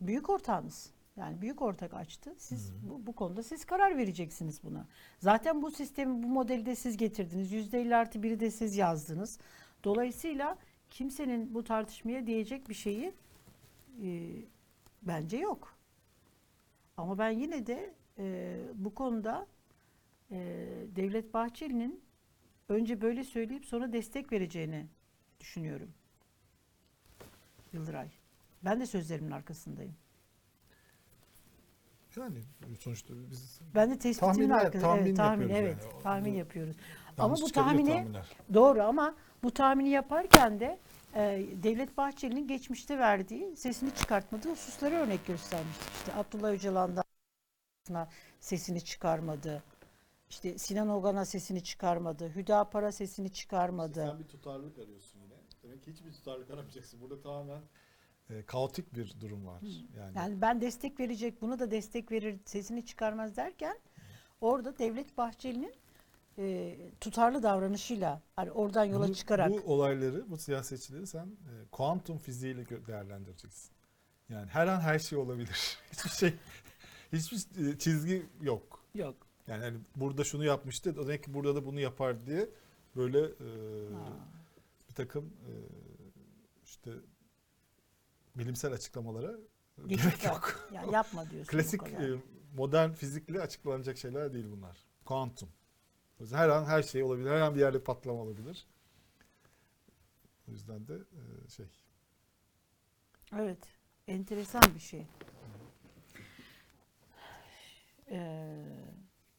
büyük 0.01 0.29
ortağınız. 0.29 0.93
Yani 1.17 1.41
büyük 1.41 1.61
ortak 1.61 1.93
açtı. 1.93 2.35
Siz 2.37 2.73
bu, 2.89 3.07
bu 3.07 3.13
konuda 3.15 3.43
siz 3.43 3.65
karar 3.65 3.97
vereceksiniz 3.97 4.63
buna. 4.63 4.87
Zaten 5.19 5.61
bu 5.61 5.71
sistemi, 5.71 6.23
bu 6.23 6.27
modeli 6.27 6.65
de 6.65 6.75
siz 6.75 6.97
getirdiniz. 6.97 7.53
%50 7.53 7.95
artı 7.95 8.23
biri 8.23 8.39
de 8.39 8.51
siz 8.51 8.77
yazdınız. 8.77 9.39
Dolayısıyla 9.83 10.57
kimsenin 10.89 11.53
bu 11.53 11.63
tartışmaya 11.63 12.27
diyecek 12.27 12.69
bir 12.69 12.73
şeyi 12.73 13.13
e, 14.03 14.29
bence 15.01 15.37
yok. 15.37 15.77
Ama 16.97 17.17
ben 17.17 17.29
yine 17.29 17.67
de 17.67 17.93
e, 18.17 18.57
bu 18.73 18.95
konuda 18.95 19.47
e, 20.31 20.37
Devlet 20.95 21.33
Bahçeli'nin 21.33 22.01
önce 22.69 23.01
böyle 23.01 23.23
söyleyip 23.23 23.65
sonra 23.65 23.93
destek 23.93 24.31
vereceğini 24.31 24.87
düşünüyorum. 25.43 25.89
Yıldıray. 27.73 28.07
Ben 28.65 28.79
de 28.79 28.85
sözlerimin 28.85 29.31
arkasındayım. 29.31 29.95
Yani 32.17 32.39
sonuçta 32.79 33.13
biz 33.31 33.59
Ben 33.75 33.89
de 33.91 33.99
tespitimin 33.99 34.33
Tahminler, 34.33 34.65
arkasındayım. 34.65 35.15
tahmin 35.15 35.15
Evet, 35.15 35.17
tahmin, 35.17 35.47
yapıyoruz 35.47 35.77
evet, 35.83 35.93
yani. 35.93 36.03
Tahmin 36.03 36.33
yapıyoruz. 36.33 36.75
Ama 37.17 37.35
bu 37.35 37.51
tahmini 37.51 37.89
tahminler. 37.89 38.27
doğru 38.53 38.83
ama 38.83 39.15
bu 39.43 39.51
tahmini 39.51 39.89
yaparken 39.89 40.59
de 40.59 40.79
e, 41.15 41.45
Devlet 41.63 41.97
Bahçeli'nin 41.97 42.47
geçmişte 42.47 42.99
verdiği 42.99 43.57
sesini 43.57 43.95
çıkartmadığı 43.95 44.51
hususları 44.51 44.95
örnek 44.95 45.25
göstermiştik. 45.27 45.89
İşte 45.95 46.13
Abdullah 46.13 46.49
Öcalan'dan 46.51 47.03
sesini 48.39 48.81
çıkarmadı. 48.83 49.63
İşte 50.29 50.57
Sinan 50.57 50.89
Ogan'a 50.89 51.25
sesini 51.25 51.63
çıkarmadı. 51.63 52.29
Hüdapar'a 52.35 52.91
sesini 52.91 53.33
çıkarmadı. 53.33 54.05
Sen 54.09 54.19
bir 54.19 54.27
tutarlılık 54.27 54.79
arıyorsun. 54.79 55.12
Demek 55.63 55.83
ki 55.83 55.91
hiçbir 55.91 56.11
tutarlılık 56.11 56.49
aramayacaksın. 56.51 57.01
Burada 57.01 57.21
tamamen 57.21 57.61
e, 58.29 58.43
kaotik 58.45 58.95
bir 58.95 59.13
durum 59.21 59.45
var. 59.45 59.61
Yani, 59.97 60.17
Yani 60.17 60.41
ben 60.41 60.61
destek 60.61 60.99
verecek, 60.99 61.41
bunu 61.41 61.59
da 61.59 61.71
destek 61.71 62.11
verir, 62.11 62.39
sesini 62.45 62.85
çıkarmaz 62.85 63.35
derken 63.37 63.79
orada 64.41 64.77
Devlet 64.77 65.17
Bahçeli'nin 65.17 65.73
e, 66.37 66.75
tutarlı 67.01 67.43
davranışıyla 67.43 68.21
hani 68.35 68.51
oradan 68.51 68.85
yola 68.85 69.07
bunu- 69.07 69.15
çıkarak 69.15 69.51
bu 69.51 69.73
olayları, 69.73 70.29
bu 70.29 70.37
siyasetçileri 70.37 71.07
sen 71.07 71.25
e, 71.25 71.51
kuantum 71.71 72.17
fiziğiyle 72.17 72.65
değerlendireceksin. 72.87 73.71
Yani 74.29 74.47
her 74.47 74.67
an 74.67 74.79
her 74.81 74.99
şey 74.99 75.17
olabilir. 75.17 75.77
Hiçbir 75.91 76.09
şey, 76.09 76.33
hiçbir 77.13 77.67
e, 77.67 77.77
çizgi 77.77 78.25
yok. 78.41 78.83
yok. 78.95 79.15
Yani 79.47 79.63
hani 79.63 79.77
burada 79.95 80.23
şunu 80.23 80.45
yapmıştı, 80.45 80.95
demek 80.95 81.23
ki 81.23 81.33
burada 81.33 81.55
da 81.55 81.65
bunu 81.65 81.79
yapar 81.79 82.25
diye 82.25 82.49
böyle 82.95 83.19
e, 83.19 83.93
Ha. 83.93 84.09
Bir 84.93 84.95
takım 84.95 85.25
e, 85.25 85.51
işte 86.63 86.91
bilimsel 88.35 88.73
açıklamalara 88.73 89.31
Geçit 89.87 90.05
gerek 90.05 90.23
yok. 90.23 90.69
Ya 90.73 90.83
yapma 90.83 91.29
diyorsun. 91.29 91.51
Klasik 91.51 91.81
e, 91.83 92.15
modern 92.55 92.91
fizikle 92.91 93.41
açıklanacak 93.41 93.97
şeyler 93.97 94.33
değil 94.33 94.45
bunlar. 94.51 94.77
Kuantum. 95.05 95.49
Her 96.31 96.49
an 96.49 96.65
her 96.65 96.83
şey 96.83 97.03
olabilir. 97.03 97.29
Her 97.29 97.41
an 97.41 97.55
bir 97.55 97.59
yerde 97.59 97.83
patlama 97.83 98.19
olabilir. 98.19 98.67
O 100.49 100.51
yüzden 100.51 100.87
de 100.87 100.93
e, 100.93 101.49
şey. 101.49 101.65
Evet. 103.35 103.67
Enteresan 104.07 104.63
bir 104.75 104.79
şey. 104.79 105.07
Ee, 108.09 108.65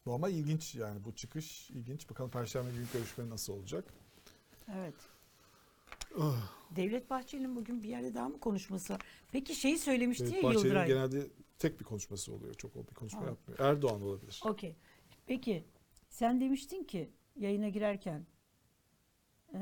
Bu 0.05 0.13
ama 0.13 0.29
ilginç 0.29 0.75
yani 0.75 1.03
bu 1.03 1.15
çıkış 1.15 1.69
ilginç. 1.69 2.09
Bakalım 2.09 2.31
Perşembe 2.31 2.71
günü 2.71 2.85
görüşme 2.93 3.29
nasıl 3.29 3.53
olacak? 3.53 3.93
evet. 4.73 5.14
Devlet 6.75 7.09
Bahçeli'nin 7.09 7.55
bugün 7.55 7.83
bir 7.83 7.89
yerde 7.89 8.13
daha 8.13 8.29
mı 8.29 8.39
konuşması 8.39 8.93
var? 8.93 9.01
Peki 9.31 9.55
şeyi 9.55 9.77
söylemişti 9.77 10.23
evet, 10.23 10.35
ya 10.35 10.43
Bahçeli'nin 10.43 10.65
Yıldıray. 10.65 10.87
genelde 10.87 11.27
tek 11.59 11.79
bir 11.79 11.85
konuşması 11.85 12.33
oluyor. 12.33 12.53
Çok 12.53 12.75
o 12.75 12.79
bir 12.87 12.93
konuşma 12.93 13.21
Ha. 13.21 13.25
yapmıyor. 13.25 13.59
Erdoğan 13.59 14.01
olabilir. 14.01 14.41
Okey. 14.45 14.75
Peki 15.25 15.65
sen 16.09 16.41
demiştin 16.41 16.83
ki 16.83 17.09
yayına 17.35 17.69
girerken 17.69 18.25
e, 19.53 19.59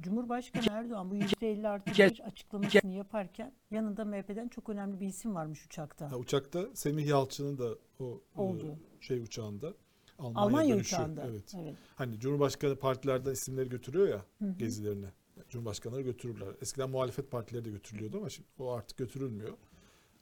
Cumhurbaşkanı 0.00 0.64
Erdoğan 0.70 1.10
bu 1.10 1.16
%50 1.16 1.68
artı 1.68 1.90
bir 1.90 2.20
açıklamasını 2.20 2.92
yaparken 2.92 3.52
yanında 3.70 4.04
MHP'den 4.04 4.48
çok 4.48 4.68
önemli 4.68 5.00
bir 5.00 5.06
isim 5.06 5.34
varmış 5.34 5.66
uçakta. 5.66 6.12
Ha, 6.12 6.16
uçakta 6.16 6.66
Semih 6.74 7.06
Yalçın'ın 7.06 7.58
da 7.58 7.78
o 8.00 8.20
e, 8.36 8.40
Oldu. 8.40 8.78
şey 9.00 9.18
uçağında 9.18 9.74
Almanya, 10.18 10.46
Almanya 10.46 10.74
dönüşü. 10.74 10.94
uçağında. 10.96 11.26
Evet. 11.26 11.54
evet. 11.58 11.74
Hani 11.96 12.18
Cumhurbaşkanı 12.20 12.76
partilerden 12.76 13.32
isimleri 13.32 13.68
götürüyor 13.68 14.08
ya 14.08 14.24
Hı 14.38 14.44
hı. 14.44 14.58
gezilerine. 14.58 15.06
Cumhurbaşkanları 15.54 16.02
götürürler. 16.02 16.48
Eskiden 16.62 16.90
muhalefet 16.90 17.30
partileri 17.30 17.64
de 17.64 17.70
götürülüyordu 17.70 18.16
ama 18.16 18.30
şimdi 18.30 18.48
o 18.58 18.70
artık 18.70 18.98
götürülmüyor. 18.98 19.56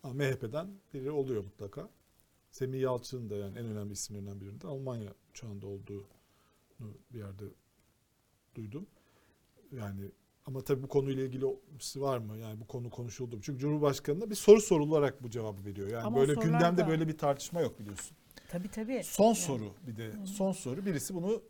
Ama 0.02 0.14
MHP'den 0.14 0.68
biri 0.94 1.10
oluyor 1.10 1.44
mutlaka. 1.44 1.88
Semih 2.50 2.80
Yalçın'ın 2.80 3.30
da 3.30 3.36
yani 3.36 3.58
en 3.58 3.64
önemli 3.66 3.92
isimlerinden 3.92 4.40
birinde 4.40 4.66
Almanya 4.66 5.14
uçağında 5.30 5.66
olduğunu 5.66 6.94
bir 7.12 7.18
yerde 7.18 7.44
duydum. 8.54 8.86
Yani 9.72 10.10
ama 10.46 10.60
tabii 10.60 10.82
bu 10.82 10.88
konuyla 10.88 11.24
ilgili 11.24 11.44
var 11.96 12.18
mı? 12.18 12.36
Yani 12.38 12.60
bu 12.60 12.66
konu 12.66 12.90
konuşuldu 12.90 13.36
mu? 13.36 13.42
Çünkü 13.42 13.58
Cumhurbaşkanı'na 13.60 14.30
bir 14.30 14.34
soru 14.34 14.60
sorularak 14.60 15.22
bu 15.22 15.30
cevabı 15.30 15.64
veriyor. 15.64 15.88
Yani 15.88 16.02
Ama 16.02 16.16
böyle 16.16 16.34
gündemde 16.34 16.82
da- 16.82 16.88
böyle 16.88 17.08
bir 17.08 17.18
tartışma 17.18 17.60
yok 17.60 17.78
biliyorsun. 17.78 18.16
Tabii 18.48 18.68
tabii. 18.68 19.02
Son 19.04 19.24
Yani 19.24 19.36
soru 19.36 19.74
bir 19.86 19.96
de 19.96 20.12
son 20.26 20.52
soru 20.52 20.86
birisi 20.86 21.14
bunu 21.14 21.42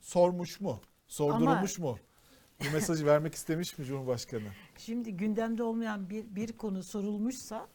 sormuş 0.00 0.60
mu? 0.60 0.80
Sordurmuş 1.08 1.78
mu? 1.78 1.98
Bu 2.60 2.72
mesajı 2.72 3.06
vermek 3.06 3.34
istemiş 3.34 3.78
mi 3.78 3.84
Cumhurbaşkanı? 3.84 4.48
Şimdi 4.78 5.16
gündemde 5.16 5.62
olmayan 5.62 6.10
bir, 6.10 6.24
bir 6.34 6.52
konu 6.52 6.82
sorulmuşsa 6.82 7.68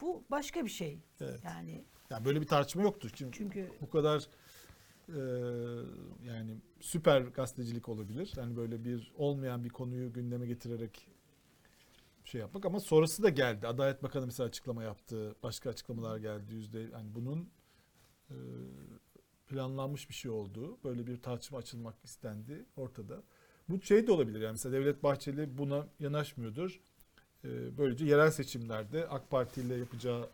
bu 0.00 0.24
başka 0.30 0.64
bir 0.64 0.70
şey. 0.70 0.98
Evet. 1.20 1.40
Yani 1.44 1.84
Yani 2.10 2.24
böyle 2.24 2.40
bir 2.40 2.46
tartışma 2.46 2.82
yoktu. 2.82 3.08
Şimdi 3.16 3.36
çünkü 3.36 3.70
bu 3.80 3.90
kadar 3.90 4.28
e, 5.08 5.20
yani 6.24 6.56
süper 6.80 7.20
gazetecilik 7.20 7.88
olabilir. 7.88 8.32
Yani 8.36 8.56
böyle 8.56 8.84
bir 8.84 9.12
olmayan 9.16 9.64
bir 9.64 9.68
konuyu 9.68 10.12
gündeme 10.12 10.46
getirerek 10.46 11.08
şey 12.24 12.40
yapmak 12.40 12.66
ama 12.66 12.80
sonrası 12.80 13.22
da 13.22 13.28
geldi. 13.28 13.66
Adalet 13.66 14.02
Bakanı 14.02 14.26
mesela 14.26 14.46
açıklama 14.46 14.82
yaptı. 14.82 15.34
Başka 15.42 15.70
açıklamalar 15.70 16.18
geldi 16.18 16.54
yüzde 16.54 16.80
yani 16.80 17.14
bunun 17.14 17.48
e, 18.30 18.36
planlanmış 19.52 20.08
bir 20.08 20.14
şey 20.14 20.30
olduğu, 20.30 20.78
böyle 20.84 21.06
bir 21.06 21.22
tartışma 21.22 21.58
açılmak 21.58 21.94
istendi 22.04 22.64
ortada. 22.76 23.22
Bu 23.68 23.82
şey 23.82 24.06
de 24.06 24.12
olabilir 24.12 24.40
yani 24.40 24.52
mesela 24.52 24.72
Devlet 24.72 25.02
Bahçeli 25.02 25.58
buna 25.58 25.86
yanaşmıyordur. 26.00 26.80
e, 27.44 27.78
böylece 27.78 28.04
yerel 28.04 28.30
seçimlerde 28.30 29.08
AK 29.08 29.30
Parti 29.30 29.60
ile 29.60 29.74
yapacağı 29.74 30.28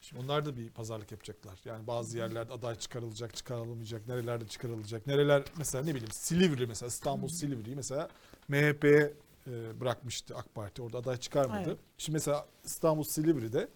Şimdi 0.00 0.22
onlar 0.22 0.44
da 0.44 0.56
bir 0.56 0.70
pazarlık 0.70 1.12
yapacaklar. 1.12 1.60
Yani 1.64 1.86
bazı 1.86 2.18
yerlerde 2.18 2.52
aday 2.52 2.74
çıkarılacak, 2.74 3.36
çıkarılmayacak, 3.36 4.08
nerelerde 4.08 4.46
çıkarılacak. 4.46 5.06
Nereler 5.06 5.42
mesela 5.58 5.84
ne 5.84 5.90
bileyim 5.90 6.12
Silivri 6.12 6.66
mesela 6.66 6.88
İstanbul 6.88 7.28
Silivri'yi 7.28 7.76
mesela 7.76 8.08
MHP'ye 8.48 9.14
e, 9.46 9.80
bırakmıştı 9.80 10.36
AK 10.36 10.54
Parti. 10.54 10.82
Orada 10.82 10.98
aday 10.98 11.16
çıkarmadı. 11.16 11.68
Evet. 11.68 11.78
Şimdi 11.98 12.14
mesela 12.14 12.46
İstanbul 12.64 13.04
Silivri'de 13.04 13.68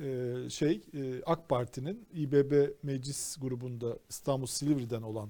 e, 0.00 0.34
şey 0.50 0.82
e, 0.94 1.22
AK 1.26 1.48
Parti'nin 1.48 2.06
İBB 2.14 2.68
meclis 2.82 3.36
grubunda 3.40 3.98
İstanbul 4.08 4.46
Silivri'den 4.46 5.02
olan 5.02 5.28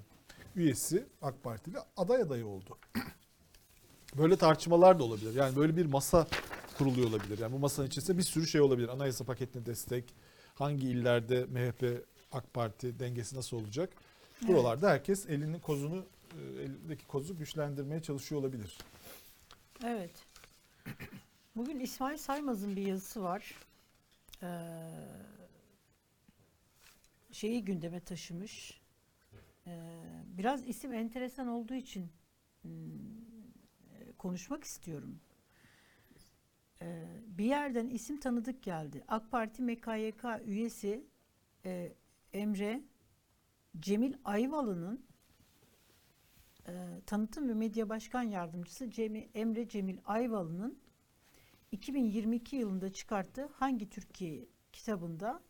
üyesi 0.57 1.07
AK 1.23 1.43
Partili 1.43 1.77
aday 1.97 2.23
adayı 2.23 2.47
oldu. 2.47 2.79
Böyle 4.19 4.37
tartışmalar 4.37 4.99
da 4.99 5.05
olabilir. 5.05 5.35
Yani 5.35 5.57
böyle 5.57 5.77
bir 5.77 5.87
masa 5.87 6.27
kuruluyor 6.79 7.09
olabilir. 7.09 7.39
Yani 7.39 7.53
bu 7.53 7.59
masanın 7.59 7.87
içerisinde 7.87 8.19
bir 8.19 8.23
sürü 8.23 8.47
şey 8.47 8.61
olabilir. 8.61 8.89
Anayasa 8.89 9.25
paketine 9.25 9.67
destek, 9.67 10.15
hangi 10.55 10.89
illerde 10.89 11.45
MHP 11.45 12.05
AK 12.33 12.55
Parti 12.55 12.99
dengesi 12.99 13.37
nasıl 13.37 13.57
olacak? 13.57 13.91
Buralarda 14.43 14.91
herkes 14.91 15.27
elinin 15.27 15.59
kozunu 15.59 16.05
e, 16.33 16.63
elindeki 16.63 17.07
kozu 17.07 17.39
güçlendirmeye 17.39 18.03
çalışıyor 18.03 18.41
olabilir. 18.41 18.79
Evet. 19.85 20.11
Bugün 21.57 21.81
İsmail 21.81 22.19
Saymaz'ın 22.19 22.77
bir 22.77 22.87
yazısı 22.87 23.23
var. 23.23 23.55
Şeyi 27.33 27.65
gündeme 27.65 28.01
taşımış. 28.01 28.81
Biraz 30.25 30.69
isim 30.69 30.93
enteresan 30.93 31.49
olduğu 31.49 31.75
için 31.75 32.09
hmm, 32.63 32.71
konuşmak 34.19 34.65
istiyorum. 34.65 35.21
Bir 37.27 37.45
yerden 37.45 37.89
isim 37.89 38.21
tanıdık 38.21 38.63
geldi. 38.63 39.05
AK 39.09 39.31
Parti 39.31 39.63
MKYK 39.63 40.25
üyesi 40.45 41.07
Emre 42.33 42.83
Cemil 43.81 44.15
Ayvalı'nın 44.25 45.07
Tanıtım 47.07 47.49
ve 47.49 47.55
Medya 47.55 47.89
Başkan 47.89 48.23
Yardımcısı 48.23 48.91
Cemil, 48.91 49.29
Emre 49.35 49.69
Cemil 49.69 49.99
Ayvalı'nın 50.05 50.79
2022 51.73 52.57
yılında 52.57 52.93
çıkarttığı 52.93 53.47
Hangi 53.47 53.91
Türkiye 53.91 54.47
kitabında 54.73 55.43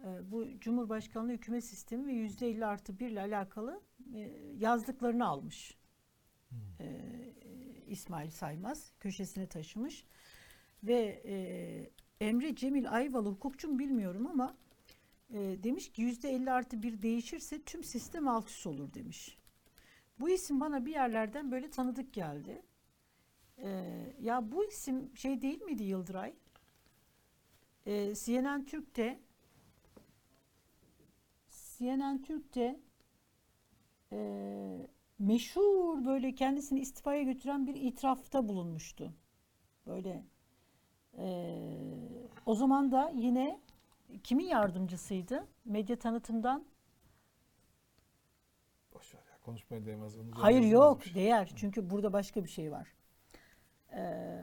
e, 0.00 0.30
bu 0.30 0.60
Cumhurbaşkanlığı 0.60 1.32
hükümet 1.32 1.64
sistemi 1.64 2.06
ve 2.06 2.12
%50 2.12 2.66
artı 2.66 2.98
1 2.98 3.08
ile 3.10 3.20
alakalı 3.20 3.82
e, 4.14 4.18
yazdıklarını 4.58 5.26
almış. 5.26 5.78
E, 6.80 6.86
İsmail 7.86 8.30
Saymaz 8.30 8.92
köşesine 9.00 9.46
taşımış 9.46 10.04
ve 10.82 11.22
Emre 12.20 12.56
Cemil 12.56 12.92
Ayvalı 12.92 13.28
hukukçum 13.28 13.78
bilmiyorum 13.78 14.26
ama 14.26 14.56
demiş 15.34 15.92
ki 15.92 16.02
%50 16.02 16.50
artı 16.50 16.82
1 16.82 17.02
değişirse 17.02 17.62
tüm 17.62 17.84
sistem 17.84 18.28
alt 18.28 18.48
üst 18.48 18.66
olur 18.66 18.94
demiş. 18.94 19.38
Bu 20.20 20.28
isim 20.28 20.60
bana 20.60 20.86
bir 20.86 20.92
yerlerden 20.92 21.50
böyle 21.50 21.70
tanıdık 21.70 22.12
geldi. 22.12 22.62
Ee, 23.58 24.12
ya 24.20 24.52
bu 24.52 24.64
isim 24.64 25.16
şey 25.16 25.42
değil 25.42 25.62
miydi 25.62 25.82
Yıldıray? 25.82 26.34
Ee, 27.86 28.14
CNN 28.14 28.64
Türk'te 28.64 29.20
CNN 31.78 32.22
Türk'te 32.22 32.80
e, 34.12 34.88
meşhur 35.18 36.04
böyle 36.04 36.34
kendisini 36.34 36.80
istifaya 36.80 37.22
götüren 37.22 37.66
bir 37.66 37.74
itirafta 37.74 38.48
bulunmuştu. 38.48 39.14
Böyle 39.86 40.24
e, 41.18 41.56
o 42.46 42.54
zaman 42.54 42.92
da 42.92 43.12
yine 43.14 43.60
kimin 44.22 44.44
yardımcısıydı? 44.44 45.46
Medya 45.64 45.98
tanıtımdan 45.98 46.64
Boş 48.94 49.14
ver 49.14 49.20
ya 49.30 49.38
konuşmaya 49.42 49.86
değmez. 49.86 50.16
Hayır 50.32 50.62
yok 50.62 50.98
yazmış. 50.98 51.14
değer 51.14 51.52
çünkü 51.56 51.90
burada 51.90 52.12
başka 52.12 52.44
bir 52.44 52.48
şey 52.48 52.72
var. 52.72 52.94
Ee, 53.96 54.42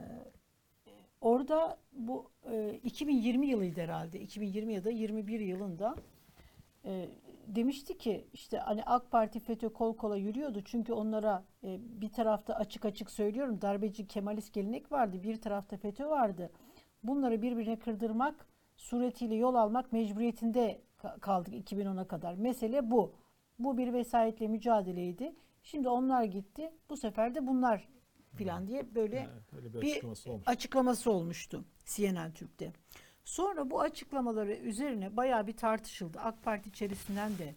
orada 1.20 1.78
bu 1.92 2.30
e, 2.50 2.74
2020 2.84 3.46
yılıydı 3.46 3.80
herhalde 3.80 4.20
2020 4.20 4.74
ya 4.74 4.84
da 4.84 4.90
21 4.90 5.40
yılında 5.40 5.94
e, 6.84 7.08
demişti 7.46 7.98
ki 7.98 8.26
işte 8.32 8.58
hani 8.58 8.84
AK 8.84 9.10
Parti 9.10 9.40
FETÖ 9.40 9.68
kol 9.68 9.96
kola 9.96 10.16
yürüyordu 10.16 10.62
çünkü 10.64 10.92
onlara 10.92 11.44
e, 11.64 11.78
bir 12.00 12.08
tarafta 12.12 12.54
açık 12.54 12.84
açık 12.84 13.10
söylüyorum 13.10 13.60
darbeci 13.60 14.06
Kemalist 14.06 14.52
gelenek 14.54 14.92
vardı 14.92 15.22
bir 15.22 15.40
tarafta 15.40 15.76
FETÖ 15.76 16.08
vardı. 16.08 16.50
Bunları 17.02 17.42
birbirine 17.42 17.78
kırdırmak 17.78 18.46
suretiyle 18.76 19.34
yol 19.34 19.54
almak 19.54 19.92
mecburiyetinde 19.92 20.80
ka- 20.98 21.20
kaldık 21.20 21.54
2010'a 21.54 22.06
kadar. 22.08 22.34
Mesele 22.34 22.90
bu. 22.90 23.14
Bu 23.58 23.78
bir 23.78 23.92
vesayetle 23.92 24.48
mücadeleydi. 24.48 25.34
Şimdi 25.62 25.88
onlar 25.88 26.24
gitti. 26.24 26.72
Bu 26.90 26.96
sefer 26.96 27.34
de 27.34 27.46
bunlar 27.46 27.88
filan 28.36 28.66
diye 28.66 28.94
böyle 28.94 29.16
Yani 29.16 29.28
bir 29.74 29.82
bir 29.82 29.90
açıklaması 29.92 30.30
olmuş. 30.30 30.48
açıklaması 30.48 31.10
olmuştu 31.10 31.64
CNN 31.84 32.32
Türk'te. 32.32 32.72
Sonra 33.24 33.70
bu 33.70 33.80
açıklamaları 33.80 34.52
üzerine 34.54 35.16
bayağı 35.16 35.46
bir 35.46 35.56
tartışıldı. 35.56 36.20
AK 36.20 36.42
Parti 36.42 36.68
içerisinden 36.68 37.38
de 37.38 37.54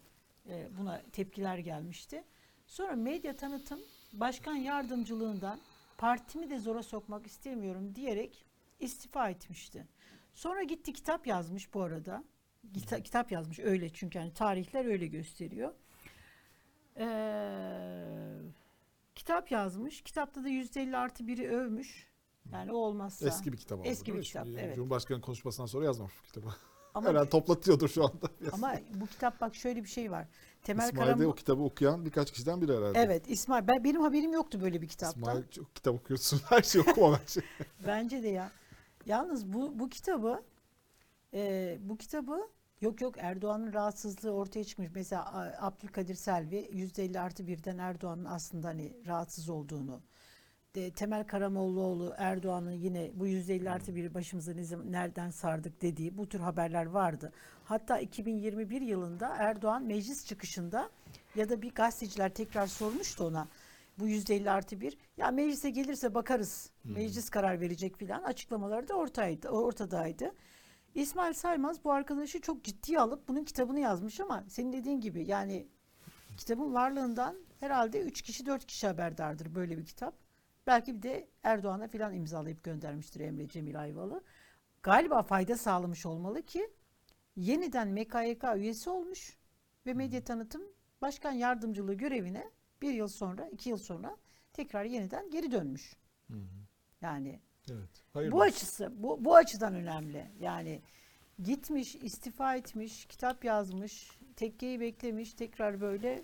e, 0.49 0.67
buna 0.77 1.01
tepkiler 1.11 1.57
gelmişti. 1.57 2.23
Sonra 2.67 2.91
medya 2.95 3.35
tanıtım 3.35 3.79
başkan 4.13 4.55
yardımcılığından 4.55 5.59
partimi 5.97 6.49
de 6.49 6.59
zora 6.59 6.83
sokmak 6.83 7.27
istemiyorum 7.27 7.95
diyerek 7.95 8.45
istifa 8.79 9.29
etmişti. 9.29 9.87
Sonra 10.33 10.63
gitti 10.63 10.93
kitap 10.93 11.27
yazmış 11.27 11.73
bu 11.73 11.81
arada. 11.81 12.23
Kita- 12.73 13.03
kitap 13.03 13.31
yazmış 13.31 13.59
öyle 13.59 13.89
çünkü 13.93 14.17
yani 14.17 14.33
tarihler 14.33 14.85
öyle 14.85 15.07
gösteriyor. 15.07 15.73
Ee, 16.97 17.05
kitap 19.25 19.51
yazmış. 19.51 20.01
Kitapta 20.01 20.43
da 20.43 20.49
%50 20.49 20.97
artı 20.97 21.27
biri 21.27 21.49
övmüş. 21.49 22.07
Yani 22.51 22.71
o 22.71 22.75
olmazsa. 22.75 23.27
Eski 23.27 23.53
bir 23.53 23.57
kitap. 23.57 23.79
Eski 23.83 24.13
bir 24.13 24.23
kitap, 24.23 24.45
Şimdi 24.45 24.59
evet. 24.59 24.75
Cumhurbaşkanı 24.75 25.21
konuşmasından 25.21 25.67
sonra 25.67 25.85
yazmamış 25.85 26.13
bu 26.23 26.25
kitabı. 26.25 26.55
Ama- 26.93 27.09
Herhalde 27.09 27.29
toplatıyordur 27.29 27.89
şu 27.89 28.03
anda. 28.03 28.27
Ama 28.51 28.75
bu 28.93 29.07
kitap 29.07 29.41
bak 29.41 29.55
şöyle 29.55 29.83
bir 29.83 29.89
şey 29.89 30.11
var. 30.11 30.27
Temel 30.63 30.87
İsmail 30.87 31.07
de 31.07 31.11
Karaman- 31.11 31.25
o 31.25 31.35
kitabı 31.35 31.63
okuyan 31.63 32.05
birkaç 32.05 32.31
kişiden 32.31 32.61
biri 32.61 32.77
herhalde. 32.77 32.99
Evet 32.99 33.29
İsmail. 33.29 33.67
Ben, 33.67 33.83
benim 33.83 34.01
haberim 34.01 34.33
yoktu 34.33 34.61
böyle 34.61 34.81
bir 34.81 34.87
kitaptan. 34.87 35.21
İsmail 35.21 35.47
çok 35.47 35.75
kitap 35.75 35.95
okuyorsun. 35.95 36.41
Her 36.49 36.61
şey 36.61 36.81
okuma 36.81 37.19
bence. 37.19 37.41
Bence 37.87 38.23
de 38.23 38.27
ya. 38.27 38.51
Yalnız 39.05 39.53
bu 39.53 39.79
bu 39.79 39.89
kitabı 39.89 40.43
e, 41.33 41.77
bu 41.81 41.97
kitabı 41.97 42.49
yok 42.81 43.01
yok 43.01 43.15
Erdoğan'ın 43.17 43.73
rahatsızlığı 43.73 44.31
ortaya 44.31 44.63
çıkmış. 44.63 44.87
Mesela 44.95 45.53
Abdülkadir 45.59 46.15
Selvi 46.15 46.55
%50 46.55 47.19
artı 47.19 47.47
birden 47.47 47.77
Erdoğan'ın 47.77 48.25
aslında 48.25 48.67
hani 48.67 48.93
rahatsız 49.07 49.49
olduğunu. 49.49 50.01
De, 50.75 50.91
Temel 50.91 51.23
Karamollaoğlu 51.23 52.13
Erdoğan'ın 52.17 52.71
yine 52.71 53.11
bu 53.13 53.27
%50 53.27 53.69
artı 53.69 53.95
biri 53.95 54.13
başımıza 54.13 54.53
nereden 54.85 55.29
sardık 55.29 55.81
dediği 55.81 56.17
bu 56.17 56.29
tür 56.29 56.39
haberler 56.39 56.85
vardı. 56.85 57.31
Hatta 57.63 57.99
2021 57.99 58.81
yılında 58.81 59.35
Erdoğan 59.39 59.83
meclis 59.83 60.25
çıkışında 60.25 60.89
ya 61.35 61.49
da 61.49 61.61
bir 61.61 61.71
gazeteciler 61.71 62.33
tekrar 62.33 62.67
sormuştu 62.67 63.23
ona 63.23 63.47
bu 63.99 64.07
%50 64.07 64.49
artı 64.51 64.81
bir. 64.81 64.97
Ya 65.17 65.31
meclise 65.31 65.69
gelirse 65.69 66.13
bakarız. 66.13 66.69
Meclis 66.83 67.29
karar 67.29 67.61
verecek 67.61 67.97
filan. 67.97 68.23
Açıklamaları 68.23 68.87
da 68.87 68.93
ortaydı, 68.93 69.49
ortadaydı. 69.49 70.31
İsmail 70.95 71.33
Saymaz 71.33 71.83
bu 71.83 71.91
arkadaşı 71.91 72.41
çok 72.41 72.63
ciddiye 72.63 72.99
alıp 72.99 73.27
bunun 73.27 73.43
kitabını 73.43 73.79
yazmış 73.79 74.19
ama 74.19 74.43
senin 74.47 74.73
dediğin 74.73 75.01
gibi 75.01 75.25
yani 75.27 75.67
kitabın 76.37 76.73
varlığından 76.73 77.37
herhalde 77.59 78.01
3 78.01 78.21
kişi 78.21 78.45
4 78.45 78.65
kişi 78.65 78.87
haberdardır 78.87 79.55
böyle 79.55 79.77
bir 79.77 79.85
kitap. 79.85 80.15
Belki 80.67 80.95
bir 80.95 81.01
de 81.01 81.29
Erdoğan'a 81.43 81.87
filan 81.87 82.13
imzalayıp 82.13 82.63
göndermiştir 82.63 83.19
Emre 83.19 83.47
Cemil 83.47 83.79
Ayvalı. 83.79 84.23
Galiba 84.83 85.23
fayda 85.23 85.57
sağlamış 85.57 86.05
olmalı 86.05 86.41
ki 86.41 86.69
yeniden 87.35 87.87
MKYK 87.87 88.43
üyesi 88.55 88.89
olmuş 88.89 89.37
ve 89.85 89.93
medya 89.93 90.23
tanıtım 90.23 90.61
başkan 91.01 91.31
yardımcılığı 91.31 91.93
görevine 91.93 92.51
bir 92.81 92.93
yıl 92.93 93.07
sonra, 93.07 93.47
iki 93.47 93.69
yıl 93.69 93.77
sonra 93.77 94.17
tekrar 94.53 94.85
yeniden 94.85 95.29
geri 95.29 95.51
dönmüş. 95.51 95.95
Yani 97.01 97.39
Evet. 97.71 97.89
Hayırlı 98.13 98.31
bu 98.31 98.41
açısı, 98.41 98.93
bu, 98.97 99.25
bu 99.25 99.35
açıdan 99.35 99.73
önemli. 99.75 100.31
Yani 100.39 100.81
gitmiş, 101.43 101.95
istifa 101.95 102.55
etmiş, 102.55 103.05
kitap 103.05 103.45
yazmış, 103.45 104.11
tekkeyi 104.35 104.79
beklemiş, 104.79 105.33
tekrar 105.33 105.81
böyle 105.81 106.23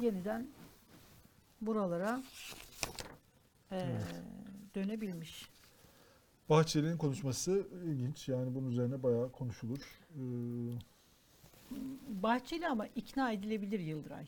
yeniden 0.00 0.46
buralara 1.60 2.22
eee, 3.72 4.00
dönebilmiş. 4.74 5.48
Bahçeli'nin 6.48 6.98
konuşması 6.98 7.66
ilginç. 7.84 8.28
Yani 8.28 8.54
bunun 8.54 8.70
üzerine 8.70 9.02
bayağı 9.02 9.32
konuşulur. 9.32 9.78
Ee, 10.10 10.18
Bahçeli 12.08 12.68
ama 12.68 12.86
ikna 12.86 13.32
edilebilir 13.32 13.80
Yıldıray. 13.80 14.26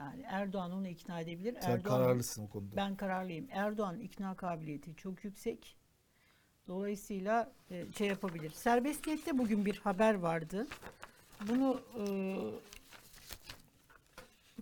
Yani 0.00 0.22
Erdoğan 0.28 0.72
onu 0.72 0.88
ikna 0.88 1.20
edebilir. 1.20 1.56
Sen 1.60 1.70
Erdoğan, 1.70 1.98
kararlısın 2.02 2.44
o 2.46 2.48
konuda. 2.48 2.76
Ben 2.76 2.96
kararlıyım. 2.96 3.48
Erdoğan 3.50 4.00
ikna 4.00 4.36
kabiliyeti 4.36 4.96
çok 4.96 5.24
yüksek. 5.24 5.76
Dolayısıyla 6.68 7.52
e, 7.70 7.92
şey 7.92 8.08
yapabilir. 8.08 8.50
Serbestiyette 8.50 9.38
bugün 9.38 9.64
bir 9.66 9.76
haber 9.78 10.14
vardı. 10.14 10.66
Bunu 11.48 11.80
e, 11.98 12.04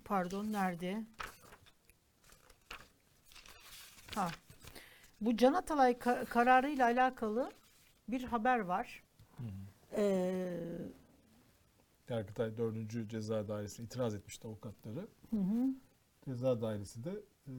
pardon 0.05 0.53
nerede? 0.53 1.05
Ha. 4.15 4.31
Bu 5.21 5.37
Can 5.37 5.53
Atalay 5.53 5.93
ka- 5.93 6.27
kararıyla 6.27 6.85
alakalı 6.87 7.53
bir 8.09 8.25
haber 8.25 8.59
var. 8.59 9.03
Ee, 9.97 10.59
Yargıtay 12.17 12.57
4. 12.57 13.11
Ceza 13.11 13.49
Dairesi 13.49 13.83
itiraz 13.83 14.15
etmişti 14.15 14.47
avukatları. 14.49 15.07
hı 15.31 15.37
hı. 15.37 15.69
Ceza 16.25 16.61
Dairesi 16.61 17.05
de 17.05 17.11
e, 17.49 17.53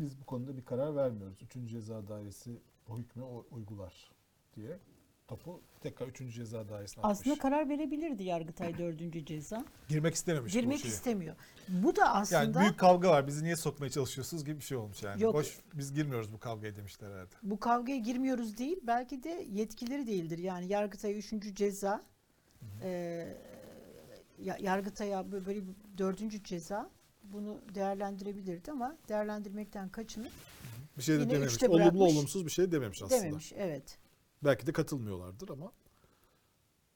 biz 0.00 0.20
bu 0.20 0.24
konuda 0.24 0.56
bir 0.56 0.64
karar 0.64 0.96
vermiyoruz. 0.96 1.42
3. 1.42 1.70
Ceza 1.70 2.08
Dairesi 2.08 2.60
o 2.88 2.98
hükmü 2.98 3.22
uygular 3.50 4.10
diye 4.56 4.78
topu 5.28 5.60
tekrar 5.80 6.06
3. 6.06 6.34
Ceza 6.34 6.68
Dairesi'ne 6.68 7.02
atmış. 7.04 7.20
Aslında 7.20 7.38
karar 7.38 7.68
verebilirdi 7.68 8.22
Yargıtay 8.24 8.78
4. 8.78 9.26
ceza. 9.26 9.64
Girmek 9.88 10.14
istememiş 10.14 10.52
Girmek 10.52 10.84
bu 10.84 10.88
istemiyor. 10.88 11.36
Bu 11.68 11.96
da 11.96 12.14
aslında 12.14 12.42
Yani 12.42 12.54
büyük 12.54 12.78
kavga 12.78 13.10
var. 13.10 13.26
Bizi 13.26 13.44
niye 13.44 13.56
sokmaya 13.56 13.90
çalışıyorsunuz 13.90 14.44
gibi 14.44 14.56
bir 14.60 14.64
şey 14.64 14.76
olmuş 14.76 15.02
yani. 15.02 15.22
Yok. 15.22 15.34
Boş 15.34 15.58
biz 15.74 15.94
girmiyoruz 15.94 16.32
bu 16.32 16.38
kavgaya 16.38 16.76
demişler 16.76 17.10
herhalde. 17.10 17.34
bu 17.42 17.60
kavgaya 17.60 17.98
girmiyoruz 17.98 18.58
değil, 18.58 18.80
belki 18.86 19.22
de 19.22 19.46
yetkileri 19.52 20.06
değildir. 20.06 20.38
Yani 20.38 20.66
Yargıtay 20.66 21.18
3. 21.18 21.54
ceza, 21.54 22.02
e, 22.82 22.88
ya- 22.88 23.26
Yargıtay'a 24.38 25.20
bö- 25.20 25.46
böyle 25.46 25.66
bir 25.66 25.74
4. 25.98 26.44
ceza 26.44 26.90
bunu 27.22 27.60
değerlendirebilirdi 27.74 28.70
ama 28.72 28.96
değerlendirmekten 29.08 29.88
kaçınıp 29.88 30.32
Bir 30.98 31.02
şey 31.02 31.18
de 31.18 31.30
dememiş. 31.30 31.62
Olumlu 31.62 31.74
bırakmış. 31.78 32.02
olumsuz 32.02 32.46
bir 32.46 32.50
şey 32.50 32.72
dememiş 32.72 33.02
aslında. 33.02 33.20
dememiş. 33.22 33.52
Evet. 33.56 33.98
Belki 34.44 34.66
de 34.66 34.72
katılmıyorlardır 34.72 35.48
ama 35.48 35.72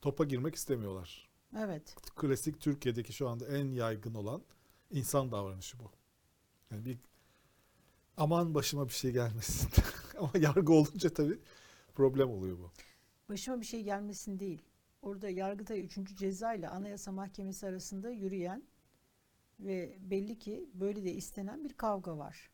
topa 0.01 0.25
girmek 0.25 0.55
istemiyorlar. 0.55 1.29
Evet. 1.59 1.95
Klasik 2.17 2.61
Türkiye'deki 2.61 3.13
şu 3.13 3.29
anda 3.29 3.47
en 3.57 3.71
yaygın 3.71 4.15
olan 4.15 4.43
insan 4.91 5.33
davranışı 5.33 5.79
bu. 5.79 5.91
Yani 6.71 6.85
bir 6.85 6.99
aman 8.17 8.55
başıma 8.55 8.89
bir 8.89 8.93
şey 8.93 9.13
gelmesin. 9.13 9.71
ama 10.19 10.31
yargı 10.39 10.73
olunca 10.73 11.11
tabii 11.11 11.39
problem 11.95 12.31
oluyor 12.31 12.59
bu. 12.59 12.71
Başıma 13.29 13.61
bir 13.61 13.67
şey 13.67 13.83
gelmesin 13.83 14.39
değil. 14.39 14.63
Orada 15.03 15.29
Yargıtay 15.29 15.81
3. 15.81 15.99
ceza 16.17 16.55
ile 16.55 16.69
Anayasa 16.69 17.13
Mahkemesi 17.13 17.67
arasında 17.67 18.11
yürüyen 18.11 18.63
ve 19.61 19.99
belli 20.01 20.39
ki 20.39 20.71
böyle 20.75 21.05
de 21.05 21.13
istenen 21.13 21.65
bir 21.65 21.73
kavga 21.73 22.19
var. 22.19 22.51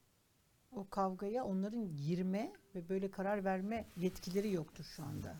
O 0.72 0.88
kavgaya 0.88 1.44
onların 1.44 1.96
girme 1.96 2.52
ve 2.74 2.88
böyle 2.88 3.10
karar 3.10 3.44
verme 3.44 3.86
yetkileri 3.96 4.52
yoktur 4.52 4.84
şu 4.84 5.04
anda. 5.04 5.36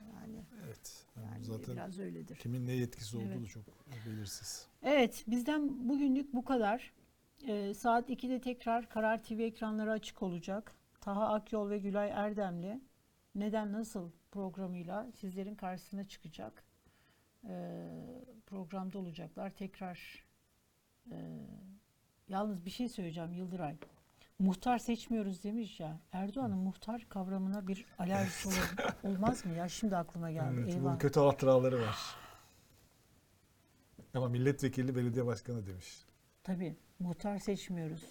Yani, 0.00 0.44
Evet. 0.66 1.06
Yani 1.16 1.44
zaten 1.44 1.74
biraz 1.76 1.98
öyledir. 1.98 2.36
kimin 2.36 2.66
ne 2.66 2.72
yetkisi 2.72 3.16
olduğu 3.16 3.26
Evet. 3.26 3.42
da 3.42 3.46
çok 3.46 3.64
belirsiz. 4.06 4.66
Evet, 4.82 5.24
bizden 5.26 5.88
bugünlük 5.88 6.34
bu 6.34 6.44
kadar. 6.44 6.92
Ee, 7.46 7.74
saat 7.74 8.10
2'de 8.10 8.40
tekrar 8.40 8.88
Karar 8.88 9.22
TV 9.22 9.32
ekranları 9.40 9.90
açık 9.92 10.22
olacak. 10.22 10.72
Taha 11.00 11.28
Akyol 11.28 11.70
ve 11.70 11.78
Gülay 11.78 12.10
Erdemli 12.10 12.80
Neden 13.34 13.72
Nasıl 13.72 14.10
programıyla 14.30 15.06
sizlerin 15.20 15.54
karşısına 15.54 16.08
çıkacak. 16.08 16.64
Ee, 17.48 17.88
programda 18.46 18.98
olacaklar. 18.98 19.50
Tekrar 19.50 20.24
e, 21.10 21.16
yalnız 22.28 22.64
bir 22.64 22.70
şey 22.70 22.88
söyleyeceğim 22.88 23.32
Yıldıray. 23.32 23.76
Muhtar 24.38 24.78
seçmiyoruz 24.78 25.44
demiş 25.44 25.80
ya. 25.80 26.00
Erdoğan'ın 26.12 26.58
muhtar 26.58 27.06
kavramına 27.08 27.66
bir 27.66 27.86
alerjisi 27.98 28.48
olur- 28.48 28.94
olmaz 29.04 29.46
mı 29.46 29.54
ya? 29.54 29.68
Şimdi 29.68 29.96
aklıma 29.96 30.30
geldi. 30.30 30.56
Evet, 30.60 30.68
Eyvah. 30.74 30.82
bunun 30.84 30.98
kötü 30.98 31.20
hatıraları 31.20 31.80
var. 31.80 31.96
Ama 34.14 34.28
milletvekili 34.28 34.96
belediye 34.96 35.26
başkanı 35.26 35.66
demiş. 35.66 36.04
Tabii 36.44 36.76
muhtar 36.98 37.38
seçmiyoruz. 37.38 38.04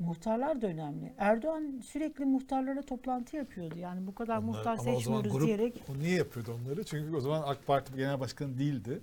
Muhtarlar 0.00 0.62
da 0.62 0.66
önemli. 0.66 1.12
Erdoğan 1.18 1.80
sürekli 1.86 2.24
muhtarlara 2.24 2.82
toplantı 2.82 3.36
yapıyordu. 3.36 3.78
Yani 3.78 4.06
bu 4.06 4.14
kadar 4.14 4.36
Onlar- 4.38 4.46
muhtar 4.46 4.76
seçmiyoruz 4.76 5.32
grup- 5.32 5.46
diyerek 5.46 5.82
O 5.90 5.98
niye 5.98 6.14
yapıyordu 6.16 6.56
onları? 6.62 6.84
Çünkü 6.84 7.16
o 7.16 7.20
zaman 7.20 7.42
AK 7.46 7.66
Parti 7.66 7.94
Genel 7.96 8.20
Başkanı 8.20 8.58
değildi. 8.58 9.00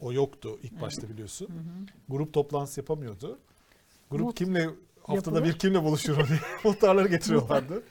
O 0.00 0.12
yoktu 0.12 0.58
ilk 0.62 0.80
başta 0.80 1.08
biliyorsun. 1.08 1.48
Grup 2.08 2.32
toplantısı 2.32 2.80
yapamıyordu. 2.80 3.38
Grup 4.10 4.26
Muht- 4.28 4.34
kimle 4.34 4.64
haftada 5.02 5.14
Yapılır. 5.36 5.44
bir 5.54 5.58
kimle 5.58 5.82
buluşur 5.82 6.16
diye 6.28 6.38
muhtarları 6.64 7.08
getiriyorlardı. 7.08 7.82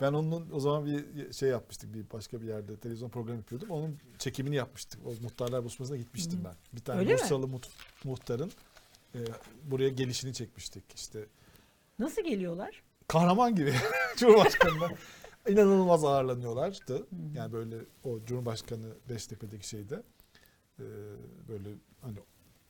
Ben 0.00 0.12
onun 0.12 0.50
o 0.52 0.60
zaman 0.60 0.86
bir 0.86 1.32
şey 1.32 1.48
yapmıştık 1.48 1.94
bir 1.94 2.04
başka 2.12 2.40
bir 2.42 2.46
yerde 2.46 2.76
televizyon 2.76 3.08
programı 3.08 3.38
yapıyordum. 3.38 3.70
Onun 3.70 3.96
çekimini 4.18 4.54
yapmıştık. 4.56 5.00
O 5.06 5.12
muhtarlar 5.22 5.60
buluşmasına 5.62 5.96
gitmiştim 5.96 6.40
ben. 6.44 6.54
Bir 6.72 6.80
tane 6.80 6.98
Öyle 7.00 7.12
mi? 7.14 7.18
Bursalı 7.20 7.46
mut- 7.46 7.70
muhtarın 8.04 8.50
e, 9.14 9.18
buraya 9.70 9.88
gelişini 9.88 10.34
çekmiştik. 10.34 10.84
İşte 10.94 11.26
nasıl 11.98 12.22
geliyorlar? 12.22 12.82
kahraman 13.08 13.54
gibi 13.54 13.74
Cumhurbaşkanı'na 14.16 14.88
inanılmaz 15.48 16.04
ağırlanıyorlardı. 16.04 17.06
Yani 17.34 17.52
böyle 17.52 17.76
o 18.04 18.18
Cumhurbaşkanı 18.26 18.86
Beştepe'deki 19.08 19.68
şeyde 19.68 20.02
e, 20.78 20.84
böyle 21.48 21.68
hani 22.02 22.16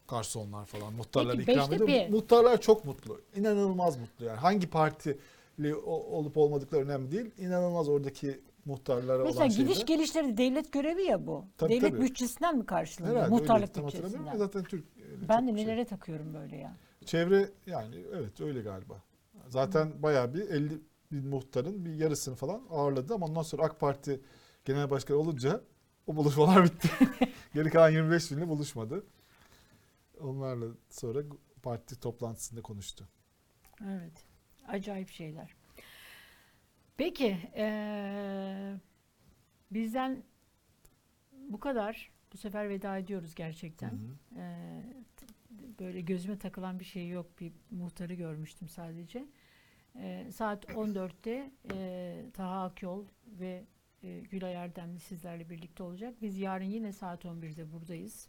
garsonlar 0.08 0.66
falan 0.66 0.92
muhtarlar 0.92 1.36
Peki, 1.36 1.52
ikram 1.52 1.72
ediyor. 1.72 1.88
Beştepe- 1.88 2.10
Muhtarlar 2.10 2.60
çok 2.60 2.84
mutlu. 2.84 3.20
İnanılmaz 3.36 3.96
mutlu 3.96 4.24
yani. 4.24 4.38
Hangi 4.38 4.70
partili 4.70 5.74
olup 5.84 6.36
olmadıkları 6.36 6.84
önemli 6.84 7.12
değil. 7.12 7.30
İnanılmaz 7.38 7.88
oradaki 7.88 8.40
muhtarlara 8.64 9.24
Mesela 9.24 9.44
olan 9.44 9.48
şeyde. 9.50 9.68
gidiş 9.70 9.86
gelişleri 9.86 10.36
devlet 10.36 10.72
görevi 10.72 11.02
ya 11.02 11.26
bu. 11.26 11.44
Tabii, 11.56 11.72
devlet 11.72 11.90
tabii. 11.90 12.00
bütçesinden 12.02 12.58
mi 12.58 12.66
karşılanıyor? 12.66 13.16
Herhalde 13.16 13.34
Muhtarlık 13.34 13.76
öyle, 13.76 13.86
bütçesinden. 13.86 14.36
Zaten 14.36 14.64
Türk 14.64 14.84
e, 14.84 15.28
Ben 15.28 15.48
de 15.48 15.52
şey. 15.56 15.66
nelere 15.66 15.84
takıyorum 15.84 16.34
böyle 16.34 16.56
ya. 16.56 16.76
Çevre 17.06 17.48
yani 17.66 17.94
evet 18.14 18.40
öyle 18.40 18.60
galiba. 18.60 18.94
Zaten 19.48 20.02
bayağı 20.02 20.34
bir 20.34 20.40
50 20.50 20.80
bin 21.12 21.28
muhtarın 21.28 21.84
bir 21.84 21.94
yarısını 21.94 22.34
falan 22.36 22.62
ağırladı 22.70 23.14
ama 23.14 23.26
ondan 23.26 23.42
sonra 23.42 23.62
AK 23.62 23.80
Parti 23.80 24.20
genel 24.64 24.90
başkanı 24.90 25.16
olunca 25.18 25.60
o 26.06 26.16
buluşmalar 26.16 26.64
bitti. 26.64 26.88
Geri 27.54 27.70
kalan 27.70 27.90
25 27.90 28.30
binle 28.30 28.48
buluşmadı. 28.48 29.06
Onlarla 30.20 30.66
sonra 30.90 31.22
parti 31.62 32.00
toplantısında 32.00 32.62
konuştu. 32.62 33.08
Evet. 33.84 34.24
Acayip 34.68 35.08
şeyler. 35.10 35.54
Peki. 36.96 37.38
eee, 37.56 38.80
bizden 39.70 40.22
bu 41.32 41.60
kadar. 41.60 42.10
Bu 42.32 42.36
sefer 42.36 42.68
veda 42.68 42.98
ediyoruz 42.98 43.34
gerçekten. 43.34 43.98
Eee, 44.36 44.84
t- 45.16 45.26
böyle 45.78 46.00
gözüme 46.00 46.38
takılan 46.38 46.80
bir 46.80 46.84
şey 46.84 47.08
yok. 47.08 47.40
Bir 47.40 47.52
muhtarı 47.70 48.14
görmüştüm 48.14 48.68
sadece. 48.68 49.26
Eee, 49.94 50.32
saat 50.32 50.64
14'te 50.70 51.50
eee 51.72 52.30
Taha 52.30 52.64
Akyol 52.64 53.04
ve 53.26 53.64
eee, 54.02 54.20
Gülay 54.20 54.54
Erdemli 54.54 55.00
sizlerle 55.00 55.50
birlikte 55.50 55.82
olacak. 55.82 56.14
Biz 56.22 56.38
yarın 56.38 56.64
yine 56.64 56.92
saat 56.92 57.24
11'de 57.24 57.72
buradayız. 57.72 58.28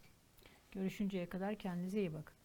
Görüşünceye 0.72 1.30
kadar 1.30 1.56
kendinize 1.56 2.00
iyi 2.00 2.14
bakın. 2.14 2.36